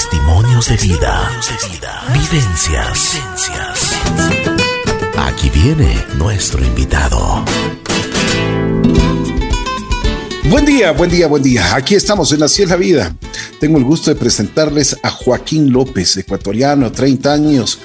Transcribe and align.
Testimonios 0.00 0.66
de 0.66 0.76
vida. 0.78 1.30
Vivencias. 2.14 3.18
Aquí 5.18 5.50
viene 5.50 5.94
nuestro 6.16 6.64
invitado. 6.64 7.44
Buen 10.44 10.64
día, 10.64 10.92
buen 10.92 11.10
día, 11.10 11.26
buen 11.26 11.42
día. 11.42 11.74
Aquí 11.74 11.96
estamos 11.96 12.32
en 12.32 12.42
Así 12.42 12.62
es 12.62 12.70
la 12.70 12.76
vida. 12.76 13.14
Tengo 13.60 13.76
el 13.76 13.84
gusto 13.84 14.08
de 14.08 14.16
presentarles 14.16 14.96
a 15.02 15.10
Joaquín 15.10 15.70
López, 15.70 16.16
ecuatoriano, 16.16 16.90
30 16.90 17.32
años, 17.34 17.78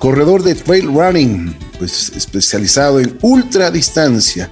corredor 0.00 0.42
de 0.42 0.56
trail 0.56 0.86
running, 0.92 1.56
pues 1.78 2.08
especializado 2.16 2.98
en 2.98 3.16
ultra 3.22 3.70
distancia. 3.70 4.50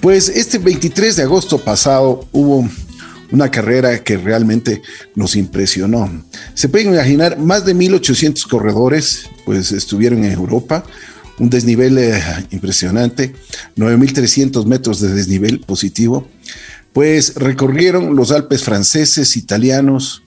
Pues 0.00 0.28
este 0.28 0.58
23 0.58 1.16
de 1.16 1.24
agosto 1.24 1.58
pasado 1.58 2.28
hubo 2.30 2.68
una 3.30 3.50
carrera 3.50 4.02
que 4.02 4.16
realmente 4.16 4.82
nos 5.14 5.36
impresionó. 5.36 6.24
Se 6.54 6.68
pueden 6.68 6.94
imaginar, 6.94 7.38
más 7.38 7.64
de 7.64 7.74
1.800 7.74 8.48
corredores 8.48 9.28
pues 9.44 9.72
estuvieron 9.72 10.24
en 10.24 10.32
Europa, 10.32 10.84
un 11.38 11.50
desnivel 11.50 11.98
eh, 11.98 12.20
impresionante, 12.50 13.34
9.300 13.76 14.64
metros 14.66 15.00
de 15.00 15.14
desnivel 15.14 15.60
positivo, 15.60 16.26
pues 16.92 17.34
recorrieron 17.34 18.16
los 18.16 18.32
Alpes 18.32 18.64
franceses, 18.64 19.36
italianos, 19.36 20.22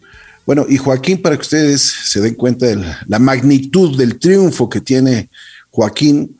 bueno, 0.45 0.65
y 0.67 0.77
Joaquín, 0.77 1.21
para 1.21 1.35
que 1.35 1.41
ustedes 1.41 1.81
se 1.81 2.19
den 2.19 2.35
cuenta 2.35 2.65
de 2.65 2.83
la 3.07 3.19
magnitud 3.19 3.97
del 3.97 4.17
triunfo 4.17 4.69
que 4.69 4.81
tiene 4.81 5.29
Joaquín, 5.69 6.37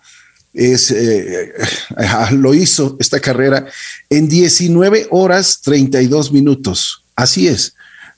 es, 0.53 0.91
eh, 0.91 1.53
lo 2.31 2.53
hizo 2.53 2.97
esta 2.99 3.19
carrera 3.19 3.65
en 4.09 4.27
19 4.27 5.07
horas 5.11 5.61
32 5.61 6.31
minutos. 6.31 7.03
Así 7.15 7.47
es, 7.47 7.73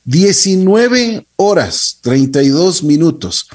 19 0.05 1.25
horas 1.37 1.99
32 2.01 2.83
minutos, 2.83 3.47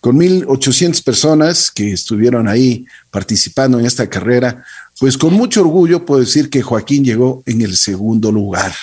con 0.00 0.18
1.800 0.18 1.02
personas 1.02 1.70
que 1.70 1.92
estuvieron 1.92 2.48
ahí 2.48 2.86
participando 3.10 3.78
en 3.78 3.86
esta 3.86 4.08
carrera. 4.08 4.64
Pues 4.98 5.16
con 5.18 5.34
mucho 5.34 5.60
orgullo 5.60 6.04
puedo 6.04 6.20
decir 6.20 6.48
que 6.48 6.62
Joaquín 6.62 7.04
llegó 7.04 7.42
en 7.46 7.62
el 7.62 7.76
segundo 7.76 8.32
lugar. 8.32 8.74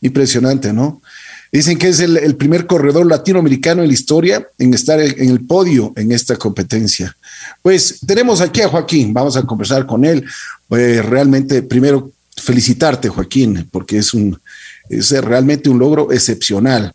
Impresionante, 0.00 0.72
¿no? 0.72 1.00
Dicen 1.52 1.76
que 1.76 1.88
es 1.88 2.00
el, 2.00 2.34
primer 2.36 2.66
corredor 2.66 3.06
latinoamericano 3.06 3.82
en 3.82 3.88
la 3.88 3.94
historia 3.94 4.48
en 4.58 4.72
estar 4.72 4.98
en 4.98 5.28
el 5.28 5.44
podio 5.44 5.92
en 5.96 6.10
esta 6.10 6.36
competencia. 6.36 7.14
Pues 7.60 8.00
tenemos 8.06 8.40
aquí 8.40 8.62
a 8.62 8.68
Joaquín, 8.68 9.12
vamos 9.12 9.36
a 9.36 9.42
conversar 9.42 9.84
con 9.84 10.06
él. 10.06 10.24
Eh, 10.70 11.02
realmente, 11.02 11.62
primero, 11.62 12.10
felicitarte, 12.38 13.10
Joaquín, 13.10 13.68
porque 13.70 13.98
es, 13.98 14.14
un, 14.14 14.40
es 14.88 15.10
realmente 15.10 15.68
un 15.68 15.78
logro 15.78 16.10
excepcional. 16.10 16.94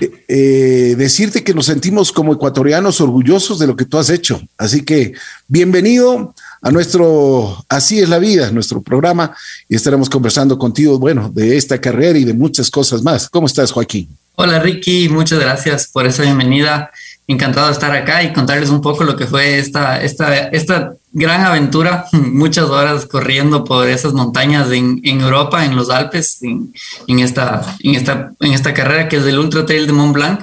Eh, 0.00 0.24
eh, 0.28 0.94
decirte 0.96 1.42
que 1.42 1.54
nos 1.54 1.66
sentimos 1.66 2.12
como 2.12 2.32
ecuatorianos 2.32 3.00
orgullosos 3.00 3.58
de 3.58 3.66
lo 3.66 3.74
que 3.74 3.84
tú 3.84 3.98
has 3.98 4.10
hecho. 4.10 4.40
Así 4.56 4.82
que 4.82 5.14
bienvenido 5.48 6.36
a 6.60 6.70
nuestro 6.70 7.64
Así 7.68 8.00
es 8.00 8.08
la 8.08 8.18
vida, 8.18 8.50
nuestro 8.50 8.80
programa, 8.80 9.34
y 9.68 9.76
estaremos 9.76 10.08
conversando 10.08 10.58
contigo, 10.58 10.98
bueno, 10.98 11.30
de 11.32 11.56
esta 11.56 11.80
carrera 11.80 12.18
y 12.18 12.24
de 12.24 12.34
muchas 12.34 12.70
cosas 12.70 13.02
más. 13.02 13.28
¿Cómo 13.28 13.46
estás, 13.46 13.72
Joaquín? 13.72 14.08
Hola, 14.34 14.60
Ricky, 14.60 15.08
muchas 15.08 15.40
gracias 15.40 15.88
por 15.88 16.06
esa 16.06 16.22
bienvenida. 16.22 16.90
Encantado 17.26 17.66
de 17.66 17.72
estar 17.72 17.90
acá 17.92 18.22
y 18.22 18.32
contarles 18.32 18.70
un 18.70 18.80
poco 18.80 19.04
lo 19.04 19.16
que 19.16 19.26
fue 19.26 19.58
esta, 19.58 20.00
esta, 20.00 20.48
esta 20.48 20.94
gran 21.12 21.42
aventura, 21.42 22.06
muchas 22.12 22.66
horas 22.66 23.06
corriendo 23.06 23.64
por 23.64 23.88
esas 23.88 24.12
montañas 24.12 24.70
en, 24.70 25.00
en 25.04 25.20
Europa, 25.20 25.64
en 25.64 25.76
los 25.76 25.90
Alpes, 25.90 26.38
en, 26.42 26.72
en, 27.06 27.18
esta, 27.18 27.76
en, 27.80 27.94
esta, 27.94 28.30
en 28.40 28.52
esta 28.52 28.72
carrera 28.72 29.08
que 29.08 29.16
es 29.16 29.24
el 29.24 29.38
Ultra 29.38 29.66
Trail 29.66 29.86
de 29.86 29.92
Mont 29.92 30.14
Blanc. 30.14 30.40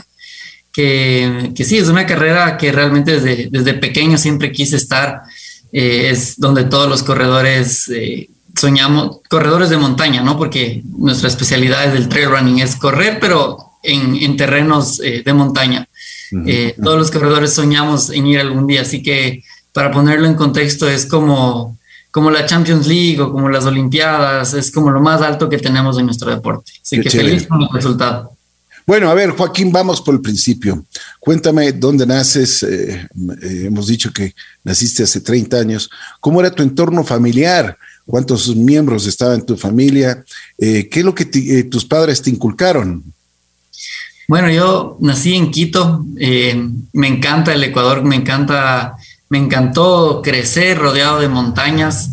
Que, 0.71 1.53
que 1.55 1.63
sí, 1.63 1.77
es 1.77 1.87
una 1.87 2.05
carrera 2.05 2.57
que 2.57 2.73
realmente 2.73 3.19
desde, 3.19 3.47
desde 3.49 3.75
pequeño 3.75 4.17
siempre 4.17 4.51
quise 4.51 4.75
estar 4.75 5.21
eh, 5.77 6.09
es 6.09 6.39
donde 6.39 6.63
todos 6.63 6.87
los 6.87 7.03
corredores 7.03 7.89
eh, 7.89 8.29
soñamos, 8.57 9.17
corredores 9.29 9.69
de 9.69 9.75
montaña, 9.75 10.21
¿no? 10.21 10.37
Porque 10.37 10.81
nuestra 10.85 11.27
especialidad 11.27 11.83
es 11.83 11.95
el 11.95 12.07
trail 12.07 12.29
running, 12.29 12.59
es 12.59 12.77
correr, 12.77 13.17
pero 13.19 13.71
en, 13.83 14.37
terrenos 14.37 15.01
eh, 15.03 15.21
de 15.25 15.33
montaña. 15.33 15.85
todos 16.81 16.97
los 16.97 17.11
corredores 17.11 17.51
soñamos 17.51 18.09
en 18.09 18.25
ir 18.25 18.39
algún 18.39 18.67
día, 18.67 18.83
así 18.83 19.03
que 19.03 19.43
para 19.73 19.91
ponerlo 19.91 20.27
en 20.27 20.35
contexto 20.35 20.87
es 20.87 21.05
como, 21.05 21.77
como 22.09 22.31
la 22.31 22.45
Champions 22.45 22.87
League 22.87 23.19
o 23.19 23.33
como 23.33 23.49
las 23.49 23.65
Olimpiadas, 23.65 24.53
es 24.53 24.71
como 24.71 24.91
lo 24.91 25.01
más 25.01 25.21
alto 25.21 25.49
que 25.49 25.57
tenemos 25.57 25.99
en 25.99 26.05
nuestro 26.05 26.29
deporte. 26.31 26.71
Así 26.81 27.01
que 27.01 27.09
feliz 27.09 27.47
con 27.47 27.61
el 27.61 27.69
resultado. 27.73 28.31
Bueno, 28.85 29.09
a 29.09 29.15
ver, 29.15 29.31
Joaquín, 29.31 29.71
vamos 29.71 29.99
por 29.99 30.13
el 30.13 30.21
principio. 30.21 30.85
Cuéntame 31.19 31.71
dónde 31.71 32.05
naces. 32.05 32.61
Eh, 32.61 33.07
eh, 33.41 33.63
hemos 33.65 33.87
dicho 33.87 34.13
que 34.13 34.35
naciste 34.63 35.03
hace 35.03 35.21
30 35.21 35.57
años. 35.57 35.89
¿Cómo 36.19 36.39
era 36.39 36.51
tu 36.51 36.61
entorno 36.61 37.03
familiar? 37.03 37.77
¿Cuántos 38.05 38.55
miembros 38.55 39.07
estaban 39.07 39.39
en 39.39 39.45
tu 39.45 39.57
familia? 39.57 40.23
Eh, 40.59 40.87
¿Qué 40.87 40.99
es 40.99 41.05
lo 41.05 41.15
que 41.15 41.25
tus 41.63 41.83
padres 41.83 42.21
te 42.21 42.29
inculcaron? 42.29 43.03
Bueno, 44.27 44.51
yo 44.51 44.97
nací 45.01 45.33
en 45.33 45.49
Quito. 45.49 46.05
me 46.93 47.07
encanta 47.07 47.53
el 47.53 47.63
Ecuador, 47.63 48.03
me 48.03 48.15
encanta, 48.15 48.95
me 49.29 49.39
encantó 49.39 50.21
crecer 50.23 50.77
rodeado 50.77 51.19
de 51.21 51.27
montañas 51.27 52.11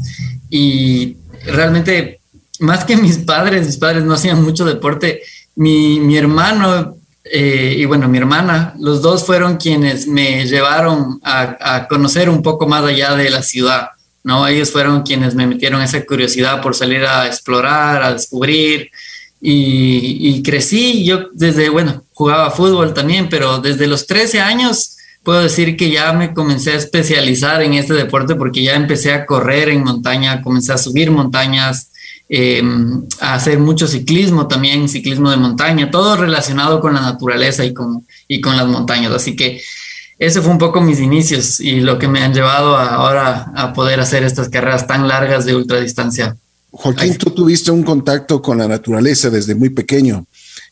y 0.49 1.19
realmente 1.45 2.21
más 2.61 2.85
que 2.87 2.97
mis 2.97 3.19
padres, 3.19 3.67
mis 3.67 3.77
padres 3.77 4.05
no 4.05 4.15
hacían 4.15 4.43
mucho 4.43 4.65
deporte 4.65 5.21
mi, 5.57 6.01
mi 6.01 6.17
hermano 6.17 6.97
eh, 7.25 7.77
y 7.79 7.85
bueno, 7.85 8.09
mi 8.09 8.19
hermana, 8.19 8.75
los 8.79 9.01
dos 9.01 9.25
fueron 9.25 9.57
quienes 9.57 10.07
me 10.07 10.45
llevaron 10.47 11.21
a, 11.23 11.87
conocer 11.89 12.29
un 12.29 12.43
poco 12.43 12.67
más 12.67 12.85
allá 12.85 13.15
de 13.15 13.31
la 13.31 13.43
ciudad, 13.43 13.91
¿no? 14.25 14.47
Ellos 14.47 14.71
fueron 14.71 15.03
quienes 15.03 15.35
me 15.35 15.47
metieron 15.47 15.81
esa 15.83 16.05
curiosidad 16.05 16.61
por 16.61 16.75
salir 16.75 17.05
a 17.05 17.27
explorar, 17.27 18.03
a 18.03 18.13
descubrir. 18.13 18.91
Y, 19.41 20.29
y, 20.29 20.43
crecí, 20.43 21.05
yo 21.05 21.29
desde, 21.33 21.69
bueno, 21.69 22.05
jugaba 22.13 22.51
fútbol 22.51 22.95
también, 22.95 23.29
pero 23.29 23.59
desde 23.59 23.87
los 23.87 24.07
13 24.07 24.41
años 24.41 24.97
puedo 25.23 25.43
decir 25.43 25.77
que 25.77 25.91
ya 25.91 26.13
me 26.13 26.35
comencé 26.35 26.73
a 26.73 26.77
especializar 26.77 27.63
en 27.63 27.75
este 27.75 27.95
deporte 27.95 28.35
porque 28.35 28.63
ya 28.63 28.75
empecé 28.75 29.13
a 29.13 29.27
correr 29.27 29.69
en 29.69 29.85
montaña, 29.85 30.43
comencé 30.43 30.73
a 30.73 30.79
subir 30.79 31.11
montañas, 31.11 31.92
Em, 32.29 33.05
a 33.21 33.35
hacer 33.35 33.59
mucho 33.59 33.87
ciclismo 33.87 34.49
también, 34.49 34.89
ciclismo 34.89 35.31
de 35.31 35.37
montaña, 35.37 35.91
todo 35.91 36.17
relacionado 36.17 36.81
con 36.81 36.95
la 36.95 37.03
naturaleza 37.03 37.63
y 37.65 37.75
con, 37.75 38.07
y 38.27 38.41
con 38.41 38.57
las 38.57 38.67
montañas. 38.67 39.13
Así 39.13 39.37
que 39.37 39.61
ese 40.19 40.41
fue 40.41 40.51
un 40.51 40.59
poco 40.59 40.81
mis 40.81 41.01
inicios 41.01 41.61
y 41.61 41.81
lo 41.81 41.99
que 41.99 42.09
me 42.09 42.23
han 42.23 42.33
llevado 42.33 42.77
ahora 42.77 43.53
a 43.55 43.73
poder 43.73 44.01
hacer 44.01 44.23
estas 44.23 44.49
carreras 44.49 44.87
tan 44.87 45.09
largas 45.09 45.45
de 45.45 45.55
ultradistancia. 45.55 46.37
Joaquín, 46.71 47.19
tú 47.19 47.31
tuviste 47.31 47.71
un 47.71 47.83
contacto 47.83 48.41
con 48.41 48.57
la 48.57 48.67
naturaleza 48.67 49.29
desde 49.29 49.55
muy 49.55 49.69
pequeño. 49.69 50.25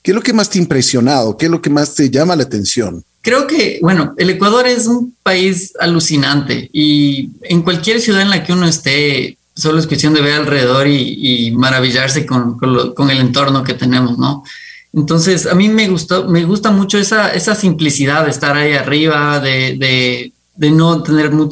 ¿Qué 0.02 0.12
es 0.12 0.14
lo 0.14 0.22
que 0.22 0.32
más 0.32 0.48
te 0.48 0.58
ha 0.58 0.62
impresionado? 0.62 1.36
¿Qué 1.36 1.44
es 1.46 1.50
lo 1.50 1.60
que 1.60 1.68
más 1.68 1.94
te 1.94 2.08
llama 2.08 2.36
la 2.36 2.44
atención? 2.44 3.04
Creo 3.22 3.46
que, 3.46 3.78
bueno, 3.82 4.14
el 4.16 4.30
Ecuador 4.30 4.66
es 4.66 4.86
un 4.86 5.14
país 5.22 5.74
alucinante 5.78 6.70
y 6.72 7.30
en 7.42 7.60
cualquier 7.60 8.00
ciudad 8.00 8.22
en 8.22 8.30
la 8.30 8.42
que 8.42 8.54
uno 8.54 8.66
esté, 8.66 9.36
solo 9.54 9.78
es 9.78 9.86
cuestión 9.86 10.14
de 10.14 10.20
ver 10.20 10.34
alrededor 10.34 10.86
y, 10.86 11.50
maravillarse 11.52 12.26
con, 12.26 12.58
con, 12.58 13.10
el 13.10 13.18
entorno 13.18 13.64
que 13.64 13.74
tenemos, 13.74 14.18
¿no? 14.18 14.44
Entonces, 14.92 15.46
a 15.46 15.54
mí 15.54 15.68
me, 15.68 15.88
gustó, 15.88 16.28
me 16.28 16.44
gusta 16.44 16.70
mucho 16.70 16.98
esa, 16.98 17.32
esa 17.32 17.54
simplicidad 17.54 18.24
de 18.24 18.30
estar 18.30 18.56
ahí 18.56 18.72
arriba, 18.72 19.38
de, 19.38 20.32
de, 20.56 20.70
no 20.70 21.02
tener 21.02 21.32
no 21.32 21.48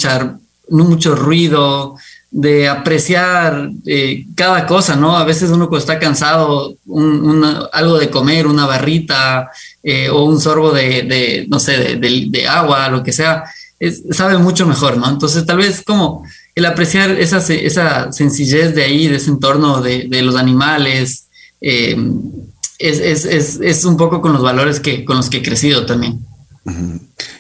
mucho 0.69 1.15
ruido, 1.15 1.97
de 2.31 2.69
apreciar 2.69 3.71
eh, 3.87 4.27
cada 4.35 4.67
cosa, 4.67 4.97
¿no? 4.97 5.17
A 5.17 5.25
veces 5.25 5.51
uno 5.51 5.69
cuando 5.69 5.79
está 5.79 5.99
cansado, 5.99 6.75
un, 6.87 7.45
algo 7.73 7.99
de 7.99 8.11
comer, 8.11 8.47
una 8.47 8.67
barrita 8.67 9.51
eh, 9.83 10.11
o 10.11 10.25
un 10.25 10.41
sorbo 10.41 10.73
de, 10.73 11.03
de 11.03 11.47
no 11.49 11.59
sé, 11.59 11.97
de, 11.97 12.47
agua, 12.47 12.89
lo 12.89 13.03
que 13.03 13.13
sea, 13.13 13.45
sabe 14.11 14.37
mucho 14.39 14.67
mejor, 14.67 14.99
¿no? 14.99 15.09
Entonces, 15.09 15.47
tal 15.47 15.59
vez 15.59 15.83
como 15.83 16.25
el 16.59 16.67
apreciar 16.67 17.13
esa, 17.21 17.39
esa 17.55 18.11
sencillez 18.13 18.75
de 18.75 18.83
ahí, 18.83 19.07
de 19.07 19.17
ese 19.19 19.31
entorno 19.31 19.81
de, 19.81 20.23
los 20.23 20.35
animales, 20.35 21.29
eh, 21.61 21.97
es, 22.81 23.85
un 23.85 23.97
poco 23.97 24.21
con 24.21 24.33
los 24.33 24.43
valores 24.43 24.81
que, 24.81 25.05
con 25.05 25.19
los 25.19 25.31
que 25.31 25.37
he 25.37 25.43
crecido 25.43 25.87
también. 25.87 26.19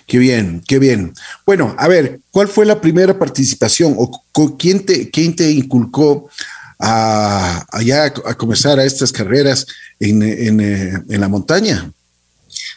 Qué 0.06 0.19
bien, 0.19 0.62
qué 0.69 0.79
bien. 0.79 1.15
Bueno, 1.44 1.75
a 1.79 1.88
ver, 1.88 2.20
¿cuál 2.31 2.47
fue 2.47 2.65
la 2.65 2.81
primera 2.81 3.19
participación 3.19 3.97
o 3.99 4.56
quién 4.56 4.87
te, 4.87 5.11
quién 5.11 5.35
te 5.35 5.50
inculcó 5.50 6.29
a, 6.79 7.67
allá 7.73 8.05
a 8.25 8.35
comenzar 8.35 8.79
a 8.79 8.85
estas 8.85 9.11
carreras 9.11 9.67
en, 9.99 10.23
eh, 10.61 10.93
la 11.09 11.29
montaña? 11.29 11.91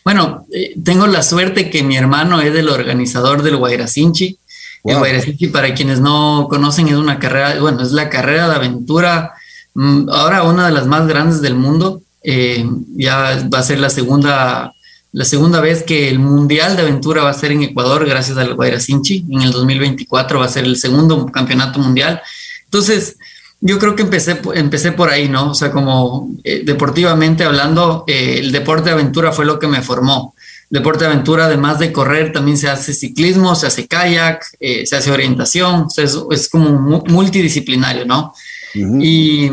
Bueno, 0.04 0.48
eh, 0.52 0.74
tengo 0.84 1.06
la 1.06 1.22
suerte 1.22 1.70
que 1.70 1.84
mi 1.84 1.98
hermano 1.98 2.42
es 2.42 2.56
el 2.56 2.68
organizador 2.68 3.44
del 3.44 3.58
Guairacinchi. 3.58 4.40
El 4.84 5.52
para 5.52 5.74
quienes 5.74 6.00
no 6.00 6.48
conocen, 6.50 6.88
es 6.88 6.96
una 6.96 7.20
carrera, 7.20 7.60
bueno, 7.60 7.82
es 7.82 7.92
la 7.92 8.10
carrera 8.10 8.50
de 8.50 8.56
aventura, 8.56 9.34
mm, 9.74 10.10
ahora 10.10 10.44
una 10.44 10.66
de 10.66 10.72
las 10.72 10.88
más 10.88 11.08
grandes 11.08 11.42
del 11.42 11.56
mundo. 11.56 12.02
Eh, 12.24 12.66
ya 12.96 13.48
va 13.54 13.60
a 13.60 13.64
ser 13.64 13.80
la 13.80 13.90
segunda 13.90 14.74
la 15.14 15.26
segunda 15.26 15.60
vez 15.60 15.84
que 15.84 16.08
el 16.08 16.20
Mundial 16.20 16.78
de 16.78 16.84
Aventura 16.84 17.24
va 17.24 17.32
a 17.32 17.34
ser 17.34 17.52
en 17.52 17.64
Ecuador, 17.64 18.08
gracias 18.08 18.38
al 18.38 18.56
Guayracinchi. 18.56 19.26
En 19.30 19.42
el 19.42 19.52
2024 19.52 20.40
va 20.40 20.46
a 20.46 20.50
ser 20.50 20.64
el 20.64 20.78
segundo 20.78 21.26
campeonato 21.26 21.80
mundial. 21.80 22.22
Entonces, 22.64 23.18
yo 23.60 23.78
creo 23.78 23.96
que 23.96 24.04
empecé, 24.04 24.40
empecé 24.56 24.94
por 24.94 25.10
ahí, 25.10 25.28
¿no? 25.28 25.52
O 25.52 25.54
sea, 25.54 25.72
como 25.72 26.30
eh, 26.46 26.64
deportivamente 26.66 27.44
hablando, 27.44 28.06
eh, 28.08 28.38
el 28.40 28.54
deporte 28.54 28.86
de 28.86 28.92
aventura 28.92 29.34
fue 29.34 29.46
lo 29.46 29.60
que 29.60 29.68
me 29.68 29.82
formó. 29.82 30.34
Deporte 30.72 31.04
de 31.04 31.12
aventura, 31.12 31.46
además 31.46 31.80
de 31.80 31.92
correr, 31.92 32.32
también 32.32 32.58
se 32.58 32.70
hace 32.70 32.94
ciclismo, 32.94 33.56
se 33.56 33.68
hace 33.68 33.88
kayak, 33.88 34.44
eh, 34.60 34.86
se 34.86 34.96
hace 34.96 35.12
orientación, 35.12 35.88
es, 35.98 36.18
es, 36.32 36.50
como 36.50 37.04
multidisciplinario, 37.08 38.06
¿no? 38.06 38.34
y, 38.74 39.52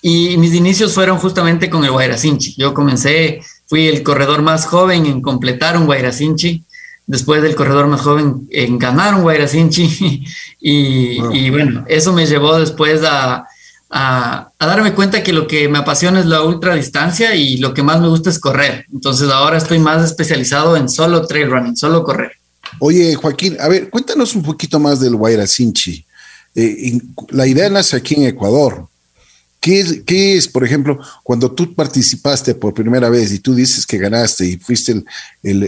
y, 0.00 0.36
mis 0.38 0.54
inicios 0.54 0.94
fueron 0.94 1.18
justamente 1.18 1.68
con 1.68 1.84
el 1.84 1.90
Guayracinchi. 1.90 2.54
Yo 2.56 2.72
comencé, 2.72 3.42
fui 3.66 3.88
el 3.88 4.02
corredor 4.02 4.40
más 4.40 4.64
joven 4.64 5.04
en 5.04 5.20
completar 5.20 5.76
un 5.76 5.84
Guayracinchi 5.84 6.64
después 7.06 7.42
del 7.42 7.54
corredor 7.54 7.86
más 7.86 8.00
joven 8.00 8.48
en 8.50 8.78
ganar 8.78 9.14
un 9.14 9.22
Guayracinchi 9.22 10.24
y, 10.60 11.20
y, 11.32 11.50
bueno, 11.50 11.84
eso 11.88 12.12
me 12.14 12.26
llevó 12.26 12.58
después 12.58 13.02
a, 13.04 13.46
a, 13.90 14.52
darme 14.58 14.94
cuenta 14.94 15.22
que 15.22 15.32
lo 15.32 15.46
que 15.46 15.68
me 15.68 15.78
apasiona 15.78 16.20
es 16.20 16.26
la 16.26 16.42
ultradistancia 16.42 17.34
y 17.34 17.56
lo 17.56 17.74
que 17.74 17.82
más 17.82 18.00
me 18.00 18.08
gusta 18.08 18.30
es 18.30 18.38
correr. 18.38 18.86
Entonces 18.92 19.30
ahora 19.30 19.58
estoy 19.58 19.78
más 19.78 20.04
especializado 20.04 20.76
en 20.76 20.88
solo 20.88 21.26
trail 21.26 21.50
running, 21.50 21.76
solo 21.76 22.04
correr. 22.04 22.32
Oye, 22.80 23.14
Joaquín, 23.14 23.56
a 23.60 23.68
ver, 23.68 23.88
cuéntanos 23.88 24.34
un 24.34 24.42
poquito 24.42 24.78
más 24.78 25.00
del 25.00 25.16
Guayracinchi. 25.16 26.04
Eh, 26.54 27.00
la 27.30 27.46
idea 27.46 27.70
nace 27.70 27.96
aquí 27.96 28.14
en 28.14 28.24
Ecuador. 28.24 28.86
¿Qué 29.60 29.80
es, 29.80 30.02
¿Qué 30.06 30.36
es, 30.36 30.46
por 30.46 30.64
ejemplo, 30.64 31.00
cuando 31.24 31.50
tú 31.50 31.74
participaste 31.74 32.54
por 32.54 32.74
primera 32.74 33.08
vez 33.08 33.32
y 33.32 33.40
tú 33.40 33.54
dices 33.54 33.84
que 33.84 33.98
ganaste 33.98 34.46
y 34.46 34.56
fuiste 34.56 34.92
el, 34.92 35.04
el, 35.42 35.64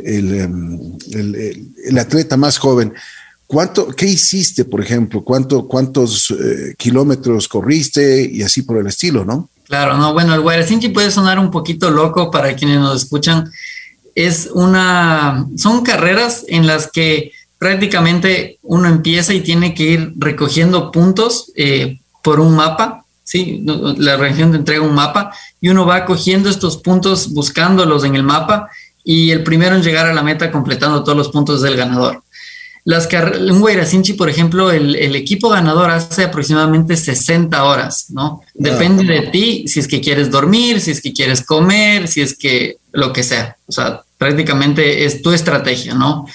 el, 1.13 1.73
el 1.85 1.99
atleta 1.99 2.37
más 2.37 2.57
joven? 2.57 2.93
¿Cuánto, 3.51 3.89
¿Qué 3.89 4.07
hiciste, 4.07 4.65
por 4.65 4.81
ejemplo? 4.81 5.25
¿Cuánto, 5.25 5.67
¿Cuántos 5.67 6.31
eh, 6.31 6.77
kilómetros 6.79 7.49
corriste 7.49 8.31
y 8.33 8.43
así 8.45 8.63
por 8.63 8.79
el 8.79 8.87
estilo, 8.87 9.25
no? 9.25 9.49
Claro, 9.65 9.97
no, 9.97 10.13
bueno, 10.13 10.35
el 10.35 10.41
Guaracinchi 10.41 10.91
puede 10.91 11.11
sonar 11.11 11.37
un 11.41 11.51
poquito 11.51 11.91
loco 11.91 12.31
para 12.31 12.55
quienes 12.55 12.79
nos 12.79 13.03
escuchan. 13.03 13.51
Es 14.15 14.51
una, 14.55 15.49
son 15.57 15.83
carreras 15.83 16.45
en 16.47 16.69
las 16.69 16.93
que 16.93 17.33
prácticamente 17.59 18.61
uno 18.63 18.87
empieza 18.87 19.35
y 19.35 19.41
tiene 19.41 19.75
que 19.75 19.83
ir 19.83 20.13
recogiendo 20.17 20.93
puntos 20.93 21.51
eh, 21.57 21.99
por 22.23 22.39
un 22.39 22.55
mapa, 22.55 23.05
¿sí? 23.25 23.65
La 23.97 24.17
región 24.17 24.53
te 24.53 24.59
entrega 24.59 24.83
un 24.83 24.95
mapa 24.95 25.35
y 25.61 25.71
uno 25.71 25.87
va 25.87 26.05
cogiendo 26.05 26.49
estos 26.49 26.77
puntos, 26.77 27.33
buscándolos 27.33 28.05
en 28.05 28.15
el 28.15 28.23
mapa 28.23 28.69
y 29.03 29.33
el 29.33 29.43
primero 29.43 29.75
en 29.75 29.83
llegar 29.83 30.07
a 30.07 30.15
la 30.15 30.23
meta 30.23 30.53
completando 30.53 31.03
todos 31.03 31.19
los 31.19 31.31
puntos 31.31 31.63
del 31.63 31.77
ganador. 31.77 32.23
Las 32.85 33.09
un 33.13 33.61
Guairacinchi, 33.61 34.15
por 34.15 34.31
ejemplo, 34.31 34.71
el, 34.71 34.97
el, 34.97 35.15
equipo 35.15 35.51
ganador 35.51 35.91
hace 35.91 36.25
aproximadamente 36.25 36.97
60 36.97 37.63
horas, 37.63 38.07
¿no? 38.11 38.41
Depende 38.55 39.05
de 39.05 39.29
ti 39.29 39.65
si 39.69 39.81
es 39.81 39.87
que 39.87 40.01
quieres 40.01 40.31
dormir, 40.31 40.81
si 40.81 40.93
es 40.93 41.01
que 41.01 41.13
quieres 41.13 41.43
comer, 41.43 42.09
si 42.09 42.23
es 42.23 42.37
que 42.37 42.79
lo 42.93 43.13
que 43.13 43.23
sea. 43.23 43.57
O 43.67 43.73
sea, 43.73 44.03
prácticamente 44.17 45.05
es 45.05 45.21
tu 45.21 45.33
estrategia, 45.33 45.95
¿no? 45.95 46.27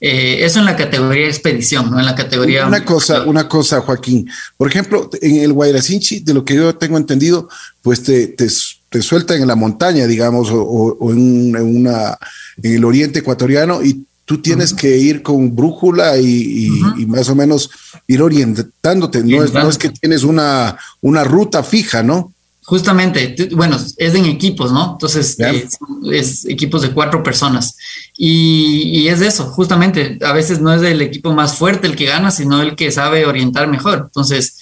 Eh, 0.00 0.44
eso 0.44 0.58
en 0.58 0.66
la 0.66 0.76
categoría 0.76 1.26
expedición, 1.26 1.90
¿no? 1.90 1.98
En 1.98 2.04
la 2.04 2.14
categoría... 2.14 2.66
Una 2.66 2.84
cosa, 2.84 3.22
una 3.22 3.48
cosa, 3.48 3.80
Joaquín. 3.80 4.28
Por 4.58 4.68
ejemplo, 4.68 5.08
en 5.22 5.36
el 5.36 5.54
Guairacinchi, 5.54 6.20
de 6.20 6.34
lo 6.34 6.44
que 6.44 6.56
yo 6.56 6.74
tengo 6.74 6.98
entendido, 6.98 7.48
pues 7.80 8.02
te, 8.02 8.26
te, 8.26 8.46
te 8.90 9.02
sueltan 9.02 9.40
en 9.40 9.48
la 9.48 9.56
montaña, 9.56 10.06
digamos, 10.06 10.50
o, 10.50 10.62
o 10.62 11.10
en, 11.10 11.56
en, 11.56 11.76
una, 11.76 12.18
en 12.62 12.74
el 12.74 12.84
oriente 12.84 13.20
ecuatoriano 13.20 13.82
y 13.82 14.04
tú 14.24 14.38
tienes 14.38 14.72
que 14.72 14.96
ir 14.96 15.22
con 15.22 15.54
brújula 15.54 16.18
y, 16.18 16.80
y, 16.96 17.06
más 17.06 17.28
o 17.28 17.34
menos 17.34 17.70
ir 18.06 18.22
orientándote. 18.22 19.22
No 19.22 19.44
es, 19.44 19.52
no 19.52 19.68
es, 19.68 19.78
que 19.78 19.90
tienes 19.90 20.24
una, 20.24 20.76
una 21.00 21.24
ruta 21.24 21.62
fija, 21.62 22.02
¿no? 22.02 22.32
Justamente, 22.66 23.36
bueno, 23.52 23.76
es 23.98 24.14
en 24.14 24.24
equipos, 24.24 24.72
¿no? 24.72 24.92
Entonces, 24.92 25.38
eh, 25.38 25.68
es 26.10 26.46
equipos 26.46 26.80
de 26.80 26.92
cuatro 26.92 27.22
personas. 27.22 27.76
Y, 28.16 29.00
y, 29.00 29.08
es 29.08 29.20
eso, 29.20 29.44
justamente, 29.50 30.18
a 30.22 30.32
veces 30.32 30.60
no 30.60 30.72
es 30.72 30.82
el 30.82 31.02
equipo 31.02 31.34
más 31.34 31.56
fuerte 31.56 31.86
el 31.86 31.96
que 31.96 32.06
gana, 32.06 32.30
sino 32.30 32.62
el 32.62 32.74
que 32.74 32.90
sabe 32.90 33.26
orientar 33.26 33.68
mejor. 33.68 34.04
Entonces, 34.06 34.56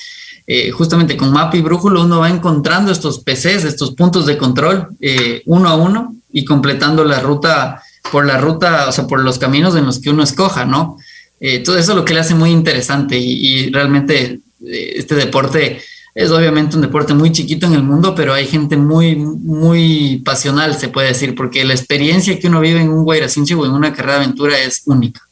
eh, 0.49 0.73
justamente 0.73 1.17
con 1.17 1.31
mapa 1.31 1.57
y 1.57 1.61
brújula 1.61 2.01
uno 2.01 2.19
va 2.19 2.29
encontrando 2.29 2.91
estos 2.91 3.21
PCs, 3.21 3.65
estos 3.65 3.93
puntos 3.93 4.27
de 4.27 4.37
control, 4.37 4.89
eh, 5.01 5.43
uno 5.47 5.69
a 5.69 5.77
uno, 5.77 6.17
y 6.33 6.45
completando 6.45 7.05
la 7.05 7.21
ruta 7.21 7.81
por 8.11 8.27
la 8.27 8.39
ruta, 8.39 8.89
o 8.89 8.93
sea, 8.93 9.07
por 9.07 9.21
los 9.21 9.39
caminos 9.39 9.77
en 9.77 9.87
los 9.87 10.01
que 10.01 10.11
uno 10.11 10.23
escoja, 10.23 10.65
¿no? 10.65 10.99
Eh, 11.41 11.61
todo 11.61 11.79
eso 11.79 11.93
es 11.93 11.97
lo 11.97 12.05
que 12.05 12.15
le 12.15 12.21
hace 12.21 12.35
muy 12.35 12.51
interesante 12.51 13.17
y, 13.19 13.67
y 13.67 13.71
realmente 13.71 14.41
eh, 14.67 14.93
este 14.97 15.15
deporte 15.15 15.81
es 16.15 16.31
obviamente 16.31 16.77
un 16.77 16.83
deporte 16.83 17.15
muy 17.15 17.33
chiquito 17.33 17.67
en 17.67 17.75
el 17.75 17.83
mundo, 17.83 18.15
pero 18.15 18.35
hay 18.35 18.47
gente 18.47 18.77
muy, 18.77 19.17
muy 19.17 20.21
pasional, 20.25 20.79
se 20.79 20.89
puede 20.89 21.09
decir, 21.09 21.35
porque 21.35 21.65
la 21.65 21.73
experiencia 21.73 22.39
que 22.39 22.49
uno 22.49 22.61
vive 22.61 22.81
en 22.81 22.91
un 22.91 23.05
Guairacinchi 23.05 23.55
o 23.55 23.65
en 23.65 23.73
una 23.73 23.95
carrera 23.95 24.19
de 24.19 24.25
aventura 24.25 24.59
es 24.59 24.83
única. 24.85 25.23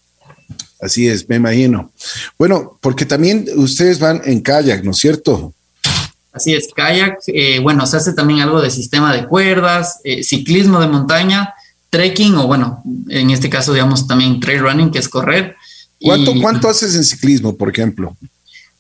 Así 0.80 1.06
es, 1.06 1.28
me 1.28 1.36
imagino. 1.36 1.92
Bueno, 2.38 2.78
porque 2.80 3.04
también 3.04 3.46
ustedes 3.56 3.98
van 3.98 4.22
en 4.24 4.40
kayak, 4.40 4.82
¿no 4.82 4.92
es 4.92 4.96
cierto? 4.96 5.52
Así 6.32 6.54
es, 6.54 6.68
kayak, 6.74 7.18
eh, 7.26 7.58
bueno, 7.60 7.84
se 7.86 7.98
hace 7.98 8.14
también 8.14 8.40
algo 8.40 8.62
de 8.62 8.70
sistema 8.70 9.14
de 9.14 9.26
cuerdas, 9.26 10.00
eh, 10.04 10.22
ciclismo 10.22 10.80
de 10.80 10.86
montaña, 10.86 11.52
trekking 11.90 12.36
o 12.36 12.46
bueno, 12.46 12.82
en 13.08 13.30
este 13.30 13.50
caso 13.50 13.72
digamos 13.72 14.06
también 14.06 14.40
trail 14.40 14.60
running, 14.60 14.90
que 14.90 15.00
es 15.00 15.08
correr. 15.08 15.56
¿Cuánto, 16.00 16.34
y, 16.34 16.40
¿cuánto 16.40 16.68
haces 16.68 16.94
en 16.94 17.04
ciclismo, 17.04 17.56
por 17.56 17.68
ejemplo? 17.68 18.16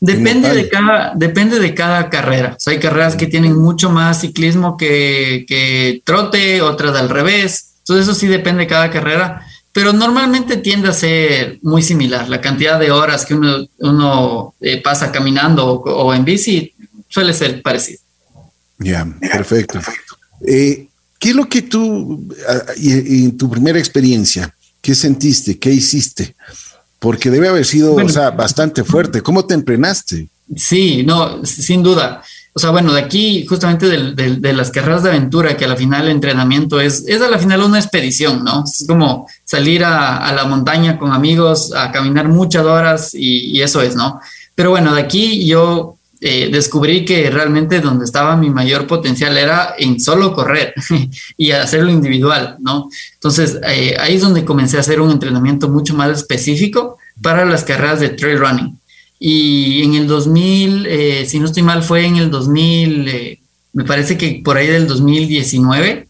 Depende 0.02 0.54
de, 0.54 0.68
cada, 0.70 1.12
depende 1.14 1.58
de 1.58 1.74
cada 1.74 2.08
carrera. 2.08 2.54
O 2.56 2.60
sea, 2.60 2.72
hay 2.72 2.80
carreras 2.80 3.16
que 3.16 3.26
tienen 3.26 3.54
mucho 3.54 3.90
más 3.90 4.22
ciclismo 4.22 4.78
que, 4.78 5.44
que 5.46 6.00
trote, 6.04 6.62
otras 6.62 6.96
al 6.96 7.10
revés. 7.10 7.74
Entonces 7.80 8.08
eso 8.08 8.18
sí 8.18 8.26
depende 8.26 8.62
de 8.62 8.66
cada 8.66 8.90
carrera, 8.90 9.46
pero 9.72 9.92
normalmente 9.92 10.56
tiende 10.56 10.88
a 10.88 10.94
ser 10.94 11.58
muy 11.60 11.82
similar. 11.82 12.30
La 12.30 12.40
cantidad 12.40 12.78
de 12.78 12.90
horas 12.90 13.26
que 13.26 13.34
uno, 13.34 13.66
uno 13.78 14.54
eh, 14.60 14.80
pasa 14.80 15.12
caminando 15.12 15.66
o, 15.66 15.82
o, 15.82 16.14
en 16.14 16.24
bici 16.24 16.72
suele 17.08 17.34
ser 17.34 17.60
parecido. 17.60 18.00
Ya, 18.78 19.04
yeah, 19.04 19.32
perfecto. 19.32 19.80
Eh, 20.46 20.88
¿Qué 21.20 21.28
es 21.28 21.36
lo 21.36 21.48
que 21.50 21.60
tú, 21.60 22.26
en 22.78 23.36
tu 23.36 23.50
primera 23.50 23.78
experiencia, 23.78 24.54
qué 24.80 24.94
sentiste, 24.94 25.58
qué 25.58 25.70
hiciste? 25.70 26.34
Porque 26.98 27.30
debe 27.30 27.46
haber 27.46 27.66
sido 27.66 27.92
bueno, 27.92 28.08
o 28.08 28.12
sea, 28.12 28.30
bastante 28.30 28.84
fuerte. 28.84 29.20
¿Cómo 29.20 29.44
te 29.44 29.52
entrenaste? 29.52 30.28
Sí, 30.56 31.02
no, 31.04 31.44
sin 31.44 31.82
duda. 31.82 32.22
O 32.54 32.58
sea, 32.58 32.70
bueno, 32.70 32.94
de 32.94 33.00
aquí, 33.00 33.44
justamente 33.46 33.86
de, 33.86 34.14
de, 34.14 34.36
de, 34.36 34.52
las 34.54 34.70
carreras 34.70 35.02
de 35.02 35.10
aventura, 35.10 35.58
que 35.58 35.66
a 35.66 35.68
la 35.68 35.76
final 35.76 36.06
el 36.06 36.12
entrenamiento 36.12 36.80
es, 36.80 37.04
es 37.06 37.20
a 37.20 37.28
la 37.28 37.38
final 37.38 37.62
una 37.62 37.78
expedición, 37.78 38.42
¿no? 38.42 38.64
Es 38.64 38.86
como 38.88 39.28
salir 39.44 39.84
a, 39.84 40.26
a 40.26 40.32
la 40.32 40.46
montaña 40.46 40.98
con 40.98 41.12
amigos, 41.12 41.74
a 41.74 41.92
caminar 41.92 42.28
muchas 42.28 42.64
horas 42.64 43.12
y, 43.12 43.56
y, 43.56 43.60
eso 43.60 43.82
es, 43.82 43.94
¿no? 43.94 44.20
Pero 44.54 44.70
bueno, 44.70 44.94
de 44.94 45.02
aquí 45.02 45.46
yo 45.46 45.96
eh, 46.22 46.50
descubrí 46.52 47.04
que 47.06 47.30
realmente 47.30 47.80
donde 47.80 48.04
estaba 48.04 48.36
mi 48.36 48.50
mayor 48.50 48.86
potencial 48.86 49.38
era 49.38 49.74
en 49.78 49.98
solo 49.98 50.34
correr 50.34 50.74
y 51.38 51.50
hacerlo 51.52 51.90
individual, 51.90 52.56
¿no? 52.60 52.90
Entonces 53.14 53.58
eh, 53.66 53.96
ahí 53.98 54.16
es 54.16 54.20
donde 54.20 54.44
comencé 54.44 54.76
a 54.76 54.80
hacer 54.80 55.00
un 55.00 55.10
entrenamiento 55.10 55.68
mucho 55.70 55.94
más 55.94 56.10
específico 56.10 56.98
para 57.22 57.46
las 57.46 57.64
carreras 57.64 58.00
de 58.00 58.10
trail 58.10 58.38
running. 58.38 58.78
Y 59.18 59.82
en 59.82 59.94
el 59.94 60.06
2000, 60.06 60.86
eh, 60.86 61.26
si 61.26 61.38
no 61.38 61.46
estoy 61.46 61.62
mal, 61.62 61.82
fue 61.82 62.04
en 62.04 62.16
el 62.16 62.30
2000, 62.30 63.08
eh, 63.08 63.40
me 63.72 63.84
parece 63.84 64.18
que 64.18 64.42
por 64.44 64.56
ahí 64.56 64.66
del 64.66 64.86
2019, 64.86 66.06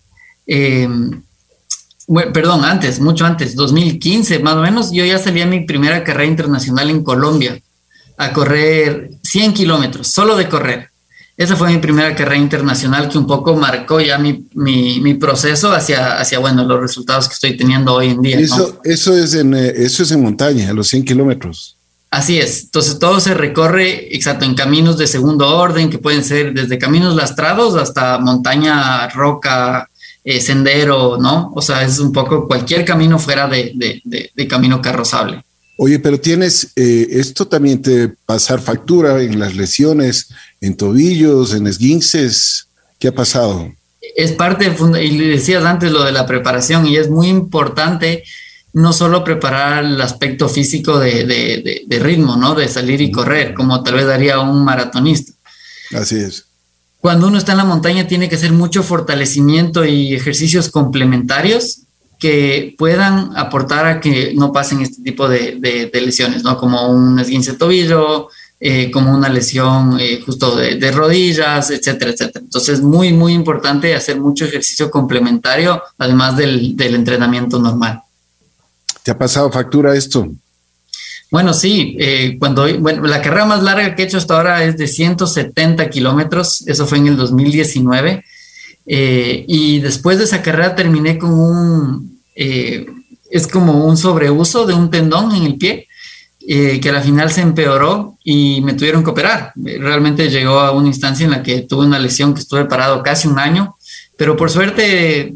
bueno, 2.08 2.32
perdón, 2.32 2.64
antes, 2.64 2.98
mucho 2.98 3.24
antes, 3.24 3.54
2015 3.54 4.40
más 4.40 4.56
o 4.56 4.62
menos, 4.62 4.90
yo 4.90 5.04
ya 5.04 5.18
salí 5.18 5.40
a 5.42 5.46
mi 5.46 5.60
primera 5.60 6.02
carrera 6.02 6.28
internacional 6.28 6.90
en 6.90 7.04
Colombia 7.04 7.60
a 8.16 8.32
correr 8.32 9.12
100 9.30 9.54
kilómetros, 9.54 10.08
solo 10.08 10.36
de 10.36 10.48
correr. 10.48 10.90
Esa 11.36 11.56
fue 11.56 11.70
mi 11.70 11.78
primera 11.78 12.14
carrera 12.14 12.36
internacional 12.36 13.08
que 13.08 13.16
un 13.16 13.26
poco 13.26 13.56
marcó 13.56 14.00
ya 14.00 14.18
mi, 14.18 14.44
mi, 14.54 15.00
mi, 15.00 15.14
proceso 15.14 15.72
hacia, 15.72 16.20
hacia, 16.20 16.38
bueno, 16.38 16.64
los 16.64 16.80
resultados 16.80 17.28
que 17.28 17.34
estoy 17.34 17.56
teniendo 17.56 17.94
hoy 17.94 18.08
en 18.08 18.20
día. 18.20 18.38
Eso, 18.38 18.74
¿no? 18.74 18.90
eso, 18.90 19.16
es, 19.16 19.34
en, 19.34 19.54
eso 19.54 20.02
es 20.02 20.10
en 20.10 20.22
montaña, 20.22 20.68
a 20.68 20.72
los 20.74 20.88
100 20.88 21.04
kilómetros. 21.04 21.76
Así 22.10 22.38
es. 22.38 22.64
Entonces 22.64 22.98
todo 22.98 23.20
se 23.20 23.34
recorre, 23.34 24.14
exacto, 24.14 24.44
en 24.44 24.54
caminos 24.54 24.98
de 24.98 25.06
segundo 25.06 25.48
orden, 25.56 25.88
que 25.88 25.98
pueden 25.98 26.24
ser 26.24 26.52
desde 26.52 26.76
caminos 26.76 27.14
lastrados 27.14 27.76
hasta 27.76 28.18
montaña, 28.18 29.08
roca, 29.08 29.88
eh, 30.24 30.40
sendero, 30.40 31.16
¿no? 31.18 31.52
O 31.54 31.62
sea, 31.62 31.82
es 31.84 32.00
un 32.00 32.12
poco 32.12 32.46
cualquier 32.46 32.84
camino 32.84 33.18
fuera 33.18 33.46
de, 33.46 33.72
de, 33.74 34.02
de, 34.04 34.30
de 34.34 34.48
camino 34.48 34.82
carrozable. 34.82 35.42
Oye, 35.82 35.98
pero 35.98 36.20
tienes, 36.20 36.72
eh, 36.76 37.06
esto 37.12 37.48
también 37.48 37.80
te 37.80 38.08
pasar 38.26 38.60
factura 38.60 39.22
en 39.22 39.38
las 39.38 39.56
lesiones, 39.56 40.28
en 40.60 40.76
tobillos, 40.76 41.54
en 41.54 41.66
esguinces. 41.66 42.66
¿Qué 42.98 43.08
ha 43.08 43.14
pasado? 43.14 43.72
es 44.14 44.32
parte, 44.32 44.68
de, 44.68 45.04
y 45.06 45.12
le 45.12 45.28
decías 45.28 45.64
antes 45.64 45.90
lo 45.90 46.04
de 46.04 46.12
la 46.12 46.26
preparación, 46.26 46.86
y 46.86 46.98
es 46.98 47.08
muy 47.08 47.28
importante 47.28 48.24
no 48.74 48.92
solo 48.92 49.24
preparar 49.24 49.86
el 49.86 49.98
aspecto 50.02 50.50
físico 50.50 50.98
de, 50.98 51.24
de, 51.24 51.82
de, 51.86 51.98
ritmo, 51.98 52.36
¿no? 52.36 52.54
De 52.54 52.68
salir 52.68 53.00
y 53.00 53.10
correr, 53.10 53.54
como 53.54 53.82
tal 53.82 53.94
vez 53.94 54.04
haría 54.04 54.38
un 54.38 54.62
maratonista. 54.62 55.32
Así 55.94 56.16
es. 56.16 56.44
Cuando 57.00 57.28
uno 57.28 57.38
está 57.38 57.52
en 57.52 57.58
la 57.58 57.64
montaña 57.64 58.06
tiene 58.06 58.28
que 58.28 58.36
hacer 58.36 58.52
mucho 58.52 58.82
fortalecimiento 58.82 59.86
y 59.86 60.14
ejercicios 60.14 60.68
complementarios 60.68 61.84
que 62.20 62.74
puedan 62.78 63.36
aportar 63.36 63.86
a 63.86 63.98
que 63.98 64.34
no 64.36 64.52
pasen 64.52 64.82
este 64.82 65.02
tipo 65.02 65.28
de, 65.28 65.90
lesiones, 65.92 66.44
¿no? 66.44 66.58
Como 66.58 66.88
un 66.88 67.18
esguince 67.18 67.52
de 67.52 67.58
tobillo, 67.58 68.28
eh, 68.60 68.90
como 68.90 69.12
una 69.16 69.30
lesión 69.30 69.98
eh, 69.98 70.20
justo 70.24 70.54
de, 70.54 70.92
rodillas, 70.92 71.70
etcétera, 71.70 72.10
etcétera. 72.10 72.44
Entonces, 72.44 72.82
muy, 72.82 73.14
muy 73.14 73.32
importante 73.32 73.94
hacer 73.94 74.20
mucho 74.20 74.44
ejercicio 74.44 74.90
complementario, 74.90 75.82
además 75.96 76.36
del, 76.36 76.76
del 76.76 76.94
entrenamiento 76.94 77.58
normal. 77.58 78.02
¿Te 79.02 79.10
ha 79.10 79.18
pasado 79.18 79.50
factura 79.50 79.96
esto? 79.96 80.28
Bueno, 81.30 81.54
sí, 81.54 81.96
eh, 81.98 82.36
cuando, 82.38 82.66
bueno, 82.80 83.06
la 83.06 83.22
carrera 83.22 83.46
más 83.46 83.62
larga 83.62 83.94
que 83.94 84.02
he 84.02 84.04
hecho 84.04 84.18
hasta 84.18 84.36
ahora 84.36 84.64
es 84.64 84.76
de 84.76 84.88
170 84.88 85.88
kilómetros, 85.88 86.66
eso 86.66 86.86
fue 86.86 86.98
en 86.98 87.06
el 87.06 87.16
2019, 87.16 88.24
eh, 88.92 89.44
y 89.46 89.78
después 89.78 90.18
de 90.18 90.24
esa 90.24 90.42
carrera 90.42 90.74
terminé 90.74 91.18
con 91.18 91.32
un, 91.32 92.20
eh, 92.34 92.86
es 93.30 93.46
como 93.46 93.84
un 93.84 93.96
sobreuso 93.96 94.66
de 94.66 94.74
un 94.74 94.90
tendón 94.90 95.34
en 95.34 95.44
el 95.44 95.56
pie, 95.56 95.86
que 96.42 96.88
a 96.88 96.92
la 96.92 97.02
final 97.02 97.30
se 97.30 97.42
empeoró 97.42 98.18
y 98.24 98.60
me 98.62 98.72
tuvieron 98.72 99.04
que 99.04 99.10
operar. 99.10 99.52
Realmente 99.54 100.28
llegó 100.30 100.58
a 100.58 100.72
una 100.72 100.88
instancia 100.88 101.24
en 101.24 101.30
la 101.30 101.42
que 101.44 101.60
tuve 101.60 101.86
una 101.86 101.98
lesión 101.98 102.34
que 102.34 102.40
estuve 102.40 102.64
parado 102.64 103.04
casi 103.04 103.28
un 103.28 103.38
año 103.38 103.76
pero 104.20 104.36
por 104.36 104.50
suerte 104.50 105.32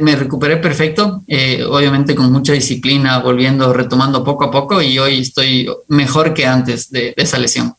me 0.00 0.16
recuperé 0.16 0.56
perfecto, 0.56 1.22
eh, 1.26 1.64
obviamente 1.64 2.14
con 2.14 2.32
mucha 2.32 2.54
disciplina, 2.54 3.18
volviendo, 3.18 3.74
retomando 3.74 4.24
poco 4.24 4.44
a 4.44 4.50
poco 4.50 4.80
y 4.80 4.98
hoy 4.98 5.20
estoy 5.20 5.68
mejor 5.88 6.32
que 6.32 6.46
antes 6.46 6.90
de, 6.90 7.12
esa 7.14 7.36
lesión. 7.36 7.74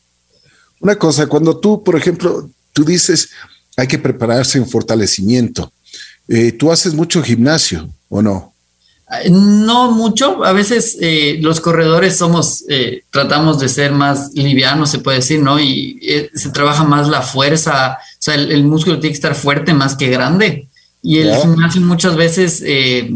Una 0.79 0.95
cosa, 0.95 1.25
cuando 1.25 1.57
tú, 1.57 1.83
por 1.83 1.95
ejemplo, 1.95 2.51
tú 2.71 2.85
dices 2.85 3.31
hay 3.77 3.87
que 3.87 3.99
prepararse 3.99 4.57
en 4.57 4.67
fortalecimiento, 4.67 5.71
eh, 6.27 6.51
¿tú 6.51 6.71
haces 6.71 6.93
mucho 6.93 7.21
gimnasio 7.21 7.89
o 8.09 8.21
no? 8.21 8.53
No 9.29 9.91
mucho, 9.91 10.43
a 10.43 10.53
veces 10.53 10.97
eh, 10.99 11.37
los 11.39 11.59
corredores 11.59 12.17
somos, 12.17 12.63
tratamos 13.11 13.59
de 13.59 13.69
ser 13.69 13.91
más 13.91 14.31
livianos, 14.33 14.89
se 14.89 14.99
puede 14.99 15.17
decir, 15.17 15.39
¿no? 15.39 15.59
Y 15.59 15.99
se 16.33 16.49
trabaja 16.49 16.83
más 16.83 17.07
la 17.09 17.21
fuerza, 17.21 17.99
o 18.23 18.25
sea, 18.25 18.35
el, 18.35 18.63
músculo 18.63 18.99
tiene 18.99 19.11
que 19.11 19.17
estar 19.17 19.35
fuerte 19.35 19.73
más 19.73 19.95
que 19.95 20.09
grande. 20.09 20.69
Y 21.01 21.17
el 21.17 21.35
gimnasio 21.35 21.81
muchas 21.81 22.15
veces, 22.15 22.63
eh, 22.65 23.13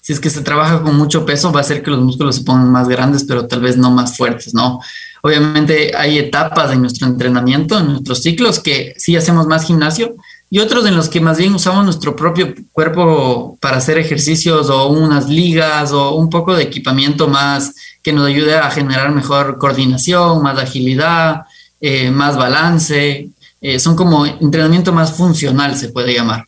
si 0.00 0.12
es 0.12 0.18
que 0.18 0.28
se 0.28 0.40
trabaja 0.40 0.82
con 0.82 0.96
mucho 0.96 1.24
peso, 1.24 1.52
va 1.52 1.60
a 1.60 1.62
hacer 1.62 1.84
que 1.84 1.92
los 1.92 2.00
músculos 2.00 2.34
se 2.34 2.42
pongan 2.42 2.72
más 2.72 2.88
grandes, 2.88 3.22
pero 3.22 3.46
tal 3.46 3.60
vez 3.60 3.76
no 3.76 3.92
más 3.92 4.16
fuertes, 4.16 4.52
¿no? 4.52 4.80
Obviamente 5.22 5.92
hay 5.96 6.18
etapas 6.18 6.72
en 6.72 6.80
nuestro 6.80 7.06
entrenamiento, 7.06 7.78
en 7.78 7.86
nuestros 7.86 8.22
ciclos, 8.22 8.60
que 8.60 8.94
sí 8.96 9.16
hacemos 9.16 9.46
más 9.46 9.66
gimnasio 9.66 10.16
y 10.50 10.60
otros 10.60 10.86
en 10.86 10.96
los 10.96 11.08
que 11.08 11.20
más 11.20 11.36
bien 11.36 11.54
usamos 11.54 11.84
nuestro 11.84 12.16
propio 12.16 12.54
cuerpo 12.72 13.58
para 13.60 13.76
hacer 13.76 13.98
ejercicios 13.98 14.70
o 14.70 14.88
unas 14.88 15.28
ligas 15.28 15.92
o 15.92 16.14
un 16.14 16.30
poco 16.30 16.54
de 16.54 16.64
equipamiento 16.64 17.28
más 17.28 17.74
que 18.02 18.12
nos 18.12 18.26
ayude 18.26 18.56
a 18.56 18.70
generar 18.70 19.14
mejor 19.14 19.58
coordinación, 19.58 20.42
más 20.42 20.58
agilidad, 20.58 21.42
eh, 21.80 22.10
más 22.10 22.36
balance. 22.36 23.28
Eh, 23.60 23.78
son 23.78 23.94
como 23.94 24.24
entrenamiento 24.24 24.92
más 24.92 25.12
funcional, 25.12 25.76
se 25.76 25.90
puede 25.90 26.14
llamar. 26.14 26.46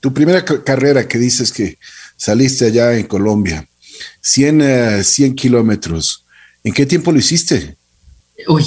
Tu 0.00 0.12
primera 0.12 0.44
carrera 0.44 1.06
que 1.06 1.18
dices 1.18 1.52
que 1.52 1.78
saliste 2.16 2.66
allá 2.66 2.94
en 2.94 3.06
Colombia, 3.06 3.68
100, 4.20 5.04
100 5.04 5.30
eh, 5.30 5.34
kilómetros, 5.36 6.24
¿en 6.64 6.72
qué 6.72 6.86
tiempo 6.86 7.12
lo 7.12 7.18
hiciste? 7.18 7.77
Uy, 8.46 8.64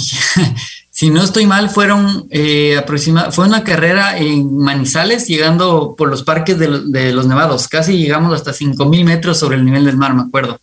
si 0.90 1.10
no 1.10 1.24
estoy 1.24 1.46
mal, 1.46 1.70
fueron 1.70 2.28
eh, 2.30 2.78
aproximadamente, 2.78 3.36
fue 3.36 3.48
una 3.48 3.64
carrera 3.64 4.18
en 4.18 4.58
Manizales, 4.58 5.28
llegando 5.28 5.96
por 5.98 6.10
los 6.10 6.24
parques 6.24 6.60
de, 6.60 7.12
los 7.12 7.28
Nevados, 7.28 7.68
casi 7.68 7.98
llegamos 7.98 8.34
hasta 8.34 8.54
5000 8.54 9.06
metros 9.06 9.40
sobre 9.40 9.58
el 9.58 9.66
nivel 9.66 9.86
del 9.86 9.98
mar, 9.98 10.14
me 10.14 10.24
acuerdo. 10.24 10.60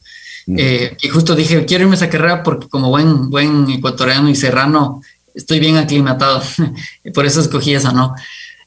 Mm. 0.46 0.56
y 1.02 1.08
justo 1.08 1.34
dije, 1.34 1.66
quiero 1.66 1.84
irme 1.84 1.94
a 1.94 1.98
esa 1.98 2.08
carrera 2.08 2.42
porque 2.42 2.68
como 2.68 2.88
buen, 2.88 3.28
buen 3.28 3.68
ecuatoriano 3.68 4.30
y 4.30 4.34
serrano, 4.34 5.02
estoy 5.34 5.60
bien 5.60 5.76
aclimatado, 5.76 6.42
por 7.14 7.26
eso 7.26 7.40
escogí 7.40 7.74
esa, 7.74 7.92
¿no? 7.92 8.14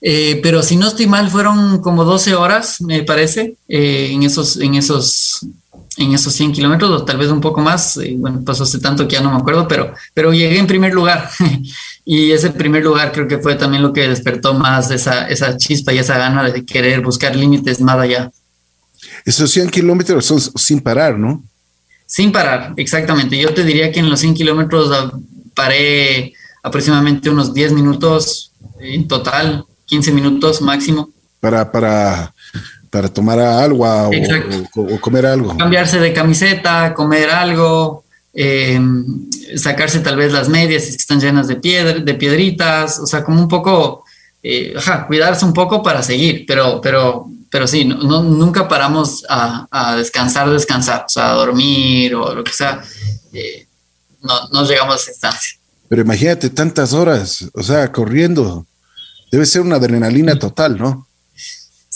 Eh, 0.01 0.39
pero 0.41 0.63
si 0.63 0.77
no 0.77 0.87
estoy 0.87 1.05
mal, 1.05 1.29
fueron 1.29 1.79
como 1.81 2.03
12 2.03 2.33
horas, 2.33 2.81
me 2.81 3.03
parece, 3.03 3.55
eh, 3.67 4.09
en, 4.11 4.23
esos, 4.23 4.57
en, 4.57 4.73
esos, 4.73 5.45
en 5.97 6.13
esos 6.13 6.33
100 6.33 6.53
kilómetros, 6.53 6.89
o 6.89 7.05
tal 7.05 7.17
vez 7.17 7.29
un 7.29 7.41
poco 7.41 7.61
más. 7.61 7.97
Eh, 7.97 8.15
bueno, 8.17 8.41
pasó 8.43 8.63
hace 8.63 8.79
tanto 8.79 9.07
que 9.07 9.15
ya 9.15 9.21
no 9.21 9.31
me 9.31 9.37
acuerdo, 9.37 9.67
pero, 9.67 9.93
pero 10.13 10.33
llegué 10.33 10.57
en 10.57 10.67
primer 10.67 10.93
lugar. 10.93 11.29
y 12.05 12.31
ese 12.31 12.49
primer 12.51 12.83
lugar 12.83 13.11
creo 13.11 13.27
que 13.27 13.39
fue 13.39 13.55
también 13.55 13.83
lo 13.83 13.93
que 13.93 14.07
despertó 14.07 14.53
más 14.53 14.91
esa, 14.91 15.27
esa 15.27 15.57
chispa 15.57 15.93
y 15.93 15.99
esa 15.99 16.17
gana 16.17 16.49
de 16.49 16.65
querer 16.65 17.01
buscar 17.01 17.35
límites 17.35 17.81
más 17.81 17.97
allá. 17.97 18.31
Esos 19.25 19.51
100 19.51 19.69
kilómetros 19.69 20.25
son 20.25 20.39
sin 20.39 20.79
parar, 20.79 21.17
¿no? 21.17 21.43
Sin 22.05 22.31
parar, 22.31 22.73
exactamente. 22.77 23.37
Yo 23.37 23.53
te 23.53 23.63
diría 23.63 23.91
que 23.91 23.99
en 23.99 24.09
los 24.09 24.19
100 24.19 24.33
kilómetros 24.33 24.91
ah, 24.91 25.11
paré 25.53 26.33
aproximadamente 26.63 27.29
unos 27.29 27.53
10 27.53 27.73
minutos 27.73 28.51
en 28.79 29.07
total, 29.07 29.65
15 29.85 30.11
minutos 30.11 30.61
máximo. 30.61 31.09
Para, 31.39 31.71
para, 31.71 32.33
para 32.91 33.07
tomar 33.07 33.39
agua 33.39 34.09
o, 34.09 34.99
comer 34.99 35.25
algo. 35.25 35.57
Cambiarse 35.57 35.99
de 35.99 36.11
camiseta, 36.13 36.93
comer 36.93 37.29
algo, 37.29 38.03
em, 38.33 39.29
sacarse 39.55 40.01
tal 40.01 40.17
vez 40.17 40.31
las 40.33 40.49
medias 40.49 40.83
si 40.83 40.89
están 40.89 41.19
llenas 41.19 41.47
de, 41.47 41.55
piedra, 41.55 41.99
de 41.99 42.13
piedritas, 42.13 42.99
o 42.99 43.07
sea, 43.07 43.23
como 43.23 43.41
un 43.41 43.47
poco, 43.47 44.03
eh, 44.43 44.75
cuidarse 45.07 45.45
un 45.45 45.53
poco 45.53 45.81
para 45.81 46.03
seguir, 46.03 46.43
pero, 46.45 46.81
pero, 46.81 47.27
pero 47.49 47.65
sí, 47.65 47.85
no, 47.85 48.21
nunca 48.21 48.67
paramos 48.67 49.23
a, 49.29 49.95
descansar, 49.95 50.49
descansar, 50.49 51.05
o 51.07 51.09
sea, 51.09 51.31
a 51.31 51.35
dormir 51.35 52.13
o 52.13 52.35
lo 52.35 52.43
que 52.43 52.51
sea. 52.51 52.81
Eh, 53.31 53.65
no, 54.21 54.49
no 54.51 54.67
llegamos 54.67 54.95
a 54.95 54.97
esa 54.97 55.11
instancia. 55.11 55.57
Pero 55.87 56.01
imagínate 56.01 56.49
tantas 56.49 56.91
horas, 56.91 57.49
o 57.53 57.63
sea, 57.63 57.89
corriendo. 57.91 58.65
Debe 59.31 59.45
ser 59.45 59.61
una 59.61 59.77
adrenalina 59.77 60.37
total, 60.37 60.77
¿no? 60.77 61.07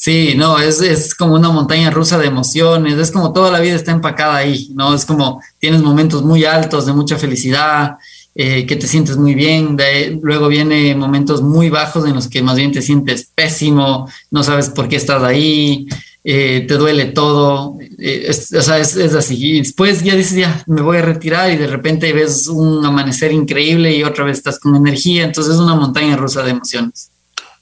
Sí, 0.05 0.35
no, 0.37 0.59
es, 0.59 0.81
es, 0.81 1.15
como 1.15 1.33
una 1.33 1.49
montaña 1.49 1.89
rusa 1.89 2.19
de 2.19 2.27
emociones, 2.27 2.95
es 2.99 3.09
como 3.09 3.33
toda 3.33 3.49
la 3.49 3.59
vida 3.59 3.73
está 3.73 3.91
empacada 3.91 4.35
ahí, 4.35 4.69
¿no? 4.75 4.93
Es 4.93 5.03
como 5.03 5.41
tienes 5.57 5.81
momentos 5.81 6.21
muy 6.23 6.45
altos 6.45 6.85
de 6.85 6.93
mucha 6.93 7.17
felicidad, 7.17 7.97
eh, 8.35 8.67
que 8.67 8.75
te 8.75 8.85
sientes 8.85 9.17
muy 9.17 9.33
bien, 9.33 9.75
de, 9.75 10.19
luego 10.21 10.47
viene 10.47 10.93
momentos 10.93 11.41
muy 11.41 11.71
bajos 11.71 12.05
en 12.05 12.13
los 12.13 12.27
que 12.27 12.43
más 12.43 12.55
bien 12.55 12.71
te 12.71 12.83
sientes 12.83 13.31
pésimo, 13.33 14.07
no 14.29 14.43
sabes 14.43 14.69
por 14.69 14.87
qué 14.87 14.97
estás 14.97 15.23
ahí, 15.23 15.87
eh, 16.23 16.65
te 16.67 16.75
duele 16.75 17.05
todo, 17.05 17.79
eh, 17.97 18.29
o 18.29 18.61
sea, 18.61 18.77
es, 18.77 18.95
así. 18.95 19.37
Y 19.43 19.57
después 19.57 20.03
ya 20.03 20.13
dices, 20.13 20.37
ya 20.37 20.63
me 20.67 20.83
voy 20.83 20.97
a 20.97 21.01
retirar 21.01 21.51
y 21.51 21.57
de 21.57 21.65
repente 21.65 22.13
ves 22.13 22.47
un 22.47 22.85
amanecer 22.85 23.31
increíble 23.31 23.91
y 23.95 24.03
otra 24.03 24.23
vez 24.23 24.37
estás 24.37 24.59
con 24.59 24.75
energía, 24.75 25.23
entonces 25.23 25.55
es 25.55 25.59
una 25.59 25.73
montaña 25.73 26.15
rusa 26.15 26.43
de 26.43 26.51
emociones. 26.51 27.09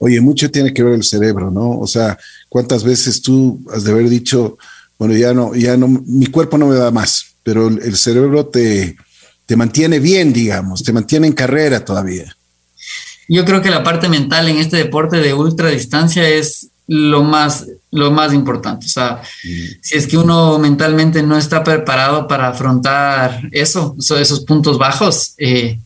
Oye, 0.04 0.20
mucho 0.20 0.52
tiene 0.52 0.74
que 0.74 0.84
ver 0.84 0.96
el 0.96 1.04
cerebro, 1.06 1.50
¿no? 1.50 1.80
O 1.80 1.88
sea, 1.88 2.18
¿cuántas 2.50 2.84
veces 2.84 3.22
tú 3.22 3.64
has 3.74 3.86
de 3.86 3.92
haber 3.94 4.10
dicho, 4.10 4.58
bueno, 5.00 5.16
ya 5.16 5.34
no, 5.34 5.56
ya 5.56 5.78
no, 5.78 5.88
mi 5.88 6.26
cuerpo 6.26 6.58
no 6.58 6.68
me 6.68 6.76
da 6.76 6.92
más, 6.92 7.38
pero 7.42 7.70
el, 7.70 7.96
cerebro 7.96 8.48
te, 8.48 8.98
te 9.46 9.56
mantiene 9.56 10.00
bien, 10.00 10.34
digamos, 10.34 10.84
te 10.84 10.92
mantiene 10.92 11.28
en 11.28 11.32
carrera 11.32 11.86
todavía. 11.86 12.36
Yo 13.30 13.46
creo 13.46 13.62
que 13.62 13.70
la 13.70 13.82
parte 13.82 14.10
mental 14.10 14.50
en 14.50 14.58
este 14.58 14.76
deporte 14.76 15.22
de 15.22 15.34
ultra 15.34 15.70
distancia 15.70 16.28
es 16.28 16.68
lo 16.86 17.24
más, 17.24 17.68
lo 17.90 18.12
más 18.12 18.34
importante. 18.34 18.88
O 18.88 18.90
sea, 18.90 19.22
si 19.80 19.96
es 19.96 20.06
que 20.06 20.18
uno 20.18 20.60
mentalmente 20.60 21.24
no 21.24 21.38
está 21.38 21.64
preparado 21.64 22.28
para 22.28 22.50
afrontar 22.50 23.40
eso, 23.54 23.96
esos 24.20 24.42
puntos 24.42 24.78
bajos, 24.78 25.34
eh, 25.38 25.80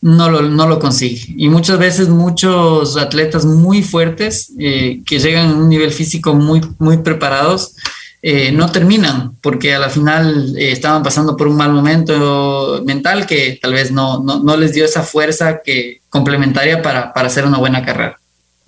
no, 0.00 0.30
lo, 0.30 0.42
no 0.42 0.66
lo 0.66 0.78
consigue. 0.78 1.34
Y 1.36 1.48
muchas 1.48 1.78
veces 1.78 2.08
muchos 2.08 2.96
atletas 2.96 3.44
muy 3.44 3.82
fuertes 3.82 4.52
eh, 4.58 5.02
que 5.04 5.18
llegan 5.18 5.50
a 5.50 5.54
un 5.54 5.68
nivel 5.68 5.92
físico 5.92 6.34
muy, 6.34 6.60
muy 6.78 6.98
preparados, 6.98 7.74
eh, 8.22 8.52
no 8.52 8.70
terminan 8.70 9.36
porque 9.40 9.74
a 9.74 9.78
la 9.78 9.88
final 9.88 10.54
estaban 10.58 11.02
pasando 11.02 11.36
por 11.36 11.48
un 11.48 11.56
mal 11.56 11.72
momento 11.72 12.82
mental 12.84 13.26
que 13.26 13.58
tal 13.62 13.72
vez 13.72 13.90
no, 13.90 14.22
no, 14.22 14.42
no 14.42 14.56
les 14.58 14.74
dio 14.74 14.84
esa 14.84 15.02
fuerza 15.02 15.62
que 15.64 16.02
complementaria 16.10 16.82
para, 16.82 17.14
para 17.14 17.28
hacer 17.28 17.46
una 17.46 17.58
buena 17.58 17.84
carrera. 17.84 18.20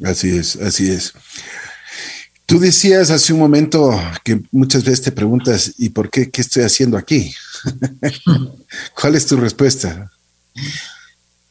Así 0.02 0.36
es, 0.36 0.56
así 0.56 0.90
es. 0.90 1.12
Tú 2.46 2.58
decías 2.58 3.10
hace 3.10 3.32
un 3.32 3.38
momento 3.38 3.98
que 4.24 4.42
muchas 4.50 4.84
veces 4.84 5.02
te 5.02 5.12
preguntas, 5.12 5.74
¿y 5.78 5.90
por 5.90 6.10
qué? 6.10 6.30
¿Qué 6.30 6.40
estoy 6.40 6.64
haciendo 6.64 6.96
aquí? 6.96 7.34
¿Cuál 9.00 9.14
es 9.14 9.26
tu 9.26 9.36
respuesta? 9.36 10.10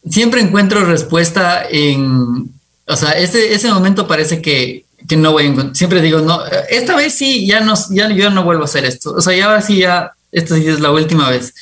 Siempre 0.09 0.41
encuentro 0.41 0.83
respuesta 0.85 1.63
en, 1.69 2.49
o 2.87 2.95
sea, 2.95 3.11
ese, 3.11 3.53
ese 3.53 3.71
momento 3.71 4.07
parece 4.07 4.41
que, 4.41 4.85
que 5.07 5.15
no 5.15 5.31
voy 5.31 5.47
a 5.47 5.75
Siempre 5.75 6.01
digo, 6.01 6.21
no, 6.21 6.39
esta 6.69 6.95
vez 6.95 7.13
sí, 7.13 7.45
ya 7.45 7.61
no, 7.61 7.73
ya 7.89 8.09
yo 8.09 8.29
no 8.29 8.43
vuelvo 8.43 8.63
a 8.63 8.65
hacer 8.65 8.85
esto. 8.85 9.13
O 9.13 9.21
sea, 9.21 9.35
ya 9.35 9.45
ahora 9.45 9.61
sí, 9.61 9.77
ya, 9.77 10.13
esta 10.31 10.55
sí 10.55 10.67
es 10.67 10.79
la 10.79 10.91
última 10.91 11.29
vez. 11.29 11.53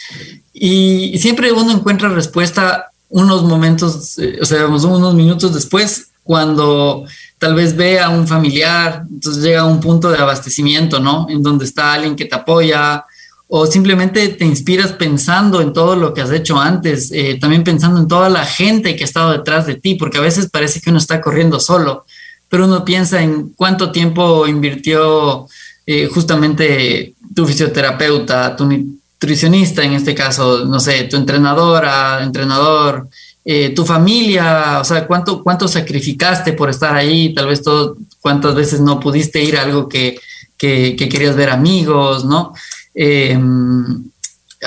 Y 0.54 1.18
siempre 1.20 1.52
uno 1.52 1.72
encuentra 1.72 2.10
respuesta 2.10 2.92
unos 3.10 3.44
momentos, 3.44 4.18
eh, 4.20 4.40
o 4.42 4.46
sea, 4.46 4.68
unos 4.68 5.14
minutos 5.16 5.54
después, 5.54 6.10
cuando 6.24 7.06
tal 7.40 7.56
vez 7.56 7.76
ve 7.76 8.00
a 8.00 8.10
un 8.10 8.28
familiar, 8.28 9.04
entonces 9.10 9.44
llega 9.44 9.62
a 9.62 9.66
un 9.66 9.80
punto 9.80 10.12
de 10.12 10.20
abastecimiento, 10.20 11.00
¿no? 11.00 11.28
En 11.30 11.42
donde 11.42 11.66
está 11.66 11.94
alguien 11.94 12.16
que 12.16 12.26
te 12.26 12.36
apoya, 12.36 13.06
o 13.52 13.66
simplemente 13.66 14.28
te 14.30 14.46
inspiras 14.46 14.94
pensando 14.94 15.60
en 15.60 15.74
todo 15.74 15.96
lo 15.96 16.14
que 16.14 16.22
has 16.22 16.30
hecho 16.32 16.60
antes, 16.60 17.12
eh, 17.12 17.40
también 17.42 17.64
pensando 17.64 18.00
en 18.00 18.08
toda 18.08 18.30
la 18.30 18.46
gente 18.46 18.96
que 18.96 19.04
ha 19.04 19.08
estado 19.08 19.32
detrás 19.32 19.66
de 19.66 19.74
ti, 19.74 19.96
porque 19.96 20.20
a 20.20 20.22
veces 20.22 20.52
parece 20.52 20.80
que 20.80 20.92
uno 20.92 21.00
está 21.00 21.20
corriendo 21.20 21.60
solo, 21.60 22.06
pero 22.48 22.66
uno 22.66 22.86
piensa 22.86 23.24
en 23.24 23.50
cuánto 23.56 23.92
tiempo 23.92 24.46
invirtió 24.46 25.48
eh, 25.88 26.08
justamente 26.14 27.16
tu 27.34 27.48
fisioterapeuta, 27.48 28.56
tu 28.56 28.68
nutricionista, 28.68 29.84
en 29.84 29.94
este 29.94 30.14
caso, 30.14 30.66
no 30.66 30.80
sé, 30.80 31.06
tu 31.06 31.18
entrenadora, 31.18 32.22
entrenador, 32.22 33.10
eh, 33.44 33.74
tu 33.74 33.84
familia, 33.84 34.78
o 34.80 34.84
sea, 34.84 35.08
cuánto, 35.08 35.42
cuánto 35.42 35.68
sacrificaste 35.68 36.54
por 36.54 36.70
estar 36.70 36.96
ahí, 36.96 37.34
tal 37.34 37.48
vez 37.48 37.64
todo, 37.64 37.98
cuántas 38.22 38.54
veces 38.54 38.80
no 38.80 39.00
pudiste 39.00 39.44
ir 39.44 39.58
a 39.58 39.64
algo 39.64 39.90
que, 39.90 40.20
que 40.56 40.96
querías 40.96 41.36
ver 41.36 41.50
amigos, 41.50 42.26
¿no? 42.26 42.54
Eh, 43.02 43.40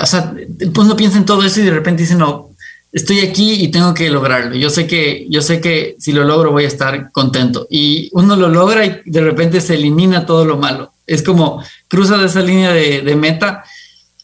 o 0.01 0.05
sea, 0.07 0.33
uno 0.75 0.97
piensa 0.97 1.19
en 1.19 1.25
todo 1.25 1.43
eso 1.43 1.59
y 1.59 1.65
de 1.65 1.71
repente 1.71 2.01
dice, 2.01 2.15
no, 2.15 2.49
estoy 2.91 3.19
aquí 3.19 3.53
y 3.63 3.67
tengo 3.67 3.93
que 3.93 4.09
lograrlo. 4.09 4.55
Yo 4.55 4.71
sé 4.71 4.87
que, 4.87 5.27
yo 5.29 5.43
sé 5.43 5.61
que 5.61 5.95
si 5.99 6.13
lo 6.13 6.23
logro 6.23 6.51
voy 6.51 6.63
a 6.63 6.67
estar 6.67 7.11
contento. 7.11 7.67
Y 7.69 8.09
uno 8.13 8.35
lo 8.35 8.49
logra 8.49 8.85
y 8.85 9.01
de 9.05 9.21
repente 9.21 9.61
se 9.61 9.75
elimina 9.75 10.25
todo 10.25 10.45
lo 10.45 10.57
malo. 10.57 10.93
Es 11.05 11.21
como 11.21 11.63
cruza 11.87 12.17
de 12.17 12.25
esa 12.25 12.41
línea 12.41 12.71
de, 12.71 13.15
meta 13.15 13.63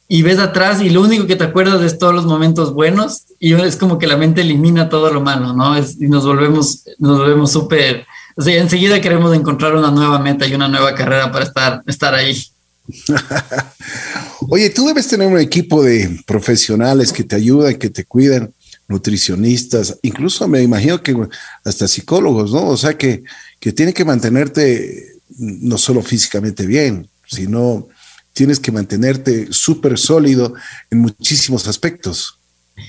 y 0.07 0.23
ves 0.23 0.39
atrás 0.39 0.81
y 0.81 0.89
lo 0.89 1.01
único 1.01 1.27
que 1.27 1.35
te 1.35 1.43
acuerdas 1.43 1.83
es 1.83 1.99
todos 1.99 2.15
los 2.15 2.25
momentos 2.25 2.73
buenos 2.73 3.25
y 3.39 3.53
es 3.53 3.75
como 3.75 3.99
que 3.99 4.07
la 4.07 4.17
mente 4.17 4.41
elimina 4.41 4.89
todo 4.89 5.13
lo 5.13 5.21
malo, 5.21 5.53
¿no? 5.53 5.77
y 5.77 6.07
nos 6.07 6.25
volvemos, 6.25 6.83
nos 6.97 7.19
volvemos 7.19 7.51
súper, 7.51 8.07
o 8.35 8.41
sea, 8.41 8.59
enseguida 8.59 9.01
queremos 9.01 9.35
encontrar 9.35 9.75
una 9.75 9.91
nueva 9.91 10.17
meta 10.17 10.47
y 10.47 10.55
una 10.55 10.67
nueva 10.67 10.95
carrera 10.95 11.31
para 11.31 11.45
estar, 11.45 11.83
estar 11.85 12.15
ahí. 12.15 12.41
Oye, 14.49 14.69
tú 14.69 14.87
debes 14.87 15.07
tener 15.07 15.27
un 15.27 15.39
equipo 15.39 15.83
de 15.83 16.21
profesionales 16.25 17.13
que 17.13 17.23
te 17.23 17.35
ayudan, 17.35 17.75
que 17.75 17.89
te 17.89 18.05
cuidan, 18.05 18.53
nutricionistas, 18.87 19.97
incluso 20.01 20.47
me 20.47 20.63
imagino 20.63 21.01
que 21.01 21.15
hasta 21.63 21.87
psicólogos, 21.87 22.51
¿no? 22.51 22.67
O 22.67 22.77
sea, 22.77 22.97
que, 22.97 23.23
que 23.59 23.71
tienen 23.71 23.93
que 23.93 24.03
mantenerte 24.03 25.13
no 25.37 25.77
solo 25.77 26.01
físicamente 26.01 26.65
bien, 26.65 27.07
sino 27.27 27.87
tienes 28.33 28.59
que 28.59 28.71
mantenerte 28.71 29.47
súper 29.51 29.97
sólido 29.97 30.53
en 30.89 30.99
muchísimos 30.99 31.67
aspectos. 31.67 32.39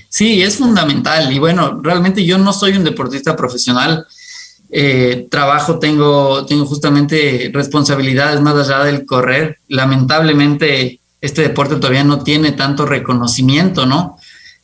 Sí, 0.08 0.40
es 0.42 0.56
fundamental. 0.56 1.32
Y 1.32 1.38
bueno, 1.38 1.80
realmente 1.82 2.24
yo 2.24 2.38
no 2.38 2.52
soy 2.52 2.72
un 2.72 2.84
deportista 2.84 3.36
profesional. 3.36 4.06
Eh, 4.72 5.26
trabajo, 5.30 5.78
tengo, 5.78 6.46
tengo 6.46 6.64
justamente 6.64 7.50
responsabilidades 7.52 8.40
más 8.40 8.54
allá 8.54 8.84
del 8.84 9.04
correr. 9.04 9.58
Lamentablemente, 9.68 11.00
este 11.20 11.42
deporte 11.42 11.76
todavía 11.76 12.04
no 12.04 12.22
tiene 12.22 12.52
tanto 12.52 12.86
reconocimiento, 12.86 13.84
¿no? 13.84 14.16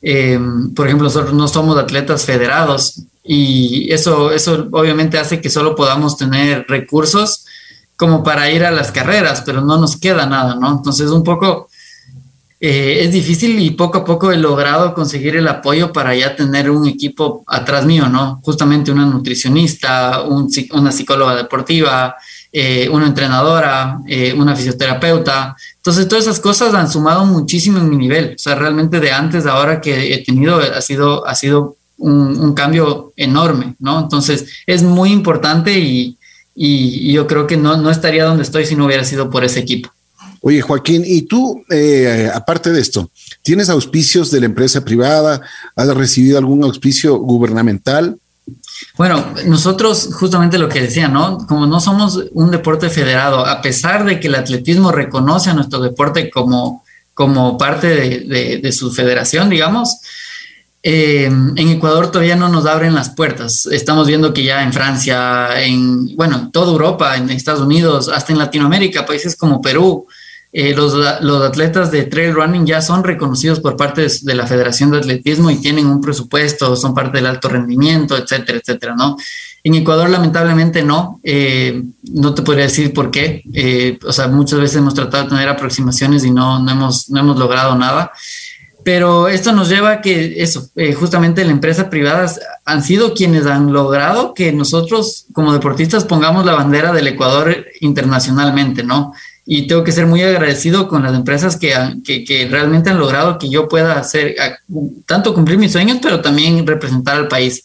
Eh, 0.03 0.39
por 0.75 0.87
ejemplo, 0.87 1.09
nosotros 1.09 1.35
no 1.35 1.49
somos 1.49 1.77
atletas 1.77 2.25
federados 2.25 3.03
y 3.25 3.93
eso, 3.93 4.31
eso 4.31 4.69
obviamente 4.71 5.19
hace 5.19 5.41
que 5.41 5.51
solo 5.51 5.75
podamos 5.75 6.17
tener 6.17 6.65
recursos 6.69 7.45
como 7.97 8.23
para 8.23 8.51
ir 8.51 8.65
a 8.65 8.71
las 8.71 8.93
carreras, 8.93 9.43
pero 9.45 9.63
no 9.63 9.79
nos 9.79 9.97
queda 9.97 10.27
nada, 10.27 10.55
¿no? 10.55 10.71
Entonces, 10.71 11.11
un 11.11 11.25
poco 11.25 11.69
eh, 12.59 13.01
es 13.03 13.13
difícil 13.13 13.59
y 13.61 13.71
poco 13.73 13.99
a 13.99 14.05
poco 14.05 14.33
he 14.33 14.39
logrado 14.39 14.95
conseguir 14.95 15.37
el 15.37 15.47
apoyo 15.47 15.93
para 15.93 16.15
ya 16.15 16.35
tener 16.35 16.71
un 16.71 16.87
equipo 16.87 17.45
atrás 17.47 17.85
mío, 17.85 18.09
¿no? 18.09 18.41
Justamente 18.43 18.91
una 18.91 19.05
nutricionista, 19.05 20.23
una 20.23 20.91
psicóloga 20.91 21.37
deportiva, 21.37 22.17
eh, 22.51 22.89
una 22.91 23.09
entrenadora, 23.09 23.99
eh, 24.07 24.33
una 24.33 24.57
fisioterapeuta. 24.57 25.55
Entonces, 25.77 26.09
todas 26.09 26.25
esas 26.25 26.41
cosas 26.41 26.73
han 26.73 26.91
sumado 26.91 27.27
muchísimo 27.27 27.77
en 27.79 27.91
mi 27.91 27.99
nivel. 27.99 28.33
O 28.35 28.39
sea, 28.39 28.55
realmente 28.55 29.01
de 29.01 29.13
antes 29.13 29.45
a 29.45 29.53
ahora 29.53 29.81
que 29.81 30.15
he 30.15 30.25
tenido 30.25 30.57
ha 30.59 30.81
sido, 30.81 31.27
ha 31.27 31.35
sido 31.35 31.77
un, 31.99 32.55
cambio 32.55 33.13
enorme, 33.17 33.75
¿no? 33.79 34.01
Entonces, 34.01 34.47
es 34.67 34.83
muy 34.83 35.13
importante 35.13 35.79
y, 35.79 36.17
y, 36.55 37.13
yo 37.13 37.27
creo 37.27 37.47
que 37.47 37.59
no, 37.59 37.77
no 37.77 37.91
estaría 37.91 38.25
donde 38.25 38.45
estoy 38.45 38.65
si 38.65 38.77
no 38.77 38.87
hubiera 38.87 39.05
sido 39.05 39.29
por 39.29 39.45
ese 39.45 39.61
equipo. 39.61 39.91
Oye, 40.49 40.63
Joaquín, 40.63 41.03
y 41.05 41.23
tú, 41.23 41.65
eh, 41.71 42.31
aparte 42.33 42.71
de 42.71 42.81
esto, 42.81 43.11
¿tienes 43.43 43.69
auspicios 43.69 44.31
de 44.31 44.39
la 44.39 44.47
empresa 44.47 44.85
privada? 44.85 45.41
¿Has 45.75 45.89
recibido 45.89 46.39
algún 46.39 46.63
auspicio 46.63 47.17
gubernamental? 47.17 48.17
Bueno, 48.97 49.35
nosotros 49.47 50.09
justamente 50.13 50.57
lo 50.57 50.69
que 50.69 50.83
decía, 50.83 51.09
¿no? 51.09 51.39
Como 51.49 51.67
no 51.67 51.81
somos 51.81 52.27
un 52.31 52.53
deporte 52.53 52.91
federado, 52.91 53.45
a 53.45 53.61
pesar 53.61 54.05
de 54.05 54.21
que 54.21 54.29
el 54.29 54.37
atletismo 54.37 54.93
reconoce 54.93 55.51
a 55.51 55.55
nuestro 55.55 55.81
deporte 55.81 56.31
como, 56.31 56.85
como 57.13 57.59
parte 57.59 57.89
de, 57.89 58.71
su 58.73 58.93
federación, 58.93 59.51
digamos, 59.51 59.99
eh, 60.81 61.25
en 61.25 61.69
Ecuador 61.71 62.13
todavía 62.13 62.37
no 62.37 62.49
nos 62.49 62.67
abren 62.67 62.95
las 62.95 63.11
puertas. 63.11 63.67
Estamos 63.67 64.07
viendo 64.07 64.33
que 64.33 64.45
ya 64.45 64.63
en 64.63 64.73
Francia, 64.73 65.61
en, 65.61 66.15
bueno, 66.15 66.37
en 66.37 66.53
toda 66.53 66.71
Europa, 66.71 67.17
en 67.17 67.31
Estados 67.31 67.63
Unidos, 67.63 68.09
hasta 68.09 68.33
en 68.33 68.39
Latinoamérica, 68.39 69.05
países 69.05 69.35
como 69.35 69.61
Perú, 69.61 70.07
eh, 70.59 70.75
los, 70.75 70.95
los, 71.21 71.43
atletas 71.43 71.91
de 71.91 72.05
trail 72.05 72.33
running 72.33 72.65
ya 72.65 72.81
son 72.81 73.05
reconocidos 73.05 73.61
por 73.61 73.77
parte 73.77 74.07
de, 74.23 74.35
la 74.35 74.47
Federación 74.47 74.91
de 74.91 74.97
Atletismo 74.97 75.51
y 75.51 75.61
tienen 75.61 75.87
un 75.87 76.01
presupuesto, 76.01 76.75
son 76.77 76.95
parte 76.95 77.19
del 77.19 77.27
alto 77.27 77.51
rendimiento, 77.51 78.17
etcétera, 78.17 78.57
etcétera, 78.57 78.95
¿no? 78.97 79.19
En 79.63 79.75
Ecuador 79.75 80.09
lamentablemente 80.09 80.83
no, 80.83 81.21
eh, 81.23 81.83
no 82.05 82.33
te 82.33 82.41
podría 82.41 82.65
decir 82.65 82.95
por 82.95 83.11
qué, 83.11 83.43
eh, 83.53 83.99
o 84.03 84.13
sea, 84.15 84.29
muchas 84.29 84.59
veces 84.59 84.79
hemos 84.79 84.95
tratado 84.95 85.25
de 85.25 85.29
tener 85.29 85.47
aproximaciones 85.47 86.25
y 86.25 86.31
no, 86.31 86.59
no, 86.59 86.73
hemos, 86.73 87.11
no 87.11 87.21
hemos 87.21 87.37
logrado 87.37 87.75
nada, 87.75 88.13
pero 88.83 89.29
esto 89.29 89.53
nos 89.53 89.69
lleva 89.69 89.91
a 89.91 90.01
que 90.01 90.43
eso, 90.43 90.71
justamente 90.99 91.45
la 91.45 91.51
empresa 91.51 91.91
privadas 91.91 92.41
han 92.65 92.83
sido 92.83 93.13
quienes 93.13 93.45
han 93.45 93.75
logrado 93.75 94.33
que 94.33 94.53
nosotros 94.53 95.27
como 95.35 95.53
deportistas 95.53 96.07
pongamos 96.07 96.47
la 96.47 96.55
bandera 96.55 96.95
del 96.95 97.09
Ecuador 97.09 97.67
internacionalmente, 97.83 98.83
¿no? 98.83 99.13
Y 99.49 99.69
tengo 99.69 99.85
que 99.85 99.93
ser 99.93 100.07
muy 100.07 100.23
agradecido 100.23 100.89
con 100.89 101.05
las 101.05 101.15
empresas 101.15 101.57
que, 101.57 101.73
que, 102.05 102.49
realmente 102.51 102.91
han 102.91 102.99
logrado 102.99 103.39
que 103.39 103.49
yo 103.49 103.69
pueda 103.69 103.97
hacer, 103.97 104.35
tanto 105.07 105.33
cumplir 105.33 105.57
mis 105.57 105.71
sueños, 105.71 105.99
pero 106.03 106.21
también 106.21 106.67
representar 106.67 107.17
al 107.17 107.29
país. 107.29 107.65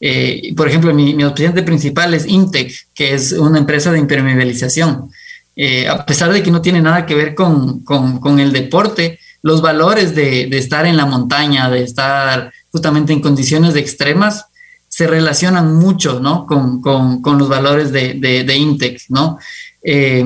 Eh, 0.00 0.52
por 0.56 0.66
ejemplo, 0.66 0.92
mi, 0.92 1.14
mi 1.14 1.22
auspiciante 1.22 1.62
principal 1.62 2.14
es 2.14 2.26
Intec, 2.26 2.72
que 2.92 3.14
es 3.14 3.30
una 3.30 3.58
empresa 3.58 3.92
de 3.92 4.00
impermeabilización. 4.00 5.12
Eh, 5.54 5.86
a 5.86 6.04
pesar 6.04 6.32
de 6.32 6.42
que 6.42 6.50
no 6.50 6.62
tiene 6.62 6.80
nada 6.80 7.06
que 7.06 7.14
ver 7.14 7.36
con, 7.36 7.84
con, 7.84 8.18
con 8.18 8.40
el 8.40 8.52
deporte, 8.52 9.20
los 9.42 9.62
valores 9.62 10.16
de, 10.16 10.48
de, 10.48 10.58
estar 10.58 10.84
en 10.84 10.96
la 10.96 11.06
montaña, 11.06 11.70
de 11.70 11.84
estar 11.84 12.52
justamente 12.72 13.12
en 13.12 13.20
condiciones 13.20 13.76
extremas, 13.76 14.46
se 14.88 15.06
relacionan 15.06 15.76
mucho 15.76 16.18
¿no? 16.18 16.44
con, 16.44 16.80
con 16.82 17.38
los 17.38 17.48
valores 17.48 17.92
de, 17.92 18.14
de, 18.14 18.56
Intec. 18.56 19.02
¿no? 19.08 19.38
Eh, 19.82 20.24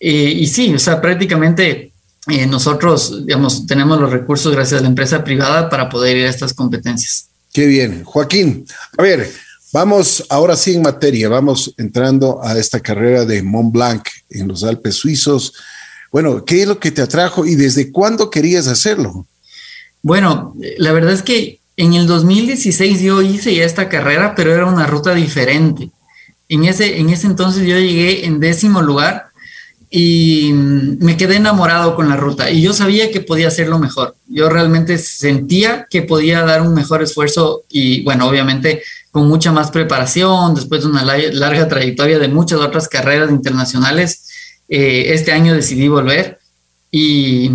eh, 0.00 0.32
y 0.34 0.46
sí, 0.46 0.74
o 0.74 0.78
sea, 0.78 1.00
prácticamente 1.00 1.92
eh, 2.26 2.46
nosotros, 2.46 3.26
digamos, 3.26 3.66
tenemos 3.66 4.00
los 4.00 4.10
recursos 4.10 4.52
gracias 4.52 4.80
a 4.80 4.82
la 4.82 4.88
empresa 4.88 5.22
privada 5.22 5.68
para 5.68 5.90
poder 5.90 6.16
ir 6.16 6.26
a 6.26 6.30
estas 6.30 6.54
competencias. 6.54 7.28
Qué 7.52 7.66
bien. 7.66 8.04
Joaquín, 8.04 8.64
a 8.96 9.02
ver, 9.02 9.30
vamos 9.72 10.24
ahora 10.30 10.56
sí 10.56 10.74
en 10.74 10.82
materia, 10.82 11.28
vamos 11.28 11.74
entrando 11.76 12.42
a 12.42 12.56
esta 12.58 12.80
carrera 12.80 13.26
de 13.26 13.42
Mont 13.42 13.72
Blanc 13.72 14.08
en 14.30 14.48
los 14.48 14.64
Alpes 14.64 14.94
suizos. 14.94 15.52
Bueno, 16.10 16.44
¿qué 16.44 16.62
es 16.62 16.68
lo 16.68 16.78
que 16.78 16.90
te 16.90 17.02
atrajo 17.02 17.44
y 17.44 17.54
desde 17.54 17.92
cuándo 17.92 18.30
querías 18.30 18.68
hacerlo? 18.68 19.26
Bueno, 20.02 20.54
la 20.78 20.92
verdad 20.92 21.12
es 21.12 21.22
que 21.22 21.60
en 21.76 21.92
el 21.92 22.06
2016 22.06 23.00
yo 23.00 23.20
hice 23.20 23.54
ya 23.54 23.64
esta 23.64 23.88
carrera, 23.88 24.34
pero 24.34 24.54
era 24.54 24.66
una 24.66 24.86
ruta 24.86 25.14
diferente. 25.14 25.90
En 26.48 26.64
ese, 26.64 26.98
en 26.98 27.10
ese 27.10 27.26
entonces 27.26 27.66
yo 27.66 27.78
llegué 27.78 28.26
en 28.26 28.40
décimo 28.40 28.82
lugar 28.82 29.29
y 29.90 30.52
me 30.52 31.16
quedé 31.16 31.36
enamorado 31.36 31.96
con 31.96 32.08
la 32.08 32.16
ruta 32.16 32.48
y 32.48 32.62
yo 32.62 32.72
sabía 32.72 33.10
que 33.10 33.20
podía 33.20 33.48
hacerlo 33.48 33.80
mejor. 33.80 34.14
Yo 34.28 34.48
realmente 34.48 34.98
sentía 34.98 35.88
que 35.90 36.02
podía 36.02 36.42
dar 36.44 36.62
un 36.62 36.74
mejor 36.74 37.02
esfuerzo 37.02 37.64
y 37.68 38.02
bueno, 38.04 38.28
obviamente 38.28 38.82
con 39.10 39.26
mucha 39.26 39.50
más 39.50 39.72
preparación, 39.72 40.54
después 40.54 40.82
de 40.82 40.88
una 40.88 41.02
larga 41.04 41.66
trayectoria 41.66 42.20
de 42.20 42.28
muchas 42.28 42.60
otras 42.60 42.86
carreras 42.88 43.30
internacionales, 43.30 44.28
eh, 44.68 45.12
este 45.12 45.32
año 45.32 45.52
decidí 45.52 45.88
volver 45.88 46.38
y, 46.92 47.50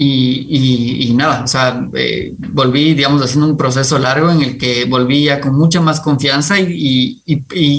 y, 0.00 1.12
nada, 1.16 1.42
o 1.42 1.48
sea, 1.48 1.88
eh, 1.94 2.32
volví, 2.38 2.94
digamos, 2.94 3.20
haciendo 3.20 3.48
un 3.48 3.56
proceso 3.56 3.98
largo 3.98 4.30
en 4.30 4.42
el 4.42 4.56
que 4.56 4.84
volví 4.84 5.24
ya 5.24 5.40
con 5.40 5.56
mucha 5.56 5.80
más 5.80 5.98
confianza 6.00 6.60
y, 6.60 7.20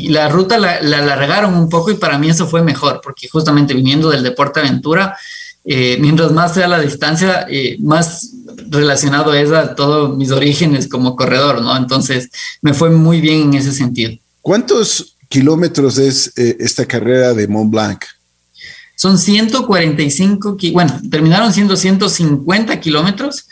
la 0.10 0.28
ruta 0.28 0.58
la, 0.58 0.82
la, 0.82 0.98
alargaron 0.98 1.56
un 1.56 1.70
poco 1.70 1.92
y 1.92 1.96
para 1.96 2.18
mí 2.18 2.30
eso 2.30 2.46
fue 2.46 2.62
mejor, 2.62 3.00
porque 3.02 3.30
justamente 3.30 3.74
viniendo 3.74 4.10
del 4.10 4.24
deporte 4.24 4.60
aventura, 4.60 5.16
eh, 5.64 5.98
mientras 6.02 6.34
más 6.34 6.54
sea 6.54 6.68
la 6.68 6.82
distancia, 6.82 7.48
eh, 7.50 7.78
más 7.80 8.32
relacionado 8.68 9.34
es 9.34 9.52
a 9.52 9.76
todos 9.76 10.18
mis 10.18 10.32
orígenes 10.32 10.90
como 10.90 11.16
corredor, 11.16 11.62
¿no? 11.62 11.78
Entonces, 11.78 12.30
me 12.62 12.74
fue 12.74 12.90
muy 12.90 13.22
bien 13.22 13.44
en 13.44 13.54
ese 13.54 13.72
sentido. 13.72 14.12
¿Cuántos 14.42 15.16
kilómetros 15.30 15.98
es 15.98 16.34
esta 16.36 16.86
carrera 16.86 17.34
de 17.34 17.48
Mont 17.48 17.72
Blanc? 17.72 18.04
Son 19.00 19.18
145, 19.18 20.58
bueno, 20.74 21.00
terminaron 21.10 21.54
siendo 21.54 21.78
150 21.78 22.82
kilómetros 22.82 23.48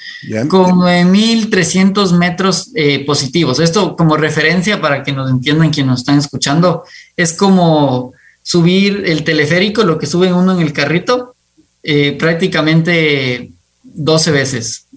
con 0.50 0.72
9.300 0.72 2.18
metros 2.18 2.72
eh, 2.76 3.06
positivos. 3.06 3.62
Esto 3.62 3.96
como 3.96 4.18
referencia 4.18 4.82
para 4.82 5.04
que 5.04 5.14
nos 5.14 5.32
entiendan 5.32 5.70
quienes 5.70 5.92
nos 5.92 6.00
están 6.02 6.18
escuchando, 6.18 6.84
es 7.16 7.32
como 7.32 8.12
subir 8.44 9.04
el 9.06 9.24
teleférico, 9.24 9.86
lo 9.86 9.98
que 9.98 10.06
sube 10.06 10.34
uno 10.34 10.52
en 10.52 10.60
el 10.60 10.74
carrito, 10.74 11.34
eh, 11.82 12.18
prácticamente 12.20 13.50
12 13.84 14.32
veces. 14.32 14.88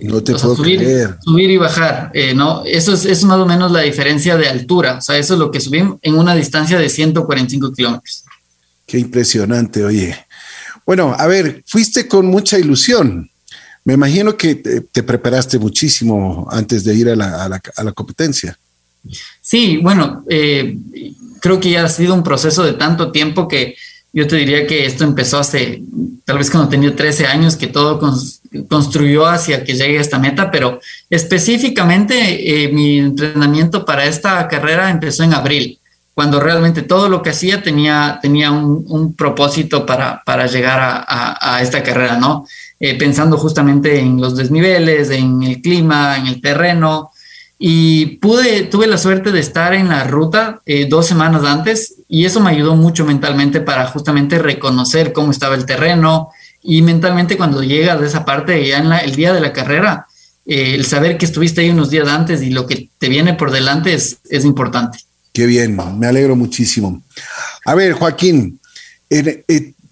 No 0.00 0.22
te 0.22 0.32
puedo 0.32 0.56
subir, 0.56 0.78
creer. 0.78 1.16
subir 1.22 1.50
y 1.50 1.58
bajar, 1.58 2.10
eh, 2.14 2.32
¿no? 2.32 2.62
Eso 2.64 2.94
es, 2.94 3.04
es 3.04 3.22
más 3.24 3.38
o 3.38 3.44
menos 3.44 3.70
la 3.70 3.80
diferencia 3.80 4.38
de 4.38 4.48
altura, 4.48 4.96
o 4.96 5.02
sea, 5.02 5.18
eso 5.18 5.34
es 5.34 5.40
lo 5.40 5.50
que 5.50 5.60
subimos 5.60 5.98
en 6.00 6.14
una 6.14 6.34
distancia 6.34 6.78
de 6.78 6.88
145 6.88 7.74
kilómetros. 7.74 8.24
Qué 8.90 8.98
impresionante, 8.98 9.84
oye. 9.84 10.16
Bueno, 10.84 11.14
a 11.16 11.28
ver, 11.28 11.62
fuiste 11.64 12.08
con 12.08 12.26
mucha 12.26 12.58
ilusión. 12.58 13.30
Me 13.84 13.94
imagino 13.94 14.36
que 14.36 14.56
te, 14.56 15.02
preparaste 15.04 15.60
muchísimo 15.60 16.48
antes 16.50 16.82
de 16.82 16.94
ir 16.96 17.08
a 17.08 17.14
la, 17.14 17.92
competencia. 17.94 18.58
Sí, 19.40 19.76
bueno, 19.76 20.24
eh, 20.28 20.76
creo 21.40 21.60
que 21.60 21.70
ya 21.70 21.84
ha 21.84 21.88
sido 21.88 22.14
un 22.14 22.24
proceso 22.24 22.64
de 22.64 22.72
tanto 22.72 23.12
tiempo 23.12 23.46
que 23.46 23.76
yo 24.12 24.26
te 24.26 24.34
diría 24.34 24.66
que 24.66 24.84
esto 24.84 25.04
empezó 25.04 25.38
hace, 25.38 25.84
tal 26.24 26.38
vez 26.38 26.50
cuando 26.50 26.68
tenía 26.68 26.96
13 26.96 27.26
años, 27.26 27.54
que 27.54 27.68
todo 27.68 28.00
construyó 28.68 29.24
hacia 29.26 29.62
que 29.62 29.74
llegue 29.74 29.98
a 29.98 30.00
esta 30.00 30.18
meta, 30.18 30.50
pero 30.50 30.80
específicamente 31.08 32.64
eh, 32.64 32.72
mi 32.72 32.98
entrenamiento 32.98 33.84
para 33.84 34.04
esta 34.04 34.48
carrera 34.48 34.90
empezó 34.90 35.22
en 35.22 35.34
abril 35.34 35.79
cuando 36.14 36.40
realmente 36.40 36.82
todo 36.82 37.08
lo 37.08 37.22
que 37.22 37.30
hacía 37.30 37.62
tenía, 37.62 38.18
tenía 38.20 38.50
un, 38.50 39.14
propósito 39.14 39.86
para, 39.86 40.22
para 40.24 40.46
llegar 40.46 41.04
a, 41.06 41.60
esta 41.62 41.82
carrera, 41.82 42.16
¿no? 42.18 42.46
Eh, 42.78 42.96
pensando 42.96 43.36
justamente 43.36 43.98
en 43.98 44.20
los 44.20 44.36
desniveles, 44.36 45.10
en 45.10 45.42
el 45.42 45.60
clima, 45.60 46.16
en 46.16 46.26
el 46.26 46.40
terreno. 46.40 47.10
Y 47.58 48.16
pude, 48.16 48.62
tuve 48.62 48.86
la 48.86 48.96
suerte 48.96 49.32
de 49.32 49.40
estar 49.40 49.74
en 49.74 49.88
la 49.88 50.04
ruta 50.04 50.62
eh, 50.64 50.86
dos 50.88 51.06
semanas 51.06 51.44
antes 51.44 51.96
y 52.08 52.24
eso 52.24 52.40
me 52.40 52.50
ayudó 52.50 52.74
mucho 52.74 53.04
mentalmente 53.04 53.60
para 53.60 53.86
justamente 53.86 54.38
reconocer 54.38 55.12
cómo 55.12 55.30
estaba 55.30 55.54
el 55.54 55.66
terreno 55.66 56.30
y 56.62 56.82
mentalmente 56.82 57.36
cuando 57.36 57.62
llegas 57.62 58.00
de 58.00 58.06
esa 58.06 58.24
parte, 58.24 58.66
ya 58.66 58.78
en 58.78 58.92
el 58.92 59.14
día 59.14 59.32
de 59.32 59.40
la 59.40 59.52
carrera, 59.52 60.06
eh, 60.46 60.74
el 60.74 60.84
saber 60.84 61.16
que 61.16 61.26
estuviste 61.26 61.60
ahí 61.60 61.70
unos 61.70 61.90
días 61.90 62.08
antes 62.08 62.42
y 62.42 62.50
lo 62.50 62.66
que 62.66 62.88
te 62.98 63.08
viene 63.08 63.34
por 63.34 63.50
delante 63.50 63.94
es, 63.94 64.18
es 64.28 64.44
importante. 64.44 64.98
Qué 65.32 65.46
bien, 65.46 65.78
me 65.98 66.06
alegro 66.06 66.34
muchísimo. 66.34 67.02
A 67.64 67.74
ver, 67.74 67.92
Joaquín, 67.92 68.60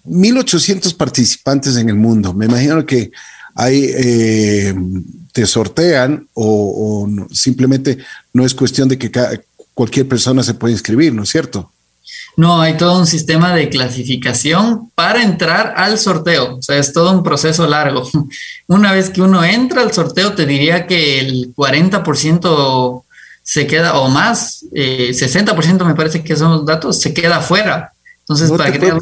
1800 0.03 0.93
participantes 0.93 1.77
en 1.77 1.89
el 1.89 1.95
mundo. 1.95 2.33
Me 2.33 2.45
imagino 2.45 2.85
que 2.85 3.11
ahí 3.55 3.91
eh, 3.93 4.75
te 5.31 5.45
sortean 5.45 6.27
o, 6.33 7.07
simplemente 7.31 7.97
no 8.33 8.45
es 8.45 8.53
cuestión 8.53 8.89
de 8.89 8.97
que 8.97 9.11
cualquier 9.73 10.07
persona 10.07 10.43
se 10.43 10.53
pueda 10.53 10.73
inscribir, 10.73 11.13
¿no 11.13 11.23
es 11.23 11.29
cierto? 11.29 11.71
No, 12.35 12.61
hay 12.61 12.77
todo 12.77 12.97
un 12.97 13.05
sistema 13.05 13.53
de 13.53 13.69
clasificación 13.69 14.89
para 14.95 15.23
entrar 15.23 15.73
al 15.75 15.97
sorteo. 15.97 16.57
O 16.57 16.61
sea, 16.61 16.77
es 16.77 16.93
todo 16.93 17.11
un 17.11 17.21
proceso 17.21 17.67
largo. 17.67 18.09
Una 18.67 18.93
vez 18.93 19.09
que 19.09 19.21
uno 19.21 19.43
entra 19.43 19.81
al 19.81 19.91
sorteo, 19.91 20.33
te 20.33 20.45
diría 20.45 20.87
que 20.87 21.19
el 21.19 21.53
40% 21.53 23.03
se 23.49 23.65
queda, 23.65 23.99
o 23.99 24.09
más, 24.09 24.63
eh, 24.75 25.09
60% 25.11 25.83
me 25.83 25.95
parece 25.95 26.23
que 26.23 26.35
son 26.35 26.51
los 26.51 26.65
datos, 26.67 27.01
se 27.01 27.15
queda 27.15 27.37
afuera. 27.37 27.91
Entonces, 28.19 28.51
para 28.51 28.71
que 28.71 28.77
tengas 28.77 29.01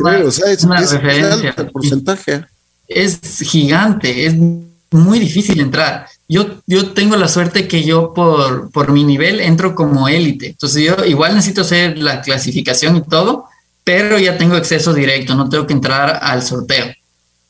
una, 0.63 0.79
referencia. 0.79 1.53
porcentaje. 1.69 2.45
Es 2.87 3.19
gigante, 3.41 4.25
es 4.25 4.35
muy 4.37 5.19
difícil 5.19 5.59
entrar. 5.59 6.07
Yo, 6.29 6.61
yo 6.65 6.93
tengo 6.93 7.17
la 7.17 7.27
suerte 7.27 7.67
que 7.67 7.83
yo 7.83 8.13
por, 8.13 8.71
por 8.71 8.93
mi 8.93 9.03
nivel 9.03 9.41
entro 9.41 9.75
como 9.75 10.07
élite. 10.07 10.47
Entonces 10.47 10.81
yo 10.81 11.03
igual 11.03 11.35
necesito 11.35 11.59
hacer 11.59 11.97
la 11.97 12.21
clasificación 12.21 12.95
y 12.95 13.01
todo, 13.01 13.47
pero 13.83 14.17
ya 14.17 14.37
tengo 14.37 14.55
acceso 14.55 14.93
directo, 14.93 15.35
no 15.35 15.49
tengo 15.49 15.67
que 15.67 15.73
entrar 15.73 16.19
al 16.21 16.41
sorteo. 16.41 16.85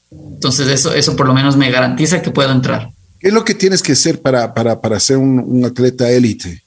Entonces 0.09 0.67
eso, 0.67 0.95
eso 0.95 1.15
por 1.15 1.27
lo 1.27 1.35
menos 1.35 1.57
me 1.57 1.69
garantiza 1.69 2.23
que 2.23 2.31
puedo 2.31 2.51
entrar. 2.51 2.89
¿Qué 3.19 3.27
es 3.27 3.33
lo 3.35 3.45
que 3.45 3.53
tienes 3.53 3.83
que 3.83 3.91
hacer 3.91 4.19
para, 4.19 4.51
para, 4.55 4.81
para 4.81 4.99
ser 4.99 5.17
un, 5.17 5.37
un 5.37 5.63
atleta 5.63 6.09
élite? 6.09 6.63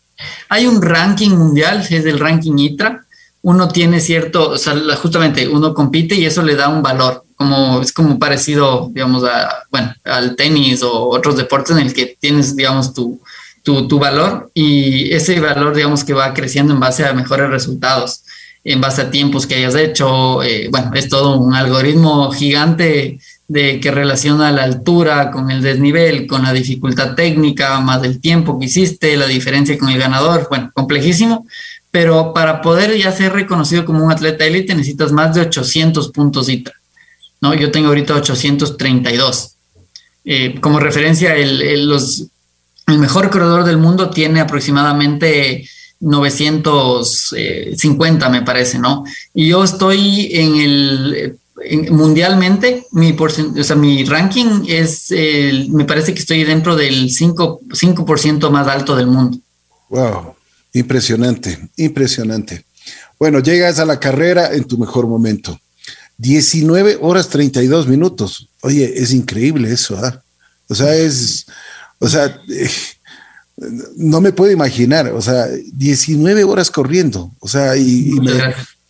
Hay 0.48 0.66
un 0.66 0.82
ranking 0.82 1.30
mundial, 1.30 1.80
es 1.80 2.04
el 2.04 2.18
ranking 2.18 2.56
ITRA. 2.58 3.04
Uno 3.42 3.68
tiene 3.68 4.00
cierto, 4.00 4.54
justamente 5.00 5.48
uno 5.48 5.72
compite 5.72 6.14
y 6.14 6.26
eso 6.26 6.42
le 6.42 6.56
da 6.56 6.68
un 6.68 6.82
valor, 6.82 7.24
como 7.36 7.80
es 7.80 7.92
como 7.92 8.18
parecido, 8.18 8.90
digamos, 8.92 9.24
a, 9.24 9.64
bueno, 9.70 9.94
al 10.04 10.36
tenis 10.36 10.82
o 10.82 11.08
otros 11.08 11.36
deportes 11.36 11.76
en 11.76 11.86
el 11.86 11.94
que 11.94 12.16
tienes, 12.20 12.54
digamos, 12.54 12.92
tu, 12.92 13.20
tu, 13.62 13.98
valor 13.98 14.50
y 14.52 15.12
ese 15.14 15.40
valor, 15.40 15.74
digamos, 15.74 16.04
que 16.04 16.12
va 16.12 16.34
creciendo 16.34 16.74
en 16.74 16.80
base 16.80 17.06
a 17.06 17.14
mejores 17.14 17.48
resultados, 17.48 18.24
en 18.62 18.80
base 18.80 19.02
a 19.02 19.10
tiempos 19.10 19.46
que 19.46 19.54
hayas 19.54 19.74
hecho. 19.74 20.42
Eh, 20.42 20.68
bueno, 20.70 20.90
es 20.94 21.08
todo 21.08 21.38
un 21.38 21.54
algoritmo 21.54 22.30
gigante 22.32 23.20
de 23.50 23.80
que 23.80 23.90
relaciona 23.90 24.52
la 24.52 24.62
altura 24.62 25.32
con 25.32 25.50
el 25.50 25.60
desnivel, 25.60 26.28
con 26.28 26.44
la 26.44 26.52
dificultad 26.52 27.16
técnica, 27.16 27.80
más 27.80 28.04
el 28.04 28.20
tiempo 28.20 28.60
que 28.60 28.66
hiciste, 28.66 29.16
la 29.16 29.26
diferencia 29.26 29.76
con 29.76 29.88
el 29.88 29.98
ganador, 29.98 30.46
bueno, 30.48 30.70
complejísimo, 30.72 31.48
pero 31.90 32.32
para 32.32 32.62
poder 32.62 32.96
ya 32.96 33.10
ser 33.10 33.32
reconocido 33.32 33.84
como 33.84 34.04
un 34.04 34.12
atleta 34.12 34.44
élite 34.44 34.76
necesitas 34.76 35.10
más 35.10 35.34
de 35.34 35.40
800 35.40 36.12
puntos 36.12 36.48
¿no? 37.40 37.52
Yo 37.54 37.72
tengo 37.72 37.88
ahorita 37.88 38.14
832. 38.14 39.56
Eh, 40.26 40.60
como 40.60 40.78
referencia, 40.78 41.34
el, 41.34 41.88
los, 41.88 42.26
el 42.86 42.98
mejor 42.98 43.30
corredor 43.30 43.64
del 43.64 43.78
mundo 43.78 44.10
tiene 44.10 44.38
aproximadamente 44.38 45.68
950, 45.98 48.28
me 48.28 48.42
parece, 48.42 48.78
¿no? 48.78 49.02
Y 49.34 49.48
yo 49.48 49.64
estoy 49.64 50.28
en 50.34 50.54
el 50.54 51.39
mundialmente, 51.90 52.86
mi, 52.92 53.16
o 53.18 53.64
sea, 53.64 53.76
mi 53.76 54.04
ranking 54.04 54.64
es, 54.68 55.12
me 55.68 55.84
parece 55.84 56.14
que 56.14 56.20
estoy 56.20 56.44
dentro 56.44 56.76
del 56.76 57.10
5%, 57.10 58.50
más 58.50 58.68
alto 58.68 58.96
del 58.96 59.06
mundo. 59.06 59.38
Wow, 59.88 60.34
impresionante, 60.72 61.68
impresionante. 61.76 62.64
Bueno, 63.18 63.40
llegas 63.40 63.78
a 63.78 63.84
la 63.84 64.00
carrera 64.00 64.54
en 64.54 64.64
tu 64.64 64.78
mejor 64.78 65.06
momento. 65.06 65.58
19 66.18 66.98
horas 67.00 67.28
32 67.28 67.86
minutos. 67.86 68.48
Oye, 68.62 68.92
es 68.96 69.12
increíble 69.12 69.72
eso, 69.72 69.98
¿ah? 70.02 70.22
O 70.68 70.74
sea, 70.74 70.94
es, 70.94 71.46
o 71.98 72.08
sea, 72.08 72.40
eh, 72.48 72.70
no 73.96 74.20
me 74.20 74.32
puedo 74.32 74.52
imaginar, 74.52 75.08
o 75.08 75.20
sea, 75.20 75.46
19 75.72 76.44
horas 76.44 76.70
corriendo, 76.70 77.30
o 77.40 77.48
sea, 77.48 77.76
y, 77.76 78.14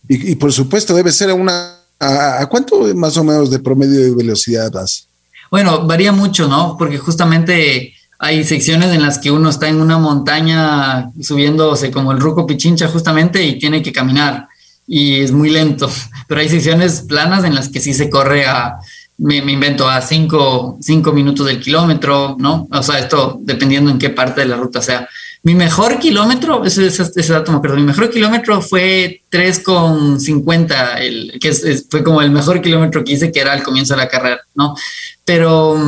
y 0.07 0.35
por 0.35 0.53
supuesto 0.53 0.95
debe 0.95 1.11
ser 1.11 1.33
una 1.33 1.80
¿A, 2.01 2.47
cuánto 2.47 2.81
más 2.95 3.15
o 3.17 3.23
menos 3.23 3.51
de 3.51 3.59
promedio 3.59 3.99
de 4.01 4.15
velocidad 4.15 4.71
vas? 4.71 5.07
Bueno, 5.51 5.85
varía 5.85 6.11
mucho, 6.11 6.47
¿no? 6.47 6.75
Porque 6.77 6.97
justamente 6.97 7.93
hay 8.17 8.43
secciones 8.43 8.91
en 8.91 9.01
las 9.01 9.19
que 9.19 9.29
uno 9.29 9.49
está 9.49 9.67
en 9.67 9.79
una 9.79 9.97
montaña 9.97 11.11
subiéndose 11.21 11.91
como 11.91 12.11
el 12.11 12.19
Ruco 12.19 12.47
Pichincha 12.47 12.87
justamente 12.87 13.43
y 13.43 13.59
tiene 13.59 13.83
que 13.83 13.91
caminar 13.91 14.47
y 14.87 15.19
es 15.19 15.31
muy 15.31 15.49
lento. 15.49 15.89
Pero 16.27 16.41
hay 16.41 16.49
secciones 16.49 17.01
planas 17.01 17.43
en 17.43 17.53
las 17.53 17.69
que 17.69 17.79
sí 17.79 17.93
se 17.93 18.09
corre 18.09 18.45
a, 18.45 18.77
me, 19.17 19.37
invento, 19.37 19.87
a 19.87 20.01
cinco, 20.01 20.77
cinco 20.81 21.11
minutos 21.11 21.45
del 21.45 21.59
kilómetro, 21.59 22.35
¿no? 22.39 22.67
O 22.71 22.81
sea, 22.81 22.97
esto 22.97 23.39
dependiendo 23.41 23.91
en 23.91 23.99
qué 23.99 24.09
parte 24.09 24.41
de 24.41 24.47
la 24.47 24.57
ruta 24.57 24.81
sea. 24.81 25.07
Mi 25.43 25.55
mejor 25.55 25.97
kilómetro, 25.97 26.63
ese, 26.63 26.85
ese, 26.85 27.33
dato 27.33 27.51
me 27.51 27.57
acuerdo, 27.57 27.77
mi 27.77 27.83
mejor 27.83 28.11
kilómetro 28.11 28.61
fue 28.61 29.23
3,50, 29.31 31.39
que 31.39 31.51
fue 31.89 32.03
como 32.03 32.21
el 32.21 32.29
mejor 32.29 32.61
kilómetro 32.61 33.03
que 33.03 33.13
hice, 33.13 33.31
que 33.31 33.39
era 33.39 33.53
al 33.53 33.63
comienzo 33.63 33.95
de 33.95 34.01
la 34.01 34.07
carrera, 34.07 34.41
¿no? 34.53 34.75
Pero 35.25 35.79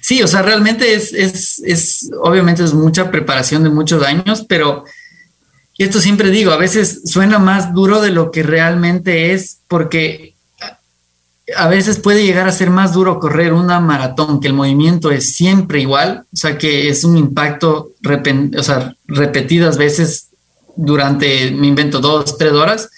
sí, 0.00 0.22
o 0.22 0.28
sea, 0.28 0.42
realmente 0.42 0.94
es, 0.94 1.12
es, 1.12 1.60
es, 1.64 2.10
obviamente 2.22 2.62
es 2.62 2.74
mucha 2.74 3.10
preparación 3.10 3.64
de 3.64 3.70
muchos 3.70 4.04
años, 4.04 4.44
pero 4.48 4.84
esto 5.76 6.00
siempre 6.00 6.30
digo, 6.30 6.52
a 6.52 6.56
veces 6.56 7.02
suena 7.04 7.38
más 7.38 7.72
duro 7.72 8.00
de 8.00 8.10
lo 8.10 8.30
que 8.30 8.42
realmente 8.42 9.32
es, 9.32 9.60
porque 9.68 10.34
a 11.56 11.68
veces 11.68 11.98
puede 11.98 12.24
llegar 12.24 12.46
a 12.46 12.52
ser 12.52 12.70
más 12.70 12.92
duro 12.92 13.18
correr 13.18 13.52
una 13.52 13.80
maratón, 13.80 14.40
que 14.40 14.48
el 14.48 14.54
movimiento 14.54 15.10
es 15.10 15.34
siempre 15.34 15.80
igual, 15.80 16.24
o 16.32 16.36
sea, 16.36 16.58
que 16.58 16.88
es 16.88 17.04
un 17.04 17.16
impacto, 17.16 17.92
o 18.56 18.62
sea, 18.62 18.94
repetidas 19.06 19.78
veces 19.78 20.28
durante, 20.76 21.50
me 21.52 21.66
invento, 21.66 22.00
dos, 22.00 22.36
tres 22.36 22.52
horas, 22.52 22.90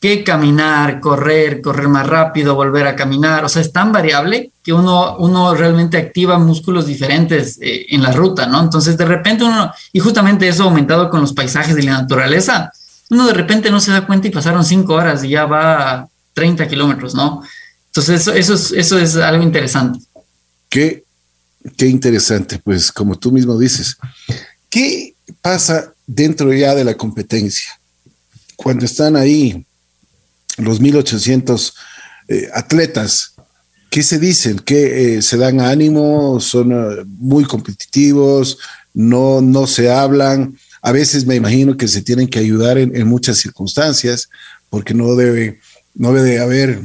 que 0.00 0.22
caminar, 0.22 1.00
correr, 1.00 1.62
correr 1.62 1.88
más 1.88 2.06
rápido, 2.06 2.54
volver 2.54 2.86
a 2.86 2.94
caminar. 2.94 3.42
O 3.42 3.48
sea, 3.48 3.62
es 3.62 3.72
tan 3.72 3.90
variable 3.90 4.50
que 4.62 4.74
uno, 4.74 5.16
uno 5.16 5.54
realmente 5.54 5.96
activa 5.96 6.38
músculos 6.38 6.84
diferentes 6.86 7.58
eh, 7.62 7.86
en 7.88 8.02
la 8.02 8.12
ruta, 8.12 8.44
¿no? 8.46 8.60
Entonces, 8.60 8.98
de 8.98 9.06
repente 9.06 9.44
uno, 9.44 9.72
y 9.94 10.00
justamente 10.00 10.46
eso 10.46 10.64
aumentado 10.64 11.08
con 11.08 11.22
los 11.22 11.32
paisajes 11.32 11.78
y 11.78 11.82
la 11.82 12.02
naturaleza, 12.02 12.70
uno 13.08 13.26
de 13.26 13.32
repente 13.32 13.70
no 13.70 13.80
se 13.80 13.92
da 13.92 14.06
cuenta 14.06 14.28
y 14.28 14.30
pasaron 14.30 14.62
cinco 14.62 14.92
horas 14.92 15.24
y 15.24 15.30
ya 15.30 15.46
va 15.46 15.90
a 15.90 16.08
30 16.34 16.68
kilómetros, 16.68 17.14
¿no? 17.14 17.42
Entonces, 17.96 18.22
eso, 18.22 18.32
eso, 18.32 18.54
es, 18.54 18.72
eso 18.72 18.98
es 18.98 19.14
algo 19.14 19.44
interesante. 19.44 20.00
Qué, 20.68 21.04
qué 21.76 21.86
interesante, 21.86 22.58
pues 22.58 22.90
como 22.90 23.16
tú 23.16 23.30
mismo 23.30 23.56
dices. 23.56 23.96
¿Qué 24.68 25.14
pasa 25.40 25.94
dentro 26.04 26.52
ya 26.52 26.74
de 26.74 26.82
la 26.82 26.96
competencia? 26.96 27.70
Cuando 28.56 28.84
están 28.84 29.14
ahí 29.14 29.64
los 30.58 30.80
1800 30.80 31.74
eh, 32.26 32.48
atletas, 32.52 33.36
¿qué 33.90 34.02
se 34.02 34.18
dicen? 34.18 34.58
¿Qué 34.58 35.18
eh, 35.18 35.22
se 35.22 35.36
dan 35.36 35.60
ánimo? 35.60 36.40
¿Son 36.40 36.72
eh, 36.72 37.04
muy 37.06 37.44
competitivos? 37.44 38.58
No, 38.92 39.40
no 39.40 39.68
se 39.68 39.88
hablan? 39.88 40.58
A 40.82 40.90
veces 40.90 41.26
me 41.26 41.36
imagino 41.36 41.76
que 41.76 41.86
se 41.86 42.02
tienen 42.02 42.26
que 42.26 42.40
ayudar 42.40 42.76
en, 42.76 43.06
muchas 43.06 43.38
circunstancias, 43.38 44.28
porque 44.68 44.94
no 44.94 45.14
debe, 45.14 45.60
no 45.94 46.12
debe 46.12 46.40
haber 46.40 46.80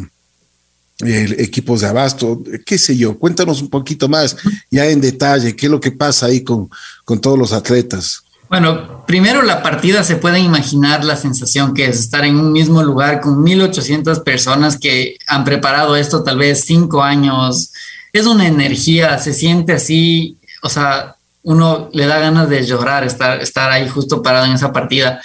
equipos 1.01 1.81
de 1.81 1.87
abasto, 1.87 2.41
qué 2.65 2.77
sé 2.77 2.97
yo. 2.97 3.17
Cuéntanos 3.17 3.61
un 3.61 3.69
poquito 3.69 4.09
más, 4.09 4.35
ya 4.69 4.85
en 4.85 4.99
detalle, 4.99 5.55
qué 5.55 5.67
es 5.67 5.71
lo 5.71 5.79
que 5.79 5.91
pasa 5.91 6.27
ahí 6.27 6.43
con, 6.43 6.69
con 7.05 7.19
todos 7.19 7.37
los 7.37 7.53
atletas. 7.53 8.23
Bueno, 8.49 9.05
primero 9.05 9.43
la 9.43 9.61
partida 9.61 10.03
se 10.03 10.15
puede 10.15 10.39
imaginar 10.39 11.05
la 11.05 11.15
sensación 11.15 11.73
que 11.73 11.85
es 11.85 11.99
estar 11.99 12.25
en 12.25 12.35
un 12.35 12.51
mismo 12.51 12.81
lugar 12.81 13.21
con 13.21 13.43
1800 13.43 14.21
personas 14.21 14.77
que 14.77 15.17
han 15.27 15.43
preparado 15.43 15.95
esto 15.95 16.23
tal 16.23 16.39
vez 16.39 16.65
cinco 16.65 17.03
años. 17.03 17.71
Es 18.11 18.25
una 18.25 18.47
energía, 18.47 19.19
se 19.19 19.33
siente 19.33 19.73
así, 19.73 20.37
o 20.63 20.69
sea, 20.69 21.15
uno 21.43 21.89
le 21.93 22.07
da 22.07 22.17
ganas 22.19 22.49
de 22.49 22.65
llorar 22.65 23.03
estar, 23.03 23.39
estar 23.39 23.71
ahí 23.71 23.87
justo 23.87 24.23
parado 24.23 24.47
en 24.47 24.53
esa 24.53 24.73
partida 24.73 25.21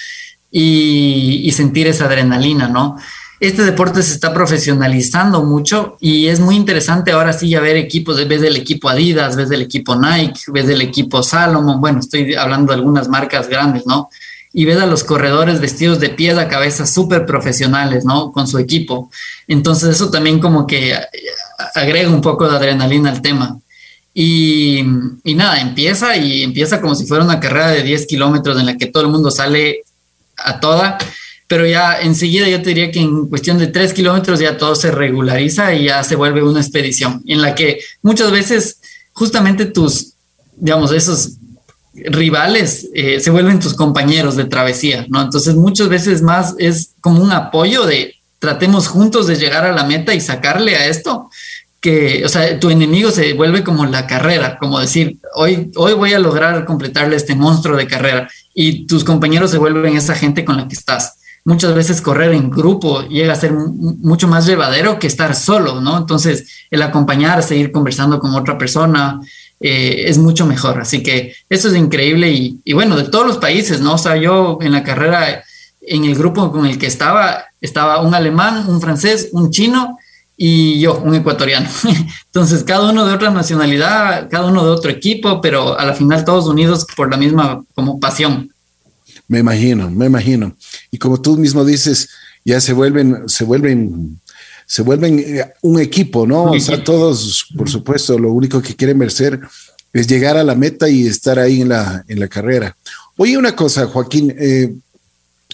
y, 0.50 1.40
y 1.44 1.50
sentir 1.52 1.87
esa 1.87 2.04
adrenalina, 2.04 2.68
¿no? 2.68 2.98
Este 3.40 3.62
deporte 3.62 4.03
se 4.03 4.14
está 4.14 4.33
profesionalizando 4.33 5.42
mucho 5.42 5.97
y 6.01 6.29
es 6.29 6.40
muy 6.40 6.57
interesante 6.57 7.12
ahora 7.12 7.33
sí 7.33 7.49
ya 7.49 7.61
ver 7.61 7.77
equipos, 7.77 8.16
ves 8.29 8.40
del 8.40 8.57
equipo 8.57 8.88
Adidas, 8.88 9.37
ves 9.37 9.49
del 9.49 9.62
equipo 9.62 9.97
Nike, 9.97 10.40
ves 10.49 10.66
del 10.66 10.81
equipo 10.83 11.23
Salomon, 11.23 11.81
bueno, 11.81 11.99
estoy 12.01 12.35
hablando 12.35 12.73
de 12.73 12.79
algunas 12.79 13.09
marcas 13.09 13.49
grandes, 13.49 13.87
¿no? 13.87 14.09
Y 14.53 14.64
ves 14.66 14.79
a 14.79 14.87
los 14.87 15.03
corredores 15.03 15.61
vestidos 15.61 15.99
de 15.99 16.11
pies 16.11 16.38
a 16.38 16.47
cabeza 16.47 16.87
súper 16.87 17.27
profesionales, 17.27 18.05
¿no? 18.05 18.31
Con 18.31 18.47
su 18.47 18.59
equipo. 18.59 19.11
Entonces 19.49 19.90
eso 19.90 20.11
también 20.11 20.38
como 20.38 20.64
que 20.64 20.97
agrega 21.75 22.09
un 22.09 22.20
poco 22.20 22.49
de 22.49 22.57
adrenalina 22.57 23.11
al 23.11 23.20
tema. 23.20 23.59
Y, 24.14 24.79
y 25.25 25.35
nada, 25.35 25.61
empieza 25.61 26.16
y 26.16 26.44
empieza 26.44 26.81
como 26.81 26.94
si 26.94 27.05
fuera 27.05 27.25
una 27.25 27.40
carrera 27.40 27.70
de 27.70 27.83
10 27.83 28.07
kilómetros 28.07 28.57
en 28.61 28.66
la 28.66 28.77
que 28.77 28.87
todo 28.87 29.03
el 29.03 29.11
mundo 29.11 29.33
sale 29.33 29.83
a 30.37 30.61
toda 30.61 30.99
pero 31.46 31.66
ya 31.66 32.00
enseguida 32.00 32.48
yo 32.48 32.62
te 32.62 32.70
diría 32.70 32.90
que 32.90 33.00
en 33.00 33.28
cuestión 33.28 33.59
de 33.59 33.66
tres 33.66 33.92
kilómetros 33.92 34.40
ya 34.40 34.57
todo 34.57 34.74
se 34.74 34.90
regulariza 34.90 35.74
y 35.74 35.85
ya 35.85 36.02
se 36.02 36.16
vuelve 36.16 36.42
una 36.42 36.61
expedición 36.61 37.22
en 37.26 37.42
la 37.42 37.54
que 37.54 37.80
muchas 38.02 38.30
veces 38.30 38.80
justamente 39.12 39.66
tus, 39.66 40.14
digamos, 40.57 40.92
esos 40.92 41.33
rivales 41.94 42.88
eh, 42.94 43.20
se 43.20 43.30
vuelven 43.30 43.61
tus 43.61 43.74
compañeros 43.74 44.37
de 44.37 44.46
travesía, 44.46 45.07
¿no? 45.09 45.22
Entonces 45.22 45.54
muchas 45.54 45.88
veces 45.88 46.22
más 46.22 46.54
es 46.59 46.90
como 47.00 47.22
un 47.22 47.30
apoyo 47.30 47.85
de 47.87 48.14
tratemos 48.38 48.88
juntos 48.88 49.26
de 49.26 49.37
llegar 49.37 49.64
a 49.64 49.72
la 49.72 49.85
meta 49.85 50.14
y 50.14 50.20
sacarle 50.20 50.76
a 50.76 50.88
esto, 50.88 51.30
que, 51.80 52.24
o 52.24 52.28
sea, 52.28 52.59
tu 52.59 52.70
enemigo 52.70 53.11
se 53.11 53.35
vuelve 53.35 53.62
como 53.62 53.85
la 53.87 54.07
carrera, 54.07 54.59
como 54.59 54.80
decir, 54.80 55.18
hoy, 55.35 55.70
hoy 55.76 55.92
voy 55.92 56.14
a 56.14 56.18
lograr 56.18 56.64
completarle 56.64 57.16
este 57.16 57.35
monstruo 57.35 57.76
de 57.76 57.87
carrera 57.87 58.28
y 58.54 58.87
tus 58.87 59.04
compañeros 59.04 59.50
se 59.50 59.59
vuelven 59.59 59.96
esa 59.96 60.14
gente 60.14 60.44
con 60.44 60.57
la 60.57 60.66
que 60.66 60.74
estás 60.74 61.18
muchas 61.44 61.74
veces 61.74 62.00
correr 62.00 62.33
en 62.33 62.50
grupo 62.50 63.02
llega 63.02 63.33
a 63.33 63.37
ser 63.37 63.52
mucho 63.52 64.26
más 64.26 64.46
llevadero 64.46 64.98
que 64.98 65.07
estar 65.07 65.35
solo, 65.35 65.80
¿no? 65.80 65.98
Entonces, 65.98 66.66
el 66.70 66.83
acompañar, 66.83 67.42
seguir 67.42 67.70
conversando 67.70 68.18
con 68.18 68.35
otra 68.35 68.57
persona 68.57 69.20
eh, 69.61 70.04
es 70.07 70.18
mucho 70.18 70.46
mejor. 70.46 70.80
Así 70.80 71.02
que 71.02 71.35
eso 71.48 71.68
es 71.68 71.76
increíble 71.76 72.30
y, 72.30 72.61
y, 72.64 72.72
bueno, 72.72 72.96
de 72.96 73.04
todos 73.04 73.26
los 73.26 73.38
países, 73.38 73.80
¿no? 73.80 73.94
O 73.94 73.98
sea, 73.98 74.16
yo 74.16 74.59
en 74.62 74.72
la 74.72 74.83
carrera, 74.83 75.44
en 75.83 76.04
el 76.04 76.14
grupo 76.14 76.50
con 76.50 76.66
el 76.66 76.78
que 76.78 76.87
estaba, 76.87 77.44
estaba 77.61 78.00
un 78.00 78.14
alemán, 78.14 78.64
un 78.68 78.80
francés, 78.80 79.28
un 79.33 79.50
chino 79.50 79.98
y 80.37 80.80
yo, 80.80 80.96
un 80.96 81.14
ecuatoriano. 81.14 81.68
Entonces, 82.26 82.64
cada 82.64 82.90
uno 82.90 83.04
de 83.04 83.12
otra 83.12 83.30
nacionalidad, 83.30 84.28
cada 84.30 84.46
uno 84.46 84.64
de 84.64 84.70
otro 84.70 84.90
equipo, 84.90 85.42
pero 85.42 85.78
a 85.78 85.85
la 85.85 85.92
final 85.92 86.24
todos 86.24 86.46
unidos 86.46 86.87
por 86.96 87.11
la 87.11 87.18
misma 87.18 87.62
como 87.74 88.00
pasión. 88.00 88.53
Me 89.28 89.38
imagino, 89.38 89.90
me 89.90 90.06
imagino. 90.06 90.56
Y 90.90 90.98
como 90.98 91.20
tú 91.20 91.37
mismo 91.37 91.64
dices, 91.64 92.08
ya 92.44 92.60
se 92.60 92.72
vuelven, 92.72 93.28
se 93.28 93.44
vuelven, 93.44 94.20
se 94.66 94.82
vuelven 94.82 95.18
eh, 95.18 95.52
un 95.62 95.80
equipo, 95.80 96.26
¿no? 96.26 96.44
O 96.44 96.60
sea, 96.60 96.82
todos, 96.82 97.46
por 97.56 97.68
supuesto, 97.70 98.18
lo 98.18 98.32
único 98.32 98.60
que 98.60 98.76
quieren 98.76 98.98
vencer 98.98 99.40
es 99.92 100.06
llegar 100.06 100.37
a 100.37 100.44
la 100.44 100.54
meta 100.54 100.88
y 100.88 101.06
estar 101.06 101.38
ahí 101.38 101.62
en 101.62 101.70
la, 101.70 102.04
en 102.08 102.20
la 102.20 102.28
carrera. 102.28 102.76
Oye, 103.16 103.38
una 103.38 103.54
cosa, 103.54 103.87
Joaquín, 103.87 104.34
eh, 104.38 104.74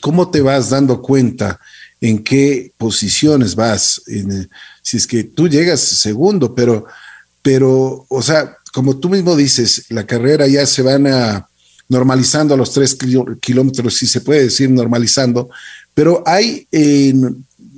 ¿cómo 0.01 0.31
te 0.31 0.41
vas 0.41 0.71
dando 0.71 1.01
cuenta 1.01 1.61
en 2.01 2.25
qué 2.25 2.73
posiciones 2.79 3.55
vas? 3.55 4.03
si 4.83 4.97
es 4.97 5.07
que 5.07 5.25
tú 5.25 5.47
llegas 5.47 5.81
segundo, 5.81 6.55
pero, 6.55 6.87
pero, 7.43 8.07
o 8.09 8.23
sea, 8.23 8.57
como 8.73 8.99
tú 8.99 9.11
mismo 9.11 9.37
dices, 9.37 9.85
la 9.91 10.07
carrera 10.07 10.47
ya 10.47 10.65
se 10.65 10.83
van 10.83 11.07
a 11.07 11.50
normalizando 11.91 12.55
a 12.55 12.57
los 12.57 12.73
tres 12.73 12.97
kilómetros, 13.41 13.95
si 13.95 14.07
se 14.07 14.23
puede 14.23 14.45
decir 14.45 14.71
normalizando, 14.71 15.51
pero 15.93 16.23
hay, 16.25 16.67
eh, 16.73 17.13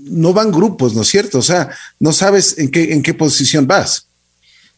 no 0.04 0.32
van 0.32 0.52
grupos, 0.52 0.94
¿no 0.94 1.02
es 1.02 1.08
cierto? 1.08 1.38
O 1.38 1.42
sea, 1.42 1.70
no 1.98 2.12
sabes 2.12 2.56
en 2.58 2.70
qué, 2.70 2.92
en 2.92 3.02
qué 3.02 3.14
posición 3.14 3.66
vas. 3.66 4.06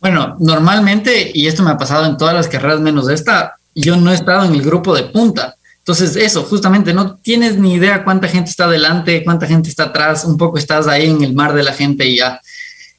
Bueno, 0.01 0.37
normalmente, 0.38 1.31
y 1.35 1.47
esto 1.47 1.62
me 1.62 1.70
ha 1.70 1.77
pasado 1.77 2.07
en 2.07 2.16
todas 2.16 2.35
las 2.35 2.49
carreras 2.49 2.81
menos 2.81 3.09
esta, 3.09 3.57
yo 3.75 3.97
no 3.97 4.12
he 4.12 4.14
estado 4.14 4.44
en 4.44 4.55
el 4.55 4.62
grupo 4.62 4.94
de 4.94 5.05
punta. 5.05 5.57
Entonces, 5.79 6.16
eso, 6.16 6.44
justamente, 6.44 6.94
no 6.94 7.16
tienes 7.16 7.59
ni 7.59 7.75
idea 7.75 8.05
cuánta 8.05 8.29
gente 8.29 8.51
está 8.51 8.64
adelante, 8.64 9.25
cuánta 9.25 9.47
gente 9.47 9.68
está 9.68 9.85
atrás, 9.85 10.25
un 10.25 10.38
poco 10.38 10.59
estás 10.59 10.87
ahí 10.87 11.11
en 11.11 11.23
el 11.23 11.35
mar 11.35 11.53
de 11.53 11.62
la 11.62 11.73
gente 11.73 12.07
y 12.07 12.18
ya. 12.18 12.40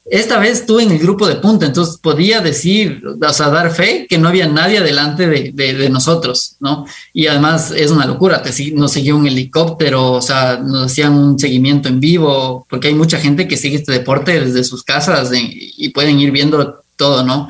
Esta 0.08 0.38
vez 0.38 0.60
estuve 0.60 0.84
en 0.84 0.92
el 0.92 0.98
grupo 0.98 1.26
de 1.26 1.36
punta, 1.36 1.66
entonces 1.66 1.96
podía 1.96 2.40
decir, 2.40 3.02
o 3.20 3.32
sea, 3.32 3.48
dar 3.48 3.72
fe 3.72 4.06
que 4.08 4.18
no 4.18 4.28
había 4.28 4.46
nadie 4.46 4.80
delante 4.80 5.26
de, 5.26 5.88
nosotros, 5.90 6.56
¿no? 6.60 6.86
Y 7.12 7.26
además 7.26 7.72
es 7.72 7.90
una 7.90 8.06
locura, 8.06 8.40
te, 8.40 8.70
nos 8.72 8.92
siguió 8.92 9.16
un 9.16 9.26
helicóptero, 9.26 10.12
o 10.12 10.22
sea, 10.22 10.58
nos 10.58 10.92
hacían 10.92 11.12
un 11.12 11.38
seguimiento 11.38 11.88
en 11.88 11.98
vivo, 11.98 12.66
porque 12.70 12.88
hay 12.88 12.94
mucha 12.94 13.18
gente 13.18 13.48
que 13.48 13.56
sigue 13.56 13.76
este 13.76 13.92
deporte 13.92 14.38
desde 14.38 14.62
sus 14.62 14.84
casas 14.84 15.30
y 15.34 15.88
pueden 15.88 16.20
ir 16.20 16.30
viendo 16.30 16.84
todo, 16.96 17.24
¿no? 17.24 17.48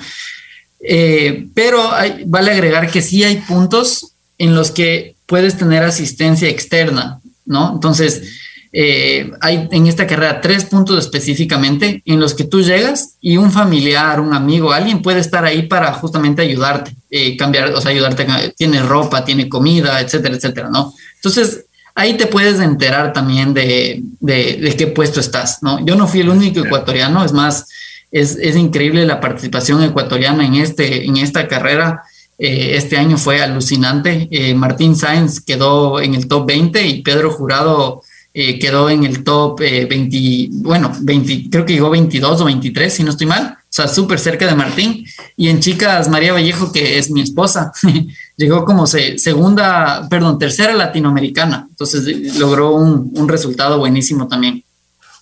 Eh, 0.81 1.49
pero 1.55 1.91
vale 2.27 2.51
agregar 2.51 2.91
que 2.91 3.03
sí 3.03 3.25
hay 3.25 3.37
puntos 3.39 4.13
en 4.39 4.55
los 4.55 4.71
que 4.71 5.17
puedes 5.27 5.59
tener 5.59 5.83
asistencia 5.83 6.49
externa, 6.49 7.21
¿no? 7.45 7.73
Entonces, 7.75 8.23
eh, 8.73 9.33
hay 9.41 9.69
en 9.71 9.87
esta 9.87 10.07
carrera 10.07 10.41
tres 10.41 10.65
puntos 10.65 10.99
específicamente 10.99 12.03
en 12.05 12.21
los 12.21 12.35
que 12.35 12.45
tú 12.45 12.63
llegas 12.63 13.17
y 13.21 13.37
un 13.37 13.51
familiar, 13.51 14.21
un 14.21 14.35
amigo, 14.35 14.73
alguien 14.73 15.03
puede 15.03 15.21
estar 15.21 15.45
ahí 15.45 15.63
para 15.63 15.93
justamente 15.95 16.43
ayudarte, 16.43 16.95
eh, 17.11 17.37
cambiar, 17.37 17.73
o 17.73 17.81
sea, 17.81 17.91
ayudarte, 17.91 18.27
tiene 18.57 18.83
ropa, 18.83 19.25
tiene 19.25 19.49
comida, 19.49 20.01
etcétera, 20.01 20.35
etcétera, 20.35 20.69
¿no? 20.71 20.93
Entonces, 21.15 21.65
ahí 21.95 22.19
te 22.19 22.27
puedes 22.27 22.61
enterar 22.61 23.13
también 23.13 23.55
de, 23.55 24.03
de, 24.21 24.75
qué 24.77 24.89
puesto 24.89 25.21
estás, 25.21 25.63
¿no? 25.63 25.85
Yo 25.85 25.97
no 25.97 26.07
fui 26.07 26.21
el 26.21 26.29
único 26.29 26.61
ecuatoriano, 26.61 27.25
es 27.25 27.33
más, 27.33 27.69
es, 28.11 28.37
es 28.37 28.57
increíble 28.57 29.07
la 29.07 29.21
participación 29.21 29.83
ecuatoriana 29.83 30.45
en, 30.45 30.55
este, 30.57 31.07
en 31.07 31.17
esta 31.17 31.49
carrera. 31.49 32.03
Eh, 32.39 32.73
este 32.75 32.99
año 32.99 33.17
fue 33.17 33.41
alucinante. 33.41 34.29
Martín 34.55 34.95
Sáenz 34.97 35.41
quedó 35.41 36.01
en 36.01 36.15
el 36.15 36.29
top 36.29 36.47
20 36.47 36.87
y 36.87 37.03
Pedro 37.03 37.31
Jurado 37.31 38.03
eh, 38.39 38.59
quedó 38.59 38.91
en 38.91 39.03
el 39.05 39.25
top 39.25 39.61
20, 39.61 40.15
eh, 40.15 40.49
bueno, 40.51 40.93
20, 41.01 41.49
creo 41.51 41.65
que 41.65 41.73
llegó 41.73 41.89
22 41.89 42.43
o 42.43 42.45
23, 42.45 42.93
si 42.93 43.03
no 43.03 43.13
estoy 43.13 43.27
mal, 43.27 43.57
o 43.59 43.67
sea, 43.71 43.89
súper 43.89 44.19
cerca 44.19 44.47
de 44.47 44.55
Martín. 44.55 45.07
Y 45.39 45.49
en 45.49 45.61
chicas, 45.61 46.11
María 46.11 46.35
Vallejo, 46.35 46.71
que 46.71 46.99
es 46.99 47.11
mi 47.11 47.23
esposa, 47.23 47.73
llegó 48.37 48.67
como 48.67 48.87
segunda, 48.87 50.07
perdón, 50.11 50.39
tercera 50.39 50.75
latinoamericana, 50.75 51.67
entonces 51.71 52.37
logró 52.39 52.75
un, 52.75 53.11
un 53.15 53.27
resultado 53.27 53.79
buenísimo 53.79 54.29
también. 54.29 54.63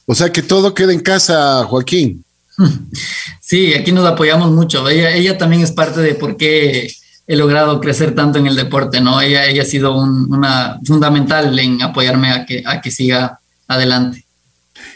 O 0.07 0.15
sea 0.17 0.33
que 0.33 0.43
todo 0.43 0.75
queda 0.75 0.93
en 0.93 0.99
casa, 1.01 1.65
Joaquín. 1.67 2.25
Sí, 3.47 3.75
aquí 3.75 3.93
nos 3.93 4.07
apoyamos 4.07 4.51
mucho. 4.53 4.89
Ella, 4.89 5.11
ella 5.15 5.37
también 5.37 5.61
es 5.61 5.71
parte 5.71 6.01
de 6.01 6.15
por 6.15 6.39
qué 6.39 6.91
he 7.27 7.37
logrado 7.37 7.81
crecer 7.81 8.15
tanto 8.15 8.39
en 8.39 8.47
el 8.47 8.57
deporte, 8.57 9.01
¿no? 9.01 9.21
Ella, 9.21 9.47
ella 9.47 9.63
ha 9.63 9.67
sido 9.67 9.97
una 9.97 10.79
fundamental 10.85 11.59
en 11.59 11.83
apoyarme 11.83 12.31
a 12.31 12.45
que, 12.45 12.63
a 12.67 12.81
que 12.81 12.91
siga 12.91 13.41
adelante. 13.67 14.25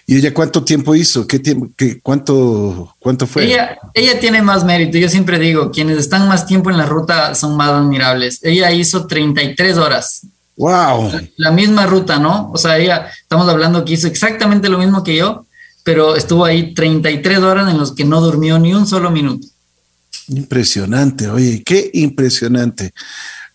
¿Y 0.07 0.17
ella 0.17 0.33
cuánto 0.33 0.65
tiempo 0.65 0.95
hizo? 0.95 1.27
¿Qué 1.27 1.39
tiempo, 1.39 1.69
qué, 1.77 2.01
cuánto, 2.01 2.95
cuánto 2.99 3.27
fue? 3.27 3.45
Ella, 3.45 3.79
ella 3.95 4.19
tiene 4.19 4.43
más 4.43 4.65
mérito. 4.65 4.99
Yo 4.99 5.09
siempre 5.09 5.39
digo, 5.39 5.71
quienes 5.71 5.99
están 5.99 6.29
más 6.29 6.47
tiempo 6.47 6.71
en 6.71 6.79
la 6.79 6.87
ruta 6.87 7.35
son 7.35 7.57
más 7.57 7.71
admirables. 7.71 8.41
Ella 8.43 8.73
hizo 8.73 9.07
33 9.07 9.77
horas. 9.77 10.23
¡Wow! 10.57 11.13
La 11.37 11.51
misma 11.53 11.87
ruta, 11.87 12.19
¿no? 12.19 12.51
O 12.53 12.59
sea, 12.59 12.79
ella, 12.79 13.11
estamos 13.21 13.49
hablando 13.49 13.85
que 13.85 13.93
hizo 13.93 14.07
exactamente 14.07 14.69
lo 14.69 14.79
mismo 14.79 15.05
que 15.05 15.17
yo, 15.17 15.47
pero 15.85 16.17
estuvo 16.17 16.45
ahí 16.45 16.75
33 16.75 17.39
horas 17.39 17.71
en 17.71 17.79
los 17.79 17.93
que 17.93 18.05
no 18.05 18.21
durmió 18.21 18.59
ni 18.59 18.75
un 18.75 18.87
solo 18.87 19.11
minuto. 19.11 19.47
Impresionante, 20.29 21.29
oye, 21.29 21.63
qué 21.65 21.91
impresionante. 21.95 22.93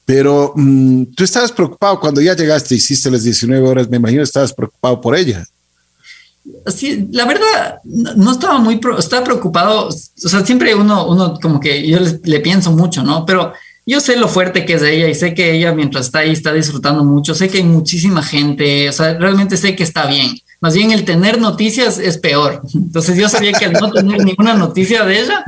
Pero 0.06 0.54
mm, 0.56 1.06
tú 1.16 1.24
estabas 1.24 1.52
preocupado 1.52 2.00
cuando 2.00 2.22
ya 2.22 2.36
llegaste, 2.36 2.76
hiciste 2.76 3.10
las 3.10 3.24
19 3.24 3.66
horas, 3.68 3.90
me 3.90 3.98
imagino 3.98 4.24
estabas 4.24 4.54
preocupado 4.54 5.00
por 5.00 5.16
ella. 5.16 5.46
Sí, 6.68 7.08
la 7.12 7.26
verdad, 7.26 7.80
no 7.84 8.32
estaba 8.32 8.60
muy, 8.60 8.80
estaba 8.98 9.24
preocupado, 9.24 9.88
o 9.88 9.92
sea, 10.30 10.46
siempre 10.46 10.76
uno, 10.76 11.08
uno 11.08 11.40
como 11.42 11.60
que 11.60 11.88
yo 11.88 12.00
le, 12.24 12.40
pienso 12.42 12.74
mucho, 12.74 13.02
¿no? 13.02 13.26
Pero 13.26 13.54
yo 13.86 14.02
sé 14.02 14.18
lo 14.18 14.28
fuerte 14.28 14.66
que 14.66 14.74
es 14.74 14.82
ella 14.82 15.08
y 15.08 15.16
sé 15.16 15.34
que 15.34 15.54
ella 15.54 15.74
mientras 15.74 16.08
está 16.08 16.20
ahí 16.20 16.32
está 16.32 16.52
disfrutando 16.52 17.04
mucho, 17.06 17.34
sé 17.34 17.48
que 17.48 17.60
hay 17.60 17.64
muchísima 17.64 18.22
gente, 18.22 18.90
o 18.90 18.92
sea, 18.92 19.18
realmente 19.18 19.56
sé 19.56 19.74
que 19.76 19.84
está 19.84 20.06
bien. 20.06 20.36
Más 20.60 20.74
bien 20.76 20.92
el 20.92 21.06
tener 21.06 21.40
noticias 21.40 21.98
es 21.98 22.18
peor. 22.18 22.62
Entonces 22.74 23.18
yo 23.18 23.30
sabía 23.30 23.54
que 23.54 23.66
al 23.66 23.74
no 23.74 23.92
tener 23.92 24.24
ninguna 24.24 24.54
noticia 24.54 25.06
de 25.06 25.22
ella, 25.22 25.46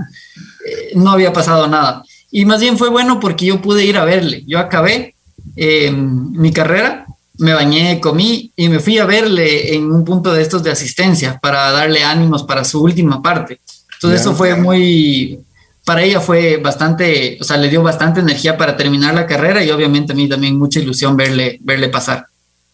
eh, 0.66 0.92
no 0.96 1.12
había 1.12 1.32
pasado 1.32 1.68
nada. 1.68 2.04
Y 2.32 2.46
más 2.46 2.60
bien 2.60 2.78
fue 2.78 2.90
bueno 2.90 3.20
porque 3.20 3.46
yo 3.46 3.62
pude 3.62 3.86
ir 3.86 3.98
a 3.98 4.06
verle. 4.06 4.44
Yo 4.46 4.60
acabé 4.60 5.16
eh, 5.56 5.92
mi 5.92 6.52
carrera, 6.52 7.06
me 7.38 7.54
bañé, 7.54 8.00
comí 8.02 8.52
y 8.56 8.70
me 8.70 8.80
fui 8.80 8.98
a 8.98 9.06
verle 9.06 9.76
en 9.76 9.92
un 9.92 10.04
punto 10.04 10.34
de 10.34 10.42
estos 10.42 10.64
de 10.64 10.72
asistencia 10.72 11.40
para 11.42 11.72
darle 11.72 12.04
ánimos 12.04 12.44
para 12.44 12.64
su 12.64 12.82
última 12.82 13.22
parte. 13.22 13.60
Entonces 13.96 14.22
eso 14.22 14.36
fue 14.36 14.56
muy, 14.56 15.40
para 15.86 16.02
ella 16.02 16.20
fue 16.20 16.58
bastante, 16.58 17.38
o 17.40 17.44
sea, 17.44 17.58
le 17.58 17.70
dio 17.70 17.82
bastante 17.84 18.20
energía 18.20 18.58
para 18.58 18.76
terminar 18.76 19.14
la 19.14 19.26
carrera 19.26 19.64
y 19.64 19.72
obviamente 19.72 20.14
a 20.14 20.16
mí 20.16 20.28
también 20.28 20.58
mucha 20.58 20.80
ilusión 20.80 21.16
verle, 21.16 21.60
verle 21.62 21.90
pasar. 21.90 22.26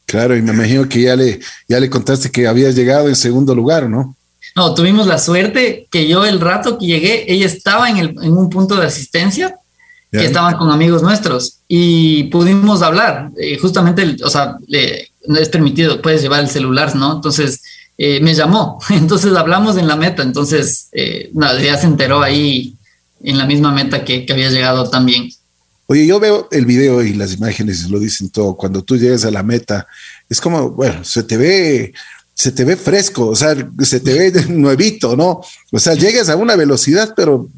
Claro, 0.05 0.35
y 0.35 0.41
me 0.41 0.53
imagino 0.53 0.87
que 0.89 1.01
ya 1.01 1.15
le, 1.15 1.39
ya 1.67 1.79
le 1.79 1.89
contaste 1.89 2.31
que 2.31 2.47
habías 2.47 2.75
llegado 2.75 3.07
en 3.07 3.15
segundo 3.15 3.53
lugar, 3.53 3.89
¿no? 3.89 4.15
No, 4.55 4.73
tuvimos 4.73 5.07
la 5.07 5.17
suerte 5.17 5.87
que 5.89 6.07
yo 6.07 6.25
el 6.25 6.39
rato 6.39 6.77
que 6.77 6.85
llegué, 6.85 7.31
ella 7.31 7.45
estaba 7.45 7.89
en, 7.89 7.97
el, 7.97 8.09
en 8.21 8.33
un 8.37 8.49
punto 8.49 8.75
de 8.75 8.85
asistencia, 8.85 9.55
que 10.11 10.25
estaban 10.25 10.57
con 10.57 10.69
amigos 10.69 11.01
nuestros 11.01 11.59
y 11.69 12.25
pudimos 12.25 12.81
hablar. 12.81 13.31
Eh, 13.37 13.57
justamente, 13.57 14.17
o 14.23 14.29
sea, 14.29 14.57
no 15.27 15.39
es 15.39 15.49
permitido, 15.49 16.01
puedes 16.01 16.21
llevar 16.21 16.41
el 16.41 16.49
celular, 16.49 16.93
¿no? 16.95 17.15
Entonces 17.15 17.61
eh, 17.97 18.19
me 18.19 18.33
llamó, 18.33 18.79
entonces 18.89 19.33
hablamos 19.35 19.77
en 19.77 19.87
la 19.87 19.95
meta, 19.95 20.21
entonces 20.21 20.89
eh, 20.91 21.31
ya 21.63 21.77
se 21.77 21.87
enteró 21.87 22.21
ahí 22.21 22.75
en 23.23 23.37
la 23.37 23.45
misma 23.45 23.71
meta 23.71 24.03
que, 24.03 24.25
que 24.25 24.33
había 24.33 24.49
llegado 24.49 24.89
también. 24.89 25.29
Oye, 25.87 26.05
yo 26.05 26.19
veo 26.19 26.47
el 26.51 26.65
video 26.65 27.03
y 27.03 27.13
las 27.13 27.33
imágenes 27.33 27.89
lo 27.89 27.99
dicen 27.99 28.29
todo. 28.29 28.55
Cuando 28.55 28.81
tú 28.81 28.97
llegas 28.97 29.25
a 29.25 29.31
la 29.31 29.43
meta, 29.43 29.87
es 30.29 30.39
como, 30.39 30.71
bueno, 30.71 31.03
se 31.03 31.23
te 31.23 31.35
ve, 31.35 31.93
se 32.33 32.51
te 32.51 32.63
ve 32.63 32.75
fresco, 32.75 33.27
o 33.27 33.35
sea, 33.35 33.55
se 33.79 33.99
te 33.99 34.13
ve 34.13 34.45
nuevito, 34.49 35.15
¿no? 35.15 35.41
O 35.71 35.79
sea, 35.79 35.93
llegas 35.93 36.29
a 36.29 36.35
una 36.35 36.55
velocidad, 36.55 37.13
pero 37.15 37.49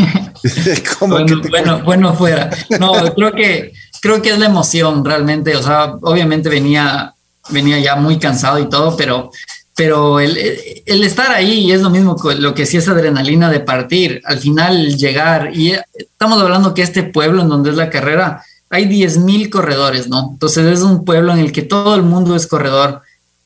bueno, 1.00 1.40
bueno, 1.50 1.82
bueno, 1.84 2.14
fuera. 2.14 2.50
No, 2.80 2.92
creo 3.14 3.32
que 3.32 3.72
creo 4.00 4.22
que 4.22 4.30
es 4.30 4.38
la 4.38 4.46
emoción 4.46 5.04
realmente. 5.04 5.56
O 5.56 5.62
sea, 5.62 5.96
obviamente 6.02 6.48
venía, 6.48 7.14
venía 7.50 7.78
ya 7.78 7.96
muy 7.96 8.18
cansado 8.18 8.58
y 8.58 8.68
todo, 8.68 8.96
pero 8.96 9.30
pero 9.74 10.20
el, 10.20 10.36
el, 10.84 11.02
estar 11.02 11.30
ahí 11.32 11.72
es 11.72 11.80
lo 11.80 11.88
mismo 11.88 12.14
que 12.14 12.34
lo 12.34 12.52
que 12.52 12.66
sí 12.66 12.76
es 12.76 12.88
adrenalina 12.88 13.50
de 13.50 13.60
partir, 13.60 14.20
al 14.26 14.38
final 14.38 14.96
llegar, 14.96 15.56
y 15.56 15.72
estamos 15.94 16.42
hablando 16.42 16.74
que 16.74 16.82
este 16.82 17.02
pueblo 17.04 17.40
en 17.40 17.48
donde 17.48 17.70
es 17.70 17.76
la 17.76 17.88
carrera, 17.88 18.44
hay 18.68 18.84
10 18.84 19.18
mil 19.18 19.48
corredores, 19.48 20.08
¿no? 20.08 20.30
Entonces 20.32 20.66
es 20.66 20.82
un 20.82 21.06
pueblo 21.06 21.32
en 21.32 21.38
el 21.38 21.52
que 21.52 21.62
todo 21.62 21.94
el 21.94 22.02
mundo 22.02 22.36
es 22.36 22.46
corredor, 22.46 23.00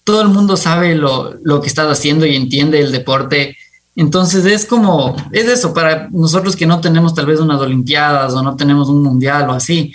todo 0.06 0.22
el 0.22 0.28
mundo 0.28 0.56
sabe 0.56 0.94
lo, 0.94 1.34
lo 1.42 1.60
que 1.60 1.66
estás 1.66 1.88
haciendo 1.88 2.24
y 2.24 2.36
entiende 2.36 2.78
el 2.78 2.92
deporte. 2.92 3.56
Entonces 3.96 4.44
es 4.44 4.64
como, 4.64 5.16
es 5.32 5.46
eso, 5.48 5.74
para 5.74 6.08
nosotros 6.12 6.54
que 6.54 6.64
no 6.64 6.80
tenemos 6.80 7.12
tal 7.12 7.26
vez 7.26 7.40
unas 7.40 7.60
Olimpiadas 7.60 8.32
o 8.32 8.40
no 8.40 8.54
tenemos 8.54 8.88
un 8.88 9.02
mundial 9.02 9.50
o 9.50 9.52
así, 9.52 9.92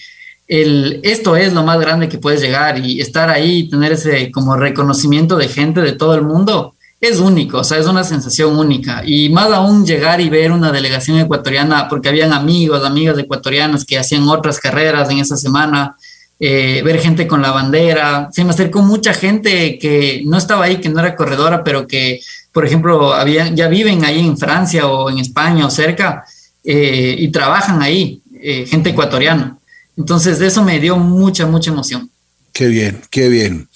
el, 0.50 1.00
esto 1.04 1.38
es 1.38 1.54
lo 1.54 1.63
más 1.63 1.80
grande 1.80 2.10
que 2.10 2.17
puedes 2.17 2.41
llegar 2.41 2.78
y 2.78 3.00
estar 3.00 3.30
ahí 3.30 3.60
y 3.60 3.69
tener 3.69 3.93
ese 3.93 4.32
como 4.32 4.58
reconocimiento 4.58 5.38
de 5.38 5.47
gente 5.47 5.80
de 5.80 5.93
todo 5.93 6.13
el 6.13 6.24
mundo 6.24 6.76
es 7.00 7.19
único, 7.19 7.60
o 7.60 7.63
sea, 7.63 7.80
es 7.80 7.88
una 7.88 8.04
sensación 8.04 8.58
única. 8.58 9.02
Y 9.06 9.30
más 9.30 9.52
aún 9.52 9.86
llegar 9.86 10.19
y 10.19 10.30
ver 10.30 10.52
una 10.52 10.74
delegación 10.74 11.19
ecuatoriana, 11.19 11.88
porque 11.88 12.10
habían 12.10 12.34
amigos, 12.34 12.86
amigas 12.86 13.17
ecuatorianas 13.17 13.86
que 13.86 13.97
hacían 13.97 14.28
otras 14.28 14.60
carreras 14.60 15.10
en 15.10 15.19
esa 15.19 15.38
semana, 15.38 15.95
eh, 16.43 16.82
ver 16.84 16.99
gente 16.99 17.27
con 17.27 17.43
la 17.43 17.51
bandera, 17.51 18.30
se 18.32 18.43
me 18.43 18.49
acercó 18.49 18.82
mucha 18.82 19.13
gente 19.13 19.77
que 19.77 20.23
no 20.25 20.39
estaba 20.39 20.65
ahí, 20.65 20.77
que 20.77 20.89
no 20.89 20.99
era 20.99 21.15
corredora, 21.15 21.63
pero 21.63 21.86
que, 21.86 22.19
por 22.51 22.65
ejemplo, 22.65 23.13
había, 23.13 23.54
ya 23.54 23.67
viven 23.67 24.04
ahí 24.04 24.21
en 24.21 24.36
Francia 24.36 24.88
o 24.88 25.12
en 25.12 25.19
España 25.19 25.67
o 25.67 25.69
cerca 25.69 26.25
eh, 26.63 27.15
y 27.15 27.27
trabajan 27.27 27.84
ahí, 27.84 28.23
eh, 28.41 28.65
gente 28.65 28.89
ecuatoriana. 28.89 29.56
Entonces, 29.95 30.39
de 30.39 30.47
eso 30.47 30.63
me 30.63 30.80
dio 30.80 30.97
mucha, 30.97 31.45
mucha 31.45 31.69
emoción. 31.69 32.10
Qué 32.51 32.69
bien, 32.69 32.99
qué 33.12 33.30
bien. 33.30 33.69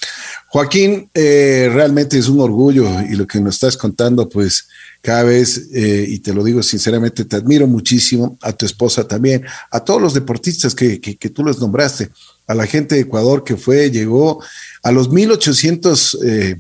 Joaquín, 0.48 1.08
realmente 1.14 2.18
es 2.18 2.28
un 2.28 2.40
orgullo 2.40 2.88
y 3.08 3.16
lo 3.16 3.28
que 3.28 3.40
nos 3.40 3.56
estás 3.56 3.78
contando, 3.78 4.28
pues 4.28 4.68
cada 5.02 5.22
vez, 5.22 5.70
y 5.72 6.18
te 6.18 6.34
lo 6.34 6.44
digo 6.44 6.64
sinceramente, 6.64 7.26
te 7.26 7.36
admiro 7.36 7.68
muchísimo, 7.68 8.40
a 8.42 8.52
tu 8.54 8.66
esposa 8.66 9.08
también, 9.08 9.46
a 9.70 9.80
todos 9.82 10.02
los 10.02 10.14
deportistas 10.16 10.74
que, 10.74 11.00
que, 11.00 11.30
tú 11.30 11.44
los 11.44 11.60
nombraste, 11.60 12.10
a 12.48 12.54
la 12.54 12.66
gente 12.66 12.96
de 12.96 13.02
Ecuador 13.02 13.44
que 13.44 13.58
fue, 13.58 13.92
llegó, 13.92 14.44
a 14.84 14.92
los 14.92 15.10
1800 15.10 16.20
eh, 16.24 16.56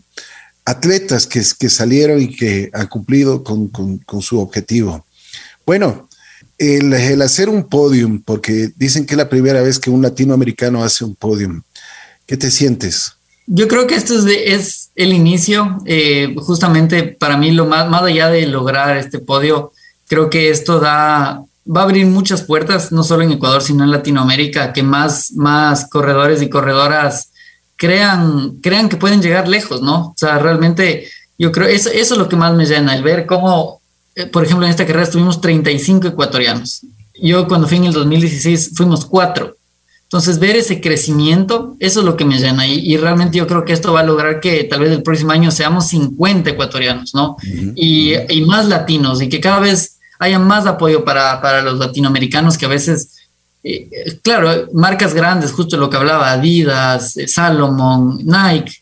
atletas 0.65 1.27
que, 1.27 1.43
que, 1.59 1.69
salieron 1.69 2.21
y 2.21 2.35
que 2.35 2.69
han 2.73 2.87
cumplido 2.87 3.43
con, 3.43 3.67
con, 3.67 4.21
su 4.21 4.39
objetivo. 4.39 5.05
Bueno, 5.65 6.09
el, 6.57 7.21
hacer 7.21 7.49
un 7.49 7.65
podium, 7.65 8.21
porque 8.21 8.71
dicen 8.75 9.05
que 9.05 9.13
es 9.13 9.17
la 9.17 9.29
primera 9.29 9.61
vez 9.61 9.77
que 9.77 9.89
un 9.89 10.01
latinoamericano 10.01 10.83
hace 10.83 11.05
un 11.05 11.15
podium. 11.15 11.61
¿Qué 12.25 12.37
te 12.37 12.49
sientes? 12.49 13.13
Yo 13.45 13.67
creo 13.67 13.85
que 13.85 13.93
esto 13.93 14.15
es, 14.27 14.89
el 14.95 15.13
inicio, 15.13 15.77
eh, 15.85 16.33
justamente 16.37 17.03
para 17.03 17.37
mí 17.37 17.51
lo 17.51 17.67
más, 17.67 17.87
más 17.87 18.01
allá 18.01 18.29
de 18.29 18.47
lograr 18.47 18.97
este 18.97 19.19
podio, 19.19 19.71
creo 20.07 20.31
que 20.31 20.49
esto 20.49 20.79
da, 20.79 21.43
va 21.65 21.81
a 21.81 21.83
abrir 21.83 22.05
muchas 22.05 22.43
puertas, 22.43 22.91
no 22.91 23.03
solo 23.03 23.23
en 23.23 23.31
Ecuador, 23.31 23.61
sino 23.61 23.83
en 23.83 23.91
Latinoamérica, 23.91 24.73
que 24.73 24.83
más, 24.83 25.31
más 25.33 25.89
corredores 25.89 26.41
y 26.41 26.49
corredoras 26.49 27.31
crean, 27.75 28.57
crean 28.61 28.89
que 28.89 28.97
pueden 28.97 29.21
llegar 29.21 29.47
lejos, 29.47 29.81
¿no? 29.81 30.07
O 30.07 30.13
sea, 30.15 30.37
realmente 30.39 31.07
yo 31.37 31.51
creo, 31.51 31.67
eso, 31.67 31.89
eso 31.89 32.13
es 32.13 32.19
lo 32.19 32.29
que 32.29 32.35
más 32.35 32.53
me 32.53 32.65
llena, 32.65 32.95
el 32.95 33.03
ver 33.03 33.25
cómo 33.25 33.81
eh, 34.15 34.25
por 34.25 34.43
ejemplo, 34.45 34.65
en 34.65 34.71
esta 34.71 34.85
carrera 34.85 35.03
estuvimos 35.03 35.41
35 35.41 36.07
ecuatorianos. 36.07 36.81
Yo 37.21 37.47
cuando 37.47 37.67
fui 37.67 37.77
en 37.77 37.85
el 37.85 37.93
2016 37.93 38.71
fuimos 38.75 39.05
cuatro. 39.05 39.57
Entonces, 40.03 40.39
ver 40.39 40.55
ese 40.55 40.79
crecimiento, 40.79 41.75
eso 41.79 41.99
es 41.99 42.05
lo 42.05 42.15
que 42.15 42.23
me 42.23 42.37
llena. 42.37 42.65
Y, 42.67 42.79
y, 42.79 42.95
realmente 42.95 43.37
yo 43.37 43.47
creo 43.47 43.65
que 43.65 43.73
esto 43.73 43.91
va 43.91 44.01
a 44.01 44.03
lograr 44.03 44.39
que 44.39 44.63
tal 44.63 44.81
vez 44.81 44.91
el 44.91 45.03
próximo 45.03 45.31
año 45.31 45.51
seamos 45.51 45.87
50 45.87 46.51
ecuatorianos, 46.51 47.13
¿no? 47.13 47.35
y, 47.75 48.13
y, 48.29 48.45
más 48.45 48.67
latinos 48.67 49.21
y 49.21 49.27
que 49.27 49.41
cada 49.41 49.59
vez 49.59 49.94
haya 50.19 50.39
más 50.39 50.65
apoyo 50.65 51.03
para, 51.03 51.41
para 51.41 51.61
los 51.61 51.77
latinoamericanos 51.77 52.57
que 52.57 52.65
a 52.65 52.69
veces, 52.69 53.11
eh, 53.63 54.19
claro, 54.21 54.67
marcas 54.73 55.13
grandes, 55.13 55.51
justo 55.51 55.77
lo 55.77 55.89
que 55.89 55.97
hablaba, 55.97 56.31
Adidas, 56.31 57.17
eh, 57.17 57.27
Salomon, 57.27 58.19
Nike, 58.23 58.81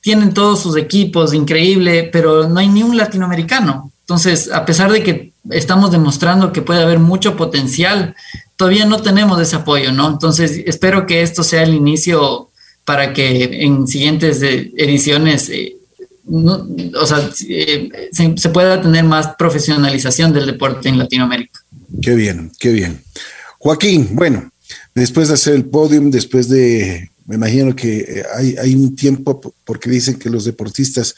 tienen 0.00 0.32
todos 0.32 0.60
sus 0.60 0.76
equipos, 0.76 1.34
increíble, 1.34 2.08
pero 2.12 2.48
no 2.48 2.60
hay 2.60 2.68
ni 2.68 2.82
un 2.82 2.96
latinoamericano. 2.96 3.92
Entonces, 4.00 4.50
a 4.50 4.64
pesar 4.64 4.90
de 4.90 5.02
que 5.02 5.32
estamos 5.50 5.90
demostrando 5.90 6.52
que 6.52 6.62
puede 6.62 6.82
haber 6.82 6.98
mucho 6.98 7.36
potencial, 7.36 8.14
todavía 8.56 8.86
no 8.86 9.02
tenemos 9.02 9.40
ese 9.40 9.56
apoyo, 9.56 9.92
¿no? 9.92 10.08
Entonces, 10.08 10.62
espero 10.66 11.06
que 11.06 11.22
esto 11.22 11.44
sea 11.44 11.62
el 11.62 11.74
inicio 11.74 12.48
para 12.84 13.12
que 13.12 13.64
en 13.64 13.86
siguientes 13.86 14.42
eh, 14.42 14.72
ediciones, 14.76 15.50
eh, 15.50 15.76
o 16.30 17.06
sea, 17.06 17.30
eh, 17.48 18.10
se, 18.12 18.48
pueda 18.50 18.80
tener 18.80 19.04
más 19.04 19.28
profesionalización 19.38 20.32
del 20.32 20.46
deporte 20.46 20.88
en 20.88 20.98
Latinoamérica. 20.98 21.60
Qué 22.02 22.14
bien, 22.14 22.52
qué 22.58 22.70
bien. 22.72 23.02
Joaquín, 23.58 24.10
bueno, 24.12 24.50
después 24.94 25.28
de 25.28 25.34
hacer 25.34 25.54
el 25.54 25.64
podium, 25.64 26.10
después 26.10 26.48
de, 26.48 27.10
me 27.26 27.36
imagino 27.36 27.74
que 27.74 28.24
hay, 28.34 28.56
hay 28.56 28.74
un 28.74 28.94
tiempo, 28.94 29.40
porque 29.64 29.90
dicen 29.90 30.18
que 30.18 30.30
los 30.30 30.44
deportistas 30.44 31.14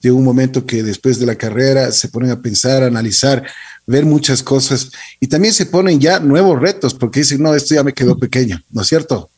llega 0.00 0.16
un 0.16 0.24
momento 0.24 0.66
que 0.66 0.82
después 0.82 1.18
de 1.18 1.26
la 1.26 1.36
carrera 1.36 1.92
se 1.92 2.08
ponen 2.08 2.30
a 2.30 2.42
pensar, 2.42 2.82
a 2.82 2.86
analizar, 2.86 3.44
ver 3.86 4.04
muchas 4.04 4.42
cosas 4.42 4.90
y 5.20 5.26
también 5.26 5.54
se 5.54 5.66
ponen 5.66 6.00
ya 6.00 6.20
nuevos 6.20 6.60
retos 6.60 6.94
porque 6.94 7.20
dicen, 7.20 7.42
no, 7.42 7.54
esto 7.54 7.74
ya 7.74 7.82
me 7.82 7.94
quedó 7.94 8.18
pequeño, 8.18 8.62
¿no 8.70 8.82
es 8.82 8.88
cierto? 8.88 9.30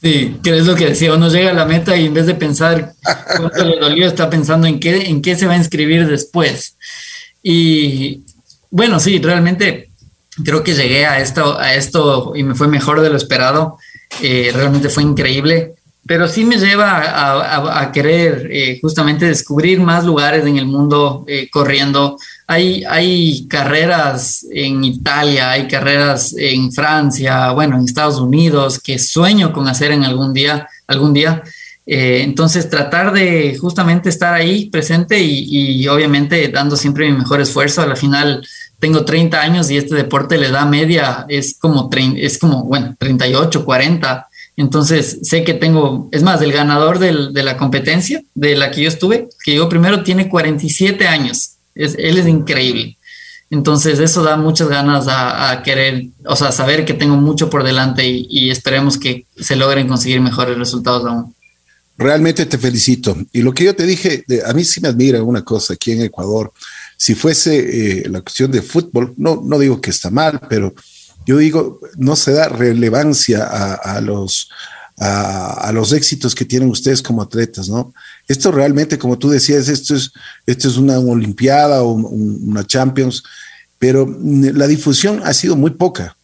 Sí, 0.00 0.36
que 0.42 0.58
es 0.58 0.66
lo 0.66 0.74
que 0.74 0.86
decía, 0.86 1.14
uno 1.14 1.28
llega 1.28 1.50
a 1.50 1.54
la 1.54 1.64
meta 1.64 1.96
y 1.96 2.06
en 2.06 2.14
vez 2.14 2.26
de 2.26 2.34
pensar 2.34 2.92
cuánto 3.36 3.64
le 3.64 3.78
dolió, 3.78 4.06
está 4.06 4.28
pensando 4.28 4.66
en 4.66 4.78
qué, 4.78 5.08
en 5.08 5.22
qué 5.22 5.36
se 5.36 5.46
va 5.46 5.54
a 5.54 5.58
inscribir 5.58 6.06
después. 6.06 6.76
Y 7.42 8.22
bueno, 8.70 9.00
sí, 9.00 9.18
realmente 9.18 9.90
creo 10.44 10.62
que 10.62 10.74
llegué 10.74 11.06
a 11.06 11.20
esto, 11.20 11.58
a 11.58 11.74
esto 11.74 12.32
y 12.36 12.42
me 12.42 12.54
fue 12.54 12.68
mejor 12.68 13.00
de 13.00 13.10
lo 13.10 13.16
esperado. 13.16 13.78
Eh, 14.22 14.50
realmente 14.54 14.88
fue 14.88 15.02
increíble 15.02 15.76
pero 16.06 16.28
sí 16.28 16.44
me 16.44 16.56
lleva 16.56 17.80
a, 17.80 17.90
querer 17.90 18.48
eh, 18.50 18.78
justamente 18.80 19.26
descubrir 19.26 19.80
más 19.80 20.04
lugares 20.04 20.46
en 20.46 20.56
el 20.56 20.66
mundo 20.66 21.24
eh, 21.26 21.48
corriendo. 21.50 22.16
Hay, 22.46 22.84
hay 22.84 23.46
carreras 23.48 24.46
en 24.52 24.84
Italia, 24.84 25.50
hay 25.50 25.66
carreras 25.66 26.34
en 26.38 26.72
Francia, 26.72 27.50
bueno, 27.50 27.76
en 27.76 27.84
Estados 27.84 28.20
Unidos, 28.20 28.78
que 28.78 28.98
sueño 28.98 29.52
con 29.52 29.66
hacer 29.66 29.90
en 29.90 30.04
algún 30.04 30.32
día, 30.32 30.68
algún 30.86 31.12
día. 31.12 31.42
Eh, 31.86 32.22
entonces, 32.22 32.70
tratar 32.70 33.12
de 33.12 33.56
justamente 33.60 34.08
estar 34.08 34.34
ahí 34.34 34.70
presente 34.70 35.20
y, 35.20 35.80
y, 35.80 35.88
obviamente 35.88 36.48
dando 36.48 36.76
siempre 36.76 37.10
mi 37.10 37.18
mejor 37.18 37.40
esfuerzo. 37.40 37.82
A 37.82 37.86
la 37.86 37.96
final 37.96 38.46
tengo 38.78 39.04
30 39.04 39.40
años 39.40 39.70
y 39.70 39.76
este 39.76 39.94
deporte 39.94 40.38
le 40.38 40.50
da 40.50 40.66
media, 40.66 41.26
es 41.28 41.56
como, 41.58 41.90
es 42.16 42.38
como 42.38 42.64
bueno, 42.64 42.94
38, 42.98 43.64
40 43.64 44.28
entonces, 44.56 45.18
sé 45.22 45.44
que 45.44 45.52
tengo, 45.52 46.08
es 46.12 46.22
más, 46.22 46.40
el 46.40 46.52
ganador 46.52 46.98
de 46.98 47.42
la 47.42 47.56
competencia 47.58 48.22
de 48.34 48.56
la 48.56 48.70
que 48.70 48.82
yo 48.82 48.88
estuve, 48.88 49.28
que 49.44 49.54
yo 49.54 49.68
primero, 49.68 50.02
tiene 50.02 50.28
47 50.28 51.06
años. 51.06 51.55
Es, 51.76 51.94
él 51.98 52.18
es 52.18 52.26
increíble. 52.26 52.96
Entonces, 53.48 54.00
eso 54.00 54.24
da 54.24 54.36
muchas 54.36 54.68
ganas 54.68 55.06
a, 55.08 55.62
querer, 55.62 56.06
o 56.24 56.34
sea, 56.34 56.50
saber 56.50 56.84
que 56.84 56.94
tengo 56.94 57.16
mucho 57.16 57.48
por 57.48 57.62
delante 57.62 58.04
y, 58.04 58.50
esperemos 58.50 58.98
que 58.98 59.26
se 59.38 59.54
logren 59.54 59.86
conseguir 59.86 60.20
mejores 60.20 60.58
resultados 60.58 61.06
aún. 61.06 61.34
Realmente 61.96 62.44
te 62.46 62.58
felicito. 62.58 63.16
Y 63.32 63.42
lo 63.42 63.54
que 63.54 63.64
yo 63.64 63.76
te 63.76 63.86
dije, 63.86 64.24
a 64.44 64.52
mí 64.52 64.64
sí 64.64 64.80
me 64.80 64.88
admira 64.88 65.22
una 65.22 65.44
cosa 65.44 65.74
aquí 65.74 65.92
en 65.92 66.02
Ecuador. 66.02 66.52
Si 66.96 67.14
fuese 67.14 68.00
eh, 68.00 68.08
la 68.08 68.20
cuestión 68.20 68.50
de 68.50 68.62
fútbol, 68.62 69.14
no, 69.16 69.40
no 69.44 69.58
digo 69.58 69.80
que 69.80 69.90
está 69.90 70.10
mal, 70.10 70.40
pero 70.48 70.74
yo 71.26 71.38
digo, 71.38 71.80
no 71.96 72.16
se 72.16 72.32
da 72.32 72.48
relevancia 72.48 73.44
a, 73.44 74.00
los, 74.00 74.48
a, 74.98 75.70
los 75.74 75.92
éxitos 75.92 76.34
que 76.34 76.44
tienen 76.44 76.70
ustedes 76.70 77.02
como 77.02 77.22
atletas, 77.22 77.68
¿no? 77.68 77.92
Esto 78.26 78.50
realmente, 78.50 78.98
como 78.98 79.18
tú 79.18 79.28
decías, 79.28 79.68
esto 79.68 79.94
es, 79.94 80.12
esto 80.46 80.68
es 80.68 80.76
una 80.76 80.98
Olimpiada 80.98 81.82
o 81.82 81.92
una 81.92 82.66
Champions, 82.66 83.22
pero 83.78 84.06
la 84.20 84.66
difusión 84.66 85.20
ha 85.24 85.34
sido 85.34 85.54
muy 85.56 85.72
poca. 85.72 86.16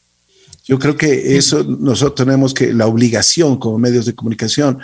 Yo 0.65 0.79
creo 0.79 0.97
que 0.97 1.37
eso 1.37 1.65
nosotros 1.65 2.27
tenemos 2.27 2.55
que, 2.55 2.73
la 2.73 2.87
obligación 2.87 3.59
como 3.59 3.79
medios 3.79 4.07
de 4.07 4.15
comunicación, 4.15 4.79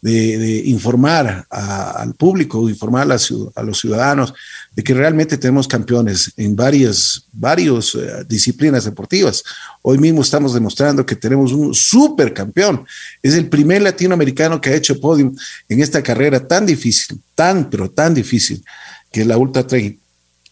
de, 0.00 0.62
informar 0.66 1.46
al 1.50 2.14
público, 2.14 2.68
informar 2.68 3.10
a, 3.10 3.62
los 3.62 3.78
ciudadanos 3.78 4.34
de 4.74 4.82
que 4.82 4.94
realmente 4.94 5.38
tenemos 5.38 5.68
campeones 5.68 6.32
en 6.36 6.56
varias, 6.56 7.24
varias 7.32 7.94
eh, 7.94 8.24
disciplinas 8.28 8.84
deportivas. 8.84 9.42
Hoy 9.82 9.98
mismo 9.98 10.22
estamos 10.22 10.52
demostrando 10.52 11.06
que 11.06 11.16
tenemos 11.16 11.52
un 11.52 11.74
super 11.74 12.32
campeón. 12.34 12.84
Es 13.22 13.34
el 13.34 13.48
primer 13.48 13.82
latinoamericano 13.82 14.60
que 14.60 14.70
ha 14.70 14.74
hecho 14.74 15.00
podium 15.00 15.34
en 15.68 15.80
esta 15.80 16.02
carrera 16.02 16.46
tan 16.46 16.66
difícil, 16.66 17.20
tan, 17.34 17.70
pero 17.70 17.90
tan 17.90 18.14
difícil, 18.14 18.64
que 19.12 19.20
es 19.20 19.26
la 19.26 19.38
Ultra 19.38 19.66
Trail 19.66 19.98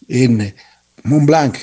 en 0.07 0.55
Mont 1.03 1.25
Blanc, 1.25 1.57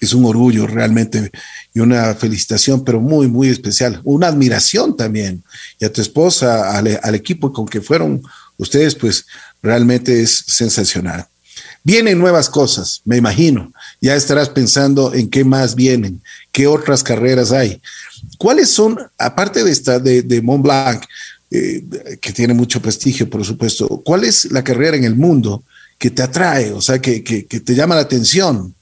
es 0.00 0.12
un 0.12 0.24
orgullo 0.24 0.66
realmente 0.66 1.30
y 1.74 1.80
una 1.80 2.14
felicitación, 2.14 2.84
pero 2.84 3.00
muy, 3.00 3.26
muy 3.26 3.48
especial. 3.48 4.00
Una 4.04 4.28
admiración 4.28 4.96
también. 4.96 5.42
Y 5.78 5.84
a 5.84 5.92
tu 5.92 6.00
esposa, 6.00 6.76
al, 6.76 7.14
equipo 7.14 7.52
con 7.52 7.66
que 7.66 7.80
fueron 7.80 8.22
ustedes, 8.56 8.94
pues 8.94 9.26
realmente 9.62 10.22
es 10.22 10.44
sensacional. 10.46 11.26
Vienen 11.88 12.18
nuevas 12.18 12.50
cosas, 12.50 13.00
me 13.06 13.16
imagino. 13.16 13.72
Ya 14.02 14.14
estarás 14.14 14.50
pensando 14.50 15.14
en 15.14 15.30
qué 15.30 15.42
más 15.42 15.74
vienen, 15.74 16.20
qué 16.52 16.66
otras 16.66 17.02
carreras 17.02 17.50
hay. 17.50 17.80
¿Cuáles 18.36 18.68
son, 18.68 18.98
aparte 19.16 19.64
de 19.64 19.70
esta 19.70 19.98
de, 19.98 20.42
Mont 20.42 20.62
Blanc, 20.62 21.02
eh, 21.50 21.82
que 22.20 22.32
tiene 22.34 22.52
mucho 22.52 22.82
prestigio, 22.82 23.30
por 23.30 23.42
supuesto, 23.42 24.02
cuál 24.04 24.24
es 24.24 24.52
la 24.52 24.62
carrera 24.62 24.98
en 24.98 25.04
el 25.04 25.14
mundo 25.14 25.62
que 25.96 26.10
te 26.10 26.22
atrae, 26.22 26.72
o 26.72 26.82
sea, 26.82 27.00
que 27.00 27.22
te 27.22 27.74
llama 27.74 27.94
la 27.94 28.02
atención? 28.02 28.74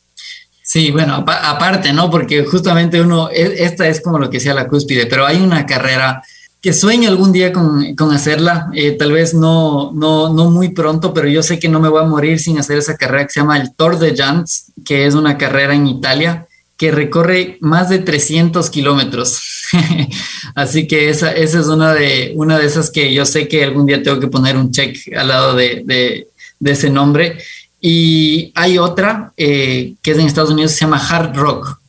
Sí, 0.65 0.91
bueno, 0.91 1.25
aparte, 1.29 1.93
¿no? 1.93 2.11
Porque 2.11 2.45
justamente 2.45 3.01
uno, 3.01 3.31
e, 3.31 3.63
esta 3.63 3.87
es 3.87 4.01
como 4.01 4.19
lo 4.19 4.29
que 4.29 4.41
sea 4.41 4.53
la 4.53 4.67
cúspide, 4.67 5.07
pero 5.07 5.25
hay 5.25 5.37
una 5.37 5.65
carrera 5.65 6.25
que 6.61 6.73
sueño 6.73 7.09
algún 7.09 7.33
día 7.33 7.53
con, 7.53 7.95
con 7.95 8.13
hacerla, 8.13 8.69
eh, 8.75 8.93
tal 8.93 9.13
vez 9.13 9.35
no, 9.35 9.93
no, 9.93 10.33
no 10.33 10.51
muy 10.51 10.71
pronto, 10.71 11.15
pero 11.15 11.29
yo 11.29 11.43
sé 11.43 11.59
que 11.59 11.69
no 11.69 11.81
me 11.81 11.89
voy 11.89 12.03
a 12.03 12.07
morir 12.07 12.41
sin 12.41 12.59
hacer 12.59 12.79
esa 12.79 12.97
carrera 12.97 13.27
que 13.27 13.33
se 13.33 13.41
llama 13.41 13.59
el 13.59 13.75
Tour 13.75 13.99
de 13.99 14.17
Jans, 14.17 14.73
que 14.85 15.07
es 15.07 15.15
una 15.15 15.39
carrera 15.39 15.75
en 15.75 15.87
Italia 15.87 16.47
que 16.77 16.91
recorre 16.91 17.57
más 17.61 17.89
de 17.89 17.99
300 18.01 18.69
kilómetros. 18.71 19.41
Así 20.55 20.87
que 20.87 21.09
esa, 21.09 21.33
esa 21.33 21.61
es 21.61 21.67
una 21.67 21.95
de, 21.95 22.33
una 22.37 22.59
de 22.59 22.67
esas 22.67 22.91
que 22.91 23.13
yo 23.15 23.25
sé 23.25 23.49
que 23.49 23.65
algún 23.65 23.87
día 23.87 24.03
tengo 24.03 24.21
que 24.21 24.29
poner 24.29 24.57
un 24.57 24.71
check 24.71 24.97
al 25.17 25.29
lado 25.29 25.55
de, 25.55 25.83
de, 25.85 26.29
de 26.59 26.71
ese 26.71 26.91
nombre. 26.91 27.39
Y 27.81 28.53
hay 28.55 28.79
otra 28.79 29.33
eh, 29.37 29.95
que 30.03 30.11
es 30.11 30.19
en 30.19 30.27
Estados 30.27 30.51
Unidos, 30.51 30.73
se 30.73 30.81
llama 30.81 30.99
Hard 30.99 31.35
Rock, 31.37 31.81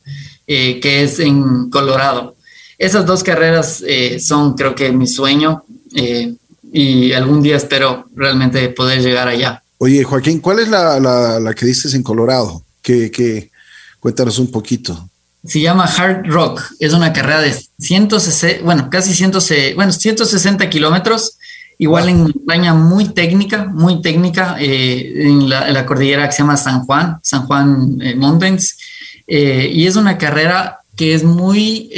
eh, 0.46 0.80
que 0.80 1.02
es 1.02 1.18
en 1.18 1.68
Colorado. 1.70 2.36
Esas 2.78 3.04
dos 3.04 3.22
carreras 3.24 3.82
eh, 3.86 4.20
son, 4.20 4.54
creo 4.54 4.74
que, 4.74 4.92
mi 4.92 5.06
sueño 5.06 5.64
y 6.70 7.12
algún 7.12 7.42
día 7.42 7.56
espero 7.56 8.06
realmente 8.14 8.68
poder 8.68 9.00
llegar 9.00 9.26
allá. 9.26 9.62
Oye, 9.78 10.04
Joaquín, 10.04 10.40
¿cuál 10.40 10.60
es 10.60 10.68
la, 10.68 11.00
la, 11.40 11.54
que 11.54 11.66
dices 11.66 11.94
en 11.94 12.02
Colorado? 12.02 12.62
Que, 12.82 13.10
que, 13.10 13.50
cuéntanos 13.98 14.38
un 14.38 14.50
poquito. 14.50 15.08
Se 15.44 15.60
llama 15.60 15.84
Hard 15.84 16.26
Rock. 16.26 16.62
Es 16.78 16.92
una 16.92 17.12
carrera 17.12 17.40
de 17.40 17.56
160, 17.78 18.64
bueno, 18.64 18.88
casi 18.90 19.14
160, 19.14 19.74
bueno, 19.76 19.92
160 19.92 20.68
kilómetros 20.68 21.38
Igual 21.80 22.08
en 22.08 22.22
montaña 22.22 22.74
muy 22.74 23.10
técnica, 23.10 23.64
muy 23.64 24.02
técnica, 24.02 24.56
eh, 24.58 25.12
en, 25.28 25.48
la, 25.48 25.86
cordillera 25.86 26.26
que 26.26 26.32
se 26.32 26.38
llama 26.38 26.56
San 26.56 26.84
Juan, 26.84 27.20
San 27.22 27.46
Juan 27.46 27.98
eh, 28.02 28.16
Mountains. 28.16 28.76
Eh, 29.28 29.70
y 29.72 29.86
es 29.86 29.94
una 29.94 30.18
carrera 30.18 30.77
que 30.98 31.14
es 31.14 31.24
muy, 31.24 31.88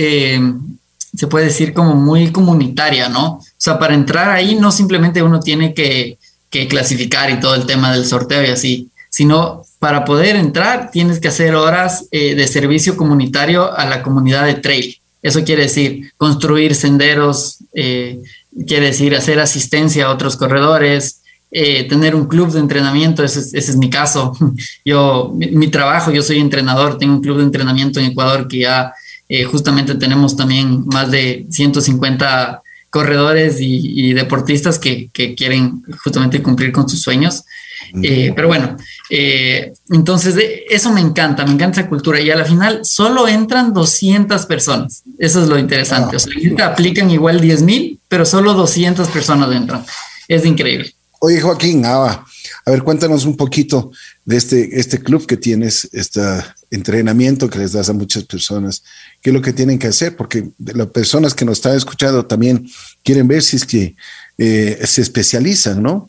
se 1.16 1.26
puede 1.26 1.46
decir 1.46 1.72
como 1.72 1.96
muy 1.96 2.30
comunitaria, 2.30 3.09
¿no? 3.09 3.38
O 3.38 3.44
sea, 3.57 3.78
para 3.78 3.94
entrar 3.94 4.30
ahí 4.30 4.55
no 4.55 4.70
simplemente 4.70 5.22
uno 5.22 5.40
tiene 5.40 5.74
que, 5.74 6.18
que 6.51 6.68
clasificar 6.68 7.30
y 7.30 7.40
todo 7.40 7.57
el 7.57 7.66
tema 7.66 7.92
del 7.92 8.07
sorteo 8.07 8.44
y 8.44 8.51
así, 8.51 8.90
sino 9.09 9.64
para 9.80 10.05
poder 10.05 10.36
entrar 10.36 10.90
tienes 10.92 11.18
que 11.18 11.28
hacer 11.28 11.57
horas 11.57 12.09
de 12.11 12.46
servicio 12.46 12.96
comunitario 12.96 13.76
a 13.76 13.86
la 13.86 14.03
comunidad 14.03 14.46
de 14.46 14.55
trail. 14.55 15.01
Eso 15.22 15.44
quiere 15.44 15.62
decir 15.62 16.12
construir 16.16 16.74
senderos, 16.74 17.59
eh, 17.74 18.22
quiere 18.66 18.86
decir 18.86 19.14
hacer 19.14 19.38
asistencia 19.38 20.07
a 20.07 20.11
otros 20.11 20.36
corredores, 20.36 21.20
eh, 21.53 21.88
tener 21.88 22.14
un 22.14 22.26
club 22.26 22.53
de 22.53 22.61
entrenamiento, 22.61 23.24
ese 23.24 23.59
es, 23.59 23.76
mi 23.76 23.90
caso. 23.90 24.36
Yo, 24.84 25.32
mi, 25.34 25.66
trabajo, 25.68 26.12
yo 26.12 26.22
soy 26.22 26.38
entrenador, 26.38 26.96
tengo 26.96 27.14
un 27.14 27.22
club 27.22 27.38
de 27.38 27.44
entrenamiento 27.44 27.98
en 27.98 28.07
Ecuador 28.07 28.46
que 28.46 28.61
ya 28.61 28.92
eh, 29.28 29.44
justamente 29.44 29.96
tenemos 29.96 30.36
también 30.36 30.84
más 30.86 31.11
de 31.11 31.46
150 31.51 32.62
corredores 32.88 33.57
y, 33.61 34.12
deportistas 34.12 34.78
que, 34.78 35.11
quieren 35.12 35.82
justamente 36.03 36.42
cumplir 36.42 36.72
con 36.72 36.88
sus 36.88 37.03
sueños. 37.03 37.44
Eh, 38.03 38.32
pero 38.36 38.46
bueno, 38.46 38.76
entonces 39.09 40.36
eso 40.68 40.92
me 40.92 41.01
encanta, 41.01 41.44
me 41.44 41.53
encanta 41.53 41.80
esa 41.80 41.88
cultura 41.88 42.20
y 42.20 42.30
a 42.30 42.36
la 42.36 42.44
final 42.44 42.80
solo 42.84 43.26
entran 43.26 43.72
200 43.72 44.46
personas. 44.46 45.03
Eso 45.18 45.42
es 45.42 45.48
lo 45.48 45.59
interesante. 45.59 46.16
O 46.16 46.18
sea, 46.18 46.32
aplican 46.66 47.11
igual 47.11 47.40
10 47.40 47.62
mil, 47.62 47.98
pero 48.09 48.24
solo 48.24 48.55
200 48.55 49.09
personas 49.09 49.53
entran. 49.53 49.84
Es 50.28 50.44
increíble. 50.44 50.94
Oye, 51.23 51.41
Joaquín, 51.41 51.85
ah, 51.85 52.25
a 52.64 52.71
ver, 52.71 52.83
cuéntanos 52.83 53.27
un 53.27 53.37
poquito 53.37 53.93
de 54.25 54.37
este, 54.39 54.81
este 54.81 55.03
club 55.03 55.27
que 55.27 55.37
tienes, 55.37 55.89
este 55.93 56.21
entrenamiento 56.71 57.51
que 57.51 57.59
les 57.59 57.73
das 57.73 57.91
a 57.91 57.93
muchas 57.93 58.25
personas. 58.25 58.83
¿Qué 59.21 59.29
es 59.29 59.35
lo 59.35 59.43
que 59.43 59.53
tienen 59.53 59.79
que 59.79 59.89
hacer? 59.89 60.16
Porque 60.16 60.49
las 60.59 60.87
personas 60.89 61.35
que 61.35 61.45
nos 61.45 61.59
están 61.59 61.77
escuchando 61.77 62.25
también 62.25 62.68
quieren 63.05 63.29
ver 63.29 63.43
si 63.43 63.57
es 63.57 63.66
que 63.66 63.97
eh, 64.39 64.81
se 64.85 65.03
especializan, 65.03 65.83
¿no? 65.83 66.09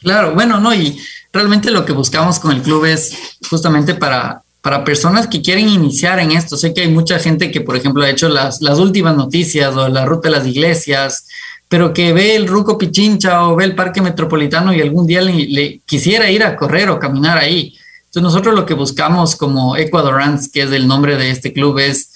Claro, 0.00 0.34
bueno, 0.34 0.60
no, 0.60 0.72
y 0.72 1.00
realmente 1.32 1.72
lo 1.72 1.84
que 1.84 1.92
buscamos 1.92 2.38
con 2.38 2.52
el 2.52 2.62
club 2.62 2.84
es 2.84 3.12
justamente 3.50 3.94
para 3.94 4.44
para 4.64 4.82
personas 4.82 5.26
que 5.26 5.42
quieren 5.42 5.68
iniciar 5.68 6.18
en 6.20 6.32
esto. 6.32 6.56
Sé 6.56 6.72
que 6.72 6.80
hay 6.80 6.88
mucha 6.88 7.18
gente 7.18 7.50
que, 7.50 7.60
por 7.60 7.76
ejemplo, 7.76 8.02
ha 8.02 8.08
hecho 8.08 8.30
las, 8.30 8.62
las 8.62 8.78
últimas 8.78 9.14
noticias 9.14 9.76
o 9.76 9.88
la 9.90 10.06
ruta 10.06 10.30
de 10.30 10.38
las 10.38 10.46
iglesias, 10.46 11.26
pero 11.74 11.92
que 11.92 12.12
ve 12.12 12.36
el 12.36 12.46
Ruco 12.46 12.78
Pichincha 12.78 13.48
o 13.48 13.56
ve 13.56 13.64
el 13.64 13.74
Parque 13.74 14.00
Metropolitano 14.00 14.72
y 14.72 14.80
algún 14.80 15.08
día 15.08 15.20
le, 15.20 15.80
quisiera 15.84 16.30
ir 16.30 16.44
a 16.44 16.54
correr 16.54 16.88
o 16.88 17.00
caminar 17.00 17.36
ahí. 17.36 17.76
Entonces 18.04 18.22
nosotros 18.22 18.54
lo 18.54 18.64
que 18.64 18.74
buscamos 18.74 19.34
como 19.34 19.76
Ecuadorans, 19.76 20.48
que 20.48 20.62
es 20.62 20.70
el 20.70 20.86
nombre 20.86 21.16
de 21.16 21.30
este 21.30 21.52
club, 21.52 21.80
es 21.80 22.12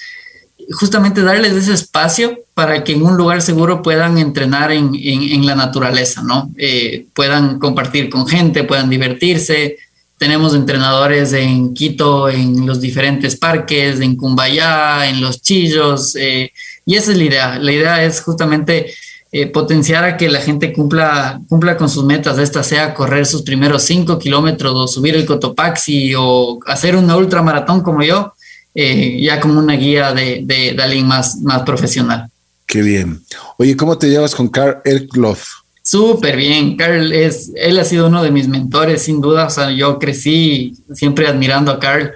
justamente 0.70 1.22
darles 1.22 1.54
ese 1.54 1.74
espacio 1.74 2.38
para 2.54 2.84
que 2.84 2.92
en 2.92 3.02
un 3.02 3.16
lugar 3.16 3.42
seguro 3.42 3.82
puedan 3.82 4.16
entrenar 4.16 4.70
en, 4.70 4.92
en, 4.94 5.44
la 5.44 5.56
naturaleza, 5.56 6.22
¿no? 6.22 6.52
Eh, 6.56 7.06
puedan 7.12 7.58
compartir 7.58 8.10
con 8.10 8.28
gente, 8.28 8.62
puedan 8.62 8.88
divertirse. 8.88 9.76
Tenemos 10.18 10.54
entrenadores 10.54 11.32
en 11.32 11.74
Quito, 11.74 12.28
en 12.28 12.64
los 12.64 12.80
diferentes 12.80 13.34
parques, 13.34 13.98
en 13.98 14.14
Cumbayá, 14.14 15.08
en 15.08 15.20
Los 15.20 15.42
Chillos, 15.42 16.14
eh, 16.14 16.52
y 16.86 16.94
esa 16.94 17.10
es 17.10 17.18
la 17.18 17.24
idea. 17.24 17.58
La 17.58 17.72
idea 17.72 18.04
es 18.04 18.20
justamente 18.20 18.94
eh, 19.30 19.46
potenciar 19.46 20.04
a 20.04 20.16
que 20.16 20.30
la 20.30 20.40
gente 20.40 20.72
cumpla, 20.72 21.38
cumpla 21.50 21.76
con 21.76 21.90
sus 21.90 22.02
metas, 22.02 22.38
esta 22.38 22.62
sea 22.62 22.94
correr 22.94 23.26
sus 23.26 23.42
primeros 23.42 23.82
cinco 23.82 24.18
kilómetros 24.18 24.72
o 24.74 24.88
subir 24.88 25.16
el 25.16 25.26
Cotopaxi 25.26 26.14
o 26.16 26.58
hacer 26.66 26.96
una 26.96 27.14
ultramaratón 27.14 27.82
como 27.82 28.02
yo, 28.02 28.32
eh, 28.74 29.20
ya 29.20 29.38
como 29.38 29.58
una 29.58 29.74
guía 29.74 30.14
de, 30.14 30.40
de, 30.44 30.74
alguien 30.82 31.06
más, 31.06 31.42
más 31.42 31.60
profesional. 31.62 32.30
Qué 32.66 32.80
bien. 32.80 33.20
Oye, 33.58 33.76
¿cómo 33.76 33.98
te 33.98 34.08
llevas 34.08 34.34
con 34.34 34.48
Carl 34.48 34.78
Erkloff? 34.82 35.46
Súper 35.82 36.34
bien. 36.34 36.76
Carl 36.76 37.12
es, 37.12 37.52
él 37.54 37.78
ha 37.78 37.84
sido 37.84 38.06
uno 38.06 38.22
de 38.22 38.30
mis 38.30 38.48
mentores, 38.48 39.02
sin 39.02 39.20
duda. 39.20 39.46
O 39.46 39.50
sea, 39.50 39.70
yo 39.70 39.98
crecí 39.98 40.72
siempre 40.94 41.26
admirando 41.26 41.70
a 41.70 41.78
Carl. 41.78 42.12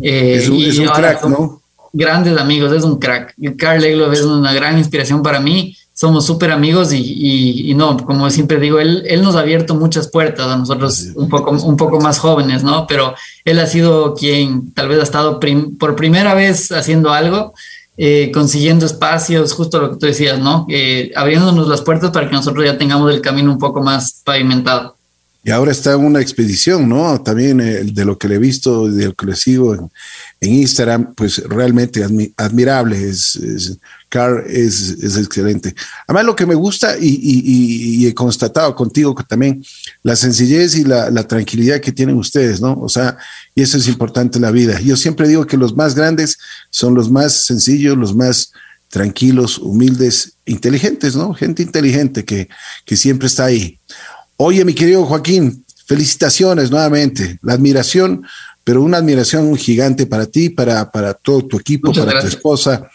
Eh, 0.00 0.36
es 0.36 0.48
un, 0.78 0.86
crack, 0.86 1.24
¿no? 1.24 1.60
Grandes 1.92 2.38
amigos, 2.38 2.72
es 2.72 2.84
un 2.84 3.00
crack. 3.00 3.34
Carl 3.56 3.82
Egloff 3.82 4.12
es 4.12 4.22
una 4.22 4.52
gran 4.52 4.78
inspiración 4.78 5.24
para 5.24 5.40
mí 5.40 5.76
somos 5.94 6.24
súper 6.26 6.50
amigos 6.50 6.92
y, 6.92 7.70
y, 7.70 7.74
no, 7.74 7.96
como 7.98 8.28
siempre 8.30 8.58
digo, 8.58 8.80
él, 8.80 9.04
él 9.06 9.22
nos 9.22 9.36
ha 9.36 9.40
abierto 9.40 9.74
muchas 9.74 10.08
puertas 10.08 10.46
a 10.46 10.56
nosotros 10.56 11.08
un 11.14 11.28
poco, 11.28 11.50
un 11.50 11.76
poco 11.76 12.00
más 12.00 12.18
jóvenes, 12.18 12.64
¿no? 12.64 12.86
Pero 12.86 13.14
él 13.44 13.58
ha 13.58 13.66
sido 13.66 14.14
quien 14.14 14.72
tal 14.72 14.88
vez 14.88 15.00
ha 15.00 15.02
estado 15.02 15.38
por 15.78 15.94
primera 15.94 16.34
vez 16.34 16.72
haciendo 16.72 17.12
algo, 17.12 17.52
eh, 17.98 18.30
consiguiendo 18.32 18.86
espacios, 18.86 19.52
justo 19.52 19.80
lo 19.80 19.90
que 19.90 19.96
tú 19.98 20.06
decías, 20.06 20.38
¿no? 20.38 20.66
Eh, 20.70 21.12
abriéndonos 21.14 21.68
las 21.68 21.82
puertas 21.82 22.10
para 22.10 22.26
que 22.26 22.34
nosotros 22.34 22.64
ya 22.64 22.78
tengamos 22.78 23.12
el 23.12 23.20
camino 23.20 23.52
un 23.52 23.58
poco 23.58 23.82
más 23.82 24.22
pavimentado. 24.24 24.96
Y 25.44 25.50
ahora 25.50 25.72
está 25.72 25.94
en 25.94 26.04
una 26.04 26.20
expedición, 26.20 26.88
¿no? 26.88 27.20
También 27.20 27.60
eh, 27.60 27.82
de 27.82 28.04
lo 28.04 28.16
que 28.16 28.28
le 28.28 28.36
he 28.36 28.38
visto, 28.38 28.88
de 28.88 29.06
lo 29.06 29.14
que 29.14 29.26
le 29.26 29.34
sigo 29.34 29.74
en, 29.74 29.90
Instagram, 30.40 31.14
pues 31.14 31.38
realmente 31.48 32.04
admirable. 32.36 33.08
Es, 33.08 33.78
Carl 34.08 34.44
es, 34.48 34.90
es, 35.02 35.16
excelente. 35.16 35.74
Además, 36.06 36.26
lo 36.26 36.36
que 36.36 36.46
me 36.46 36.54
gusta 36.54 36.96
y, 37.00 38.06
he 38.06 38.14
constatado 38.14 38.74
contigo 38.76 39.16
también, 39.28 39.64
la 40.04 40.14
sencillez 40.14 40.76
y 40.76 40.84
la, 40.84 41.10
la, 41.10 41.26
tranquilidad 41.26 41.80
que 41.80 41.92
tienen 41.92 42.16
ustedes, 42.16 42.60
¿no? 42.60 42.74
O 42.74 42.88
sea, 42.88 43.16
y 43.54 43.62
eso 43.62 43.78
es 43.78 43.88
importante 43.88 44.38
en 44.38 44.42
la 44.42 44.50
vida. 44.52 44.80
Yo 44.80 44.96
siempre 44.96 45.26
digo 45.26 45.46
que 45.46 45.56
los 45.56 45.74
más 45.74 45.94
grandes 45.96 46.38
son 46.70 46.94
los 46.94 47.10
más 47.10 47.46
sencillos, 47.46 47.96
los 47.96 48.14
más 48.14 48.52
tranquilos, 48.92 49.58
humildes, 49.58 50.34
inteligentes, 50.44 51.16
¿no? 51.16 51.32
Gente 51.32 51.62
inteligente 51.62 52.24
que, 52.24 52.48
que 52.84 52.96
siempre 52.96 53.26
está 53.26 53.46
ahí. 53.46 53.78
Oye, 54.36 54.64
mi 54.64 54.74
querido 54.74 55.04
Joaquín, 55.04 55.64
felicitaciones 55.86 56.70
nuevamente. 56.70 57.38
La 57.42 57.54
admiración, 57.54 58.24
pero 58.64 58.82
una 58.82 58.98
admiración 58.98 59.56
gigante 59.56 60.06
para 60.06 60.26
ti, 60.26 60.50
para, 60.50 60.90
para 60.90 61.14
todo 61.14 61.46
tu 61.46 61.58
equipo, 61.58 61.92
para 61.92 62.20
tu 62.20 62.26
esposa. 62.26 62.88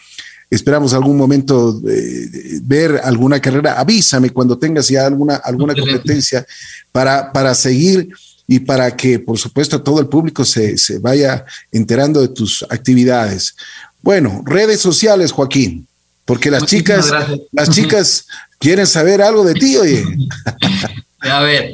Esperamos 0.50 0.94
algún 0.94 1.16
momento 1.16 1.80
eh, 1.88 2.60
ver 2.62 3.00
alguna 3.04 3.40
carrera. 3.40 3.78
Avísame 3.78 4.30
cuando 4.30 4.58
tengas 4.58 4.88
ya 4.88 5.06
alguna, 5.06 5.36
alguna 5.36 5.74
competencia 5.74 6.46
para, 6.90 7.30
para 7.32 7.54
seguir 7.54 8.08
y 8.46 8.60
para 8.60 8.96
que, 8.96 9.18
por 9.18 9.38
supuesto, 9.38 9.82
todo 9.82 10.00
el 10.00 10.06
público 10.06 10.44
se, 10.44 10.78
se 10.78 10.98
vaya 10.98 11.44
enterando 11.70 12.22
de 12.22 12.28
tus 12.28 12.64
actividades. 12.70 13.54
Bueno, 14.00 14.42
redes 14.46 14.80
sociales, 14.80 15.32
Joaquín, 15.32 15.86
porque 16.24 16.50
las 16.50 16.64
chicas, 16.64 17.12
las 17.52 17.70
chicas 17.70 18.26
quieren 18.58 18.86
saber 18.86 19.20
algo 19.20 19.44
de 19.44 19.54
ti, 19.54 19.76
oye. 19.76 20.02
A 21.20 21.40
ver, 21.40 21.72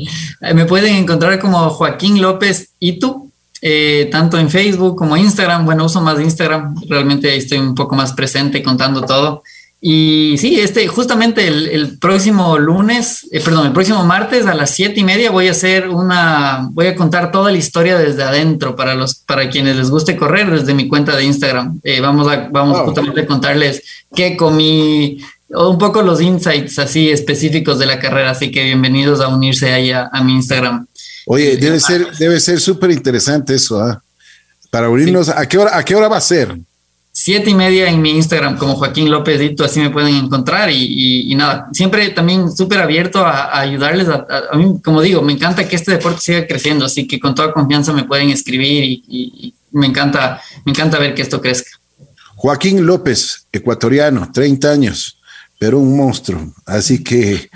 me 0.54 0.64
pueden 0.64 0.96
encontrar 0.96 1.38
como 1.38 1.70
Joaquín 1.70 2.20
López 2.20 2.70
y 2.78 2.98
tú, 2.98 3.30
eh, 3.60 4.08
tanto 4.10 4.38
en 4.38 4.50
Facebook 4.50 4.96
como 4.96 5.16
Instagram. 5.16 5.64
Bueno, 5.64 5.84
uso 5.84 6.00
más 6.00 6.20
Instagram, 6.20 6.74
realmente 6.88 7.30
ahí 7.30 7.38
estoy 7.38 7.58
un 7.58 7.74
poco 7.74 7.94
más 7.94 8.12
presente 8.12 8.62
contando 8.62 9.02
todo. 9.02 9.42
Y 9.86 10.36
sí, 10.38 10.58
este, 10.60 10.88
justamente 10.88 11.46
el, 11.46 11.98
próximo 11.98 12.56
lunes, 12.56 13.28
eh, 13.30 13.42
perdón, 13.44 13.66
el 13.66 13.72
próximo 13.74 14.02
martes 14.02 14.46
a 14.46 14.54
las 14.54 14.70
siete 14.70 15.00
y 15.00 15.04
media 15.04 15.30
voy 15.30 15.48
a 15.48 15.50
hacer 15.50 15.90
una, 15.90 16.70
voy 16.70 16.86
a 16.86 16.94
contar 16.94 17.30
toda 17.30 17.52
la 17.52 17.58
historia 17.58 17.98
desde 17.98 18.22
adentro 18.22 18.76
para 18.76 18.94
los, 18.94 19.16
para 19.16 19.50
quienes 19.50 19.76
les 19.76 19.90
guste 19.90 20.16
correr 20.16 20.50
desde 20.50 20.72
mi 20.72 20.88
cuenta 20.88 21.14
de 21.14 21.24
Instagram. 21.24 21.80
Eh, 21.84 22.00
vamos 22.00 22.26
a, 22.28 22.48
vamos 22.50 22.80
justamente 22.80 23.20
a 23.20 23.26
contarles 23.26 23.82
qué 24.14 24.38
comí, 24.38 25.18
un 25.54 25.78
poco 25.78 26.02
los 26.02 26.20
insights 26.20 26.78
así 26.78 27.10
específicos 27.10 27.78
de 27.78 27.86
la 27.86 27.98
carrera, 27.98 28.30
así 28.30 28.50
que 28.50 28.64
bienvenidos 28.64 29.20
a 29.20 29.28
unirse 29.28 29.72
ahí 29.72 29.90
a, 29.90 30.10
mi 30.22 30.34
Instagram. 30.34 30.86
Oye, 31.26 31.52
eh, 31.52 31.56
debe 31.56 31.80
ser, 31.80 32.16
debe 32.16 32.40
ser 32.40 32.60
súper 32.60 32.90
interesante 32.90 33.54
eso, 33.54 33.80
¿ah? 33.80 34.02
Para 34.70 34.88
unirnos, 34.88 35.28
¿a 35.28 35.46
qué 35.46 35.58
hora, 35.58 35.76
a 35.76 35.84
qué 35.84 35.94
hora 35.94 36.08
va 36.08 36.16
a 36.16 36.20
ser? 36.20 36.56
Siete 37.12 37.50
y 37.50 37.54
media 37.54 37.88
en 37.88 38.02
mi 38.02 38.10
Instagram 38.10 38.58
como 38.58 38.74
Joaquín 38.74 39.08
López 39.08 39.38
Dito, 39.38 39.64
así 39.64 39.78
me 39.78 39.90
pueden 39.90 40.16
encontrar 40.16 40.68
y, 40.70 41.32
nada, 41.36 41.68
siempre 41.72 42.08
también 42.08 42.50
súper 42.50 42.80
abierto 42.80 43.24
a, 43.24 43.56
ayudarles. 43.60 44.08
A, 44.08 44.56
mí, 44.56 44.80
como 44.82 45.00
digo, 45.00 45.22
me 45.22 45.32
encanta 45.32 45.68
que 45.68 45.76
este 45.76 45.92
deporte 45.92 46.20
siga 46.20 46.46
creciendo, 46.46 46.84
así 46.84 47.06
que 47.06 47.20
con 47.20 47.34
toda 47.34 47.52
confianza 47.52 47.92
me 47.92 48.04
pueden 48.04 48.30
escribir 48.30 48.82
y, 48.82 49.04
y 49.08 49.54
me 49.70 49.86
encanta, 49.86 50.42
me 50.64 50.72
encanta 50.72 50.98
ver 50.98 51.14
que 51.14 51.22
esto 51.22 51.40
crezca. 51.40 51.70
Joaquín 52.34 52.84
López, 52.84 53.46
ecuatoriano, 53.52 54.28
30 54.32 54.70
años 54.70 55.13
pero 55.64 55.78
un 55.78 55.96
monstruo. 55.96 56.52
Así 56.66 57.02
que 57.02 57.48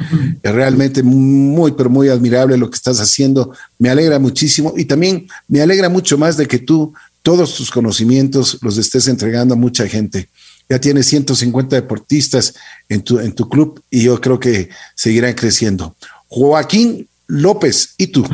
es 0.43 0.53
realmente 0.53 1.03
muy, 1.03 1.73
pero 1.73 1.91
muy 1.91 2.09
admirable 2.09 2.57
lo 2.57 2.71
que 2.71 2.77
estás 2.77 3.01
haciendo. 3.01 3.53
Me 3.79 3.91
alegra 3.91 4.19
muchísimo 4.19 4.73
y 4.79 4.87
también 4.87 5.29
me 5.47 5.61
alegra 5.61 5.91
mucho 5.91 6.17
más 6.17 6.39
de 6.39 6.47
que 6.47 6.59
tú 6.59 6.95
todos 7.21 7.55
tus 7.55 7.71
conocimientos 7.71 8.61
los 8.63 8.79
estés 8.79 9.09
entregando 9.09 9.53
a 9.53 9.59
mucha 9.59 9.87
gente. 9.87 10.31
Ya 10.71 10.81
tienes 10.81 11.05
150 11.05 11.77
deportistas 11.77 12.55
en 12.89 13.03
tu, 13.03 13.19
en 13.19 13.35
tu 13.35 13.47
club 13.47 13.83
y 13.91 14.05
yo 14.05 14.19
creo 14.19 14.41
que 14.41 14.71
seguirán 14.95 15.35
creciendo. 15.35 15.95
Joaquín 16.29 17.07
López, 17.27 17.93
¿y 17.99 18.07
tú? 18.07 18.27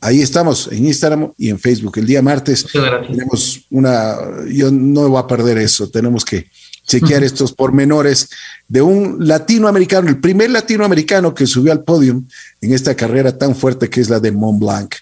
Ahí 0.00 0.22
estamos 0.22 0.68
en 0.70 0.86
Instagram 0.86 1.32
y 1.36 1.50
en 1.50 1.58
Facebook. 1.58 1.98
El 1.98 2.06
día 2.06 2.22
martes 2.22 2.64
tenemos 3.08 3.60
una, 3.70 4.18
yo 4.48 4.70
no 4.70 5.08
voy 5.08 5.18
a 5.18 5.26
perder 5.26 5.58
eso, 5.58 5.90
tenemos 5.90 6.24
que 6.24 6.48
chequear 6.86 7.24
estos 7.24 7.52
pormenores 7.52 8.30
de 8.68 8.82
un 8.82 9.16
latinoamericano, 9.20 10.08
el 10.08 10.18
primer 10.18 10.50
latinoamericano 10.50 11.34
que 11.34 11.46
subió 11.46 11.72
al 11.72 11.82
podio 11.82 12.22
en 12.60 12.72
esta 12.72 12.94
carrera 12.94 13.36
tan 13.36 13.54
fuerte 13.54 13.90
que 13.90 14.00
es 14.00 14.08
la 14.08 14.20
de 14.20 14.32
Mont 14.32 14.60
Blanc. 14.60 14.94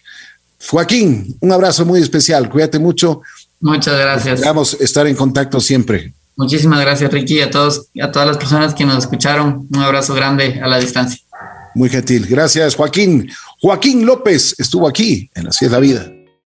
Joaquín, 0.68 1.36
un 1.40 1.52
abrazo 1.52 1.84
muy 1.84 2.00
especial, 2.00 2.48
cuídate 2.48 2.78
mucho. 2.78 3.20
Muchas 3.60 3.98
gracias. 3.98 4.40
Vamos 4.40 4.76
a 4.80 4.84
estar 4.84 5.06
en 5.06 5.14
contacto 5.14 5.60
siempre. 5.60 6.14
Muchísimas 6.36 6.80
gracias, 6.80 7.12
Ricky, 7.12 7.40
a 7.42 7.50
todos, 7.50 7.88
a 8.02 8.10
todas 8.10 8.26
las 8.26 8.38
personas 8.38 8.74
que 8.74 8.84
nos 8.84 8.98
escucharon. 8.98 9.68
Un 9.72 9.82
abrazo 9.82 10.14
grande 10.14 10.60
a 10.60 10.66
la 10.66 10.78
distancia. 10.78 11.20
Muy 11.74 11.88
gentil. 11.88 12.26
Gracias, 12.26 12.74
Joaquín. 12.74 13.30
Joaquín 13.60 14.06
López 14.06 14.54
estuvo 14.58 14.88
aquí 14.88 15.30
en 15.34 15.48
Así 15.48 15.64
es 15.64 15.70
la 15.70 15.78
vida. 15.78 16.10